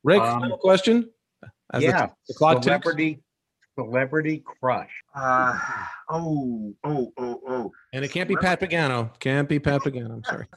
Rick, 0.07 0.21
Um, 0.21 0.39
final 0.41 0.57
question. 0.57 1.09
As 1.73 1.83
yeah. 1.83 2.07
the 2.29 2.33
clock 2.33 2.61
ticks. 2.61 2.65
celebrity 2.65 3.21
celebrity 3.77 4.41
crush. 4.59 4.89
Uh, 5.13 5.55
oh 6.09 6.73
oh 6.85 7.11
oh 7.17 7.41
oh. 7.47 7.71
and 7.93 8.03
it 8.05 8.07
can't 8.09 8.27
be 8.29 8.35
Pat 8.37 8.59
Pagano. 8.61 9.11
Can't 9.19 9.47
be 9.49 9.59
Pat 9.59 9.81
Pagano. 9.81 10.13
I'm 10.13 10.23
sorry. 10.23 10.47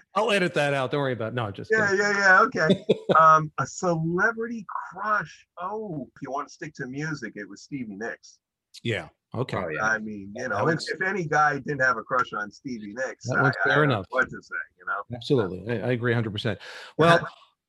I'll 0.14 0.30
edit 0.30 0.54
that 0.54 0.72
out. 0.74 0.92
Don't 0.92 1.00
worry 1.00 1.12
about. 1.12 1.32
It. 1.32 1.34
No, 1.34 1.50
just 1.50 1.70
Yeah, 1.72 1.86
kidding. 1.90 1.98
yeah, 2.00 2.16
yeah. 2.16 2.40
Okay. 2.42 2.84
um, 3.20 3.50
a 3.58 3.66
celebrity 3.66 4.64
crush. 4.92 5.46
Oh, 5.60 6.08
if 6.14 6.22
you 6.22 6.30
want 6.30 6.46
to 6.48 6.54
stick 6.54 6.72
to 6.76 6.86
music, 6.86 7.32
it 7.36 7.48
was 7.48 7.62
Stevie 7.62 7.96
Nicks. 7.96 8.38
yeah. 8.84 9.08
Okay. 9.34 9.56
Oh 9.58 9.68
yeah. 9.68 9.84
I 9.84 9.98
mean, 9.98 10.32
you 10.36 10.48
know, 10.48 10.68
if, 10.68 10.78
if 10.88 11.02
any 11.02 11.24
guy 11.24 11.58
didn't 11.58 11.80
have 11.82 11.96
a 11.98 12.02
crush 12.02 12.32
on 12.32 12.50
Stevie 12.50 12.94
Nicks, 12.94 13.26
That 13.28 13.38
I, 13.38 13.42
one's 13.42 13.56
I 13.64 13.68
fair 13.68 13.76
don't 13.80 13.88
know 13.88 13.94
enough. 13.96 14.06
What 14.10 14.24
to 14.24 14.30
say, 14.42 14.54
you 14.78 14.86
know? 14.86 15.16
Absolutely. 15.16 15.70
I, 15.70 15.88
I 15.88 15.92
agree 15.92 16.14
100%. 16.14 16.56
Well, 16.96 17.20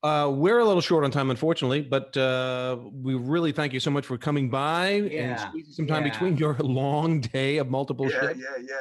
uh, 0.03 0.31
we're 0.33 0.59
a 0.59 0.65
little 0.65 0.81
short 0.81 1.03
on 1.03 1.11
time, 1.11 1.29
unfortunately, 1.29 1.81
but 1.81 2.15
uh, 2.17 2.77
we 2.91 3.13
really 3.15 3.51
thank 3.51 3.71
you 3.73 3.79
so 3.79 3.91
much 3.91 4.05
for 4.05 4.17
coming 4.17 4.49
by 4.49 4.87
and 5.13 5.39
squeezing 5.39 5.73
some 5.73 5.87
time 5.87 6.05
yeah. 6.05 6.11
between 6.11 6.37
your 6.37 6.53
long 6.59 7.21
day 7.21 7.57
of 7.57 7.69
multiple 7.69 8.09
Yeah, 8.09 8.21
shifts. 8.21 8.39
yeah, 8.41 8.63
yeah. 8.67 8.75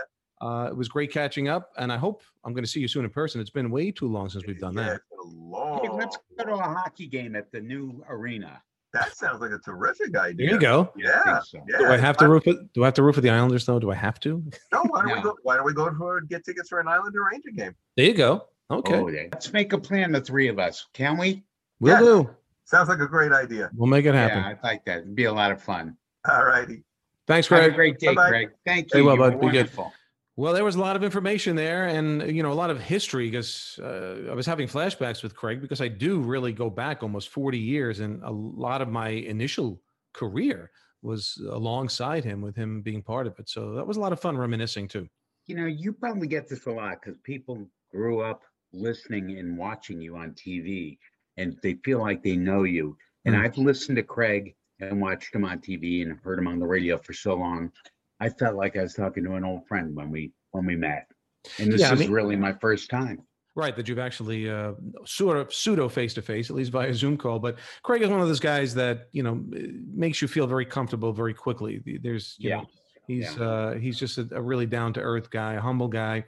Uh, 0.47 0.69
it 0.69 0.77
was 0.77 0.89
great 0.89 1.13
catching 1.13 1.49
up, 1.49 1.71
and 1.77 1.93
I 1.93 1.99
hope 1.99 2.23
I'm 2.45 2.55
going 2.55 2.65
to 2.65 2.71
see 2.71 2.81
you 2.81 2.89
soon 2.89 3.05
in 3.05 3.11
person. 3.11 3.41
It's 3.43 3.51
been 3.51 3.71
way 3.71 3.91
too 3.91 4.09
long 4.09 4.31
since 4.31 4.47
we've 4.47 4.59
done 4.59 4.75
yeah, 4.75 4.85
that. 4.85 4.93
It's 4.95 5.05
been 5.11 5.19
a 5.19 5.37
long. 5.51 5.81
Hey, 5.83 5.91
let's 5.91 6.17
go 6.39 6.45
to 6.45 6.55
a 6.55 6.63
hockey 6.63 7.07
game 7.07 7.37
at 7.37 7.53
the 7.53 7.61
new 7.61 8.03
arena. 8.09 8.63
That 8.95 9.15
sounds 9.15 9.41
like 9.43 9.51
a 9.53 9.59
terrific 9.59 10.17
idea. 10.17 10.47
There 10.47 10.55
you 10.55 10.61
go. 10.61 10.93
Yeah, 10.97 11.21
I 11.27 11.33
think 11.35 11.45
so. 11.45 11.65
yeah. 11.69 11.79
Do 11.79 11.87
I 11.93 11.99
have 11.99 12.17
to 12.17 12.29
roof 12.29 12.45
root 12.47 12.57
for? 12.57 12.65
Do 12.75 12.83
I 12.83 12.87
have 12.87 12.95
to 12.95 13.03
root 13.03 13.15
for 13.15 13.21
the 13.21 13.31
Islanders 13.31 13.67
though? 13.67 13.79
Do 13.79 13.91
I 13.91 13.95
have 13.95 14.19
to? 14.21 14.43
No, 14.73 14.83
why 14.89 15.03
don't 15.07 15.17
we 15.17 15.23
go? 15.23 15.37
Why 15.43 15.57
don't 15.57 15.65
we 15.67 15.75
go 15.75 15.95
for 15.97 16.23
get 16.23 16.45
tickets 16.45 16.69
for 16.71 16.81
an 16.81 16.89
Islander 16.89 17.23
Ranger 17.31 17.51
game? 17.51 17.75
There 17.97 18.07
you 18.07 18.15
go. 18.15 18.47
Okay, 18.71 18.95
Oh, 18.95 19.09
yeah. 19.09 19.23
Let's 19.33 19.53
make 19.53 19.73
a 19.73 19.79
plan, 19.79 20.13
the 20.13 20.21
three 20.21 20.49
of 20.49 20.59
us. 20.59 20.87
Can 20.95 21.19
we? 21.19 21.45
we'll 21.81 21.93
yes. 21.95 22.03
do. 22.03 22.31
Sounds 22.65 22.89
like 22.89 23.01
a 23.01 23.09
great 23.09 23.33
idea. 23.33 23.71
We'll 23.75 23.89
make 23.89 24.05
it 24.05 24.15
happen. 24.15 24.39
Yeah, 24.39 24.55
I 24.63 24.67
like 24.67 24.85
that. 24.85 24.99
It'd 24.99 25.17
be 25.17 25.25
a 25.25 25.33
lot 25.33 25.51
of 25.51 25.61
fun. 25.61 25.97
All 26.29 26.45
righty. 26.45 26.85
Thanks, 27.27 27.49
Have 27.49 27.65
a 27.65 27.71
great 27.71 27.99
day, 27.99 28.09
Bye-bye. 28.09 28.29
Greg. 28.29 28.51
Thank 28.65 28.93
Very 28.93 29.03
you. 29.03 29.07
well, 29.07 29.17
You 29.17 29.23
were 29.23 29.31
bud. 29.33 29.41
Be 29.41 29.51
good. 29.51 29.71
Well, 30.37 30.55
there 30.55 30.65
was 30.65 30.77
a 30.77 30.81
lot 30.81 30.97
of 30.97 31.05
information 31.05 31.55
there, 31.57 31.87
and 31.87 32.35
you 32.35 32.43
know, 32.43 32.53
a 32.53 32.55
lot 32.55 32.71
of 32.71 32.81
history 32.81 33.29
because 33.29 33.79
uh, 33.83 34.29
I 34.31 34.35
was 34.35 34.47
having 34.47 34.69
flashbacks 34.69 35.23
with 35.23 35.35
Craig 35.35 35.61
because 35.61 35.81
I 35.81 35.89
do 35.89 36.21
really 36.21 36.53
go 36.53 36.71
back 36.71 37.03
almost 37.03 37.29
40 37.31 37.59
years, 37.59 38.01
and 38.01 38.23
a 38.23 38.31
lot 38.31 38.81
of 38.81 38.89
my 38.89 39.09
initial 39.09 39.81
career 40.15 40.71
was 41.03 41.41
alongside 41.51 42.25
him, 42.25 42.41
with 42.41 42.57
him 42.57 42.83
being 42.83 43.03
part 43.03 43.27
of 43.27 43.39
it. 43.39 43.49
So 43.49 43.75
that 43.75 43.87
was 43.87 43.97
a 43.97 44.01
lot 44.01 44.13
of 44.13 44.21
fun 44.21 44.37
reminiscing 44.37 44.89
too. 44.89 45.09
You 45.47 45.57
know, 45.57 45.67
you 45.67 45.93
probably 45.93 46.29
get 46.29 46.49
this 46.49 46.67
a 46.67 46.71
lot 46.71 47.01
because 47.03 47.19
people 47.23 47.67
grew 47.91 48.21
up 48.21 48.43
listening 48.73 49.39
and 49.39 49.57
watching 49.57 50.01
you 50.01 50.17
on 50.17 50.33
TV 50.33 50.99
and 51.37 51.57
they 51.63 51.75
feel 51.85 52.01
like 52.01 52.23
they 52.23 52.37
know 52.37 52.65
you. 52.65 52.97
And 53.25 53.35
Mm. 53.35 53.45
I've 53.45 53.59
listened 53.59 53.97
to 53.97 54.03
Craig 54.03 54.55
and 54.81 55.01
watched 55.01 55.35
him 55.35 55.45
on 55.45 55.61
TV 55.61 56.03
and 56.03 56.19
heard 56.23 56.39
him 56.39 56.47
on 56.47 56.59
the 56.59 56.67
radio 56.67 56.97
for 56.99 57.13
so 57.13 57.35
long. 57.35 57.71
I 58.21 58.29
felt 58.29 58.57
like 58.57 58.77
I 58.77 58.83
was 58.83 58.95
talking 58.95 59.25
to 59.25 59.35
an 59.35 59.45
old 59.45 59.67
friend 59.67 59.95
when 59.95 60.11
we 60.11 60.33
when 60.53 60.67
we 60.67 60.77
met. 60.77 61.07
And 61.59 61.73
this 61.73 61.81
Yeah, 61.81 61.91
I 61.91 61.93
is 61.95 62.01
mean- 62.01 62.11
really 62.11 62.37
my 62.37 62.53
first 62.53 62.91
time. 62.91 63.23
Right, 63.57 63.75
that 63.77 63.89
you've 63.89 63.99
actually 63.99 64.49
uh, 64.49 64.73
sort 65.05 65.37
of 65.37 65.53
pseudo 65.53 65.89
face 65.89 66.15
to 66.15 66.23
face, 66.23 66.51
at 66.51 66.57
least 66.57 66.71
via 66.71 66.95
Zoom 66.95 67.17
call. 67.17 67.39
But 67.41 67.59
Craig 67.83 68.01
is 68.01 68.09
one 68.09 68.21
of 68.21 68.29
those 68.29 68.41
guys 68.41 68.75
that 68.75 69.09
you 69.13 69.23
know 69.23 69.45
makes 69.93 70.23
you 70.23 70.29
feel 70.29 70.47
very 70.47 70.65
comfortable 70.65 71.13
very 71.13 71.35
quickly. 71.35 71.83
There's, 72.01 72.37
you 72.39 72.51
Yeah, 72.51 72.57
know, 72.59 72.67
he's 73.09 73.37
yeah. 73.37 73.43
uh, 73.45 73.75
he's 73.75 73.99
just 73.99 74.19
a, 74.19 74.29
a 74.33 74.41
really 74.41 74.67
down 74.67 74.93
to 74.95 75.01
earth 75.01 75.31
guy, 75.31 75.55
a 75.55 75.61
humble 75.61 75.89
guy, 75.89 76.25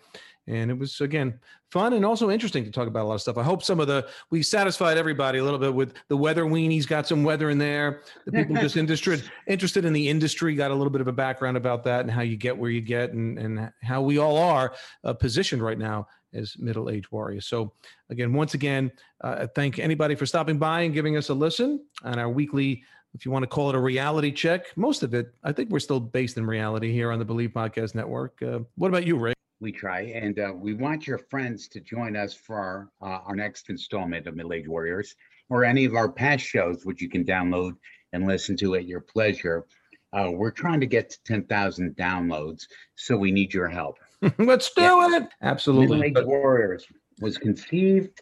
and 0.46 0.70
it 0.70 0.78
was 0.78 1.00
again 1.00 1.38
fun 1.70 1.92
and 1.92 2.04
also 2.04 2.30
interesting 2.30 2.64
to 2.64 2.70
talk 2.70 2.88
about 2.88 3.04
a 3.04 3.08
lot 3.08 3.14
of 3.14 3.20
stuff. 3.22 3.38
I 3.38 3.42
hope 3.42 3.62
some 3.62 3.80
of 3.80 3.86
the 3.86 4.08
we 4.30 4.42
satisfied 4.42 4.98
everybody 4.98 5.38
a 5.38 5.44
little 5.44 5.58
bit 5.58 5.72
with 5.72 5.94
the 6.08 6.16
weather 6.16 6.44
weenies. 6.44 6.86
Got 6.86 7.06
some 7.06 7.24
weather 7.24 7.50
in 7.50 7.58
there. 7.58 8.02
The 8.26 8.32
people 8.32 8.56
just 8.56 8.76
interested 8.78 9.30
interested 9.46 9.84
in 9.84 9.92
the 9.92 10.08
industry 10.08 10.54
got 10.54 10.70
a 10.70 10.74
little 10.74 10.90
bit 10.90 11.00
of 11.00 11.08
a 11.08 11.12
background 11.12 11.56
about 11.56 11.84
that 11.84 12.00
and 12.00 12.10
how 12.10 12.22
you 12.22 12.36
get 12.36 12.56
where 12.56 12.70
you 12.70 12.80
get 12.80 13.12
and 13.12 13.38
and 13.38 13.72
how 13.82 14.02
we 14.02 14.18
all 14.18 14.36
are 14.36 14.74
uh, 15.04 15.12
positioned 15.12 15.62
right 15.62 15.78
now 15.78 16.06
as 16.34 16.56
middle-aged 16.58 17.10
warriors. 17.10 17.46
So 17.46 17.74
again, 18.10 18.32
once 18.32 18.54
again, 18.54 18.90
uh, 19.20 19.46
thank 19.54 19.78
anybody 19.78 20.14
for 20.14 20.24
stopping 20.26 20.58
by 20.58 20.80
and 20.80 20.94
giving 20.94 21.16
us 21.16 21.28
a 21.28 21.34
listen 21.34 21.84
on 22.04 22.18
our 22.18 22.30
weekly, 22.30 22.82
if 23.14 23.26
you 23.26 23.30
want 23.30 23.42
to 23.42 23.46
call 23.46 23.68
it 23.68 23.74
a 23.74 23.78
reality 23.78 24.32
check. 24.32 24.74
Most 24.76 25.02
of 25.02 25.12
it, 25.12 25.34
I 25.44 25.52
think 25.52 25.70
we're 25.70 25.78
still 25.78 26.00
based 26.00 26.38
in 26.38 26.46
reality 26.46 26.90
here 26.90 27.12
on 27.12 27.18
the 27.18 27.26
Bleav 27.26 27.52
Podcast 27.52 27.94
Network. 27.94 28.40
Uh, 28.42 28.60
what 28.76 28.88
about 28.88 29.06
you, 29.06 29.18
Ray? 29.18 29.34
We 29.62 29.70
try, 29.70 30.00
and 30.00 30.40
uh, 30.40 30.52
we 30.56 30.74
want 30.74 31.06
your 31.06 31.18
friends 31.18 31.68
to 31.68 31.78
join 31.78 32.16
us 32.16 32.34
for 32.34 32.56
our, 32.56 32.90
uh, 33.00 33.20
our 33.26 33.36
next 33.36 33.70
installment 33.70 34.26
of 34.26 34.34
Middle 34.34 34.54
Age 34.54 34.66
Warriors, 34.66 35.14
or 35.50 35.64
any 35.64 35.84
of 35.84 35.94
our 35.94 36.10
past 36.10 36.44
shows, 36.44 36.84
which 36.84 37.00
you 37.00 37.08
can 37.08 37.24
download 37.24 37.74
and 38.12 38.26
listen 38.26 38.56
to 38.56 38.74
at 38.74 38.86
your 38.86 38.98
pleasure. 38.98 39.64
Uh, 40.12 40.32
we're 40.32 40.50
trying 40.50 40.80
to 40.80 40.86
get 40.86 41.10
to 41.10 41.18
10,000 41.26 41.94
downloads, 41.94 42.64
so 42.96 43.16
we 43.16 43.30
need 43.30 43.54
your 43.54 43.68
help. 43.68 43.98
Let's 44.38 44.74
do 44.74 44.82
Yeah. 44.82 45.06
it. 45.06 45.22
Middle 45.22 45.30
Absolutely. 45.42 46.06
Age 46.08 46.24
Warriors 46.26 46.84
was 47.20 47.38
conceived 47.38 48.20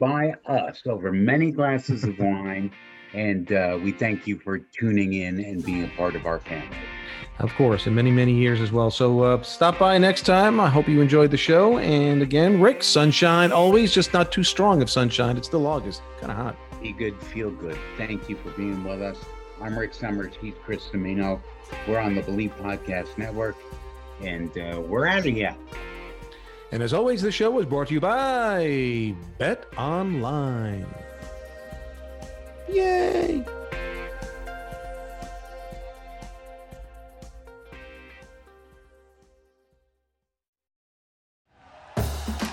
by 0.00 0.34
us 0.46 0.82
over 0.86 1.12
many 1.12 1.52
glasses 1.52 2.02
of 2.02 2.18
wine, 2.18 2.72
and 3.14 3.52
uh, 3.52 3.78
we 3.80 3.92
thank 3.92 4.26
you 4.26 4.36
for 4.40 4.58
tuning 4.58 5.12
in 5.12 5.38
and 5.44 5.64
being 5.64 5.84
a 5.84 5.96
part 5.96 6.16
of 6.16 6.26
our 6.26 6.40
family. 6.40 6.76
Of 7.38 7.52
course, 7.54 7.86
in 7.86 7.94
many, 7.94 8.10
many 8.10 8.32
years 8.32 8.60
as 8.60 8.70
well. 8.70 8.90
So 8.90 9.22
uh, 9.22 9.42
stop 9.42 9.78
by 9.78 9.98
next 9.98 10.26
time. 10.26 10.60
I 10.60 10.68
hope 10.68 10.88
you 10.88 11.00
enjoyed 11.00 11.30
the 11.30 11.36
show. 11.36 11.78
And 11.78 12.22
again, 12.22 12.60
Rick, 12.60 12.82
sunshine 12.82 13.50
always, 13.52 13.92
just 13.92 14.12
not 14.12 14.30
too 14.30 14.44
strong 14.44 14.82
of 14.82 14.90
sunshine. 14.90 15.36
It's 15.36 15.48
still 15.48 15.66
August, 15.66 16.02
kind 16.20 16.30
of 16.30 16.36
hot. 16.36 16.56
Be 16.80 16.92
good, 16.92 17.20
feel 17.20 17.50
good. 17.50 17.78
Thank 17.96 18.28
you 18.28 18.36
for 18.36 18.50
being 18.50 18.84
with 18.84 19.02
us. 19.02 19.16
I'm 19.60 19.78
Rick 19.78 19.94
Summers. 19.94 20.34
He's 20.40 20.54
Chris 20.64 20.84
Cimino. 20.92 21.40
We're 21.86 21.98
on 21.98 22.14
the 22.14 22.22
Bleav 22.22 22.50
Podcast 22.58 23.16
Network, 23.16 23.56
and 24.20 24.56
uh, 24.58 24.80
we're 24.80 25.06
out 25.06 25.20
of 25.20 25.24
here. 25.24 25.54
And 26.72 26.82
as 26.82 26.92
always, 26.92 27.22
the 27.22 27.30
show 27.30 27.58
is 27.58 27.66
brought 27.66 27.88
to 27.88 27.94
you 27.94 28.00
by 28.00 29.14
Bet 29.38 29.66
Online. 29.76 30.86
Yay! 32.68 33.44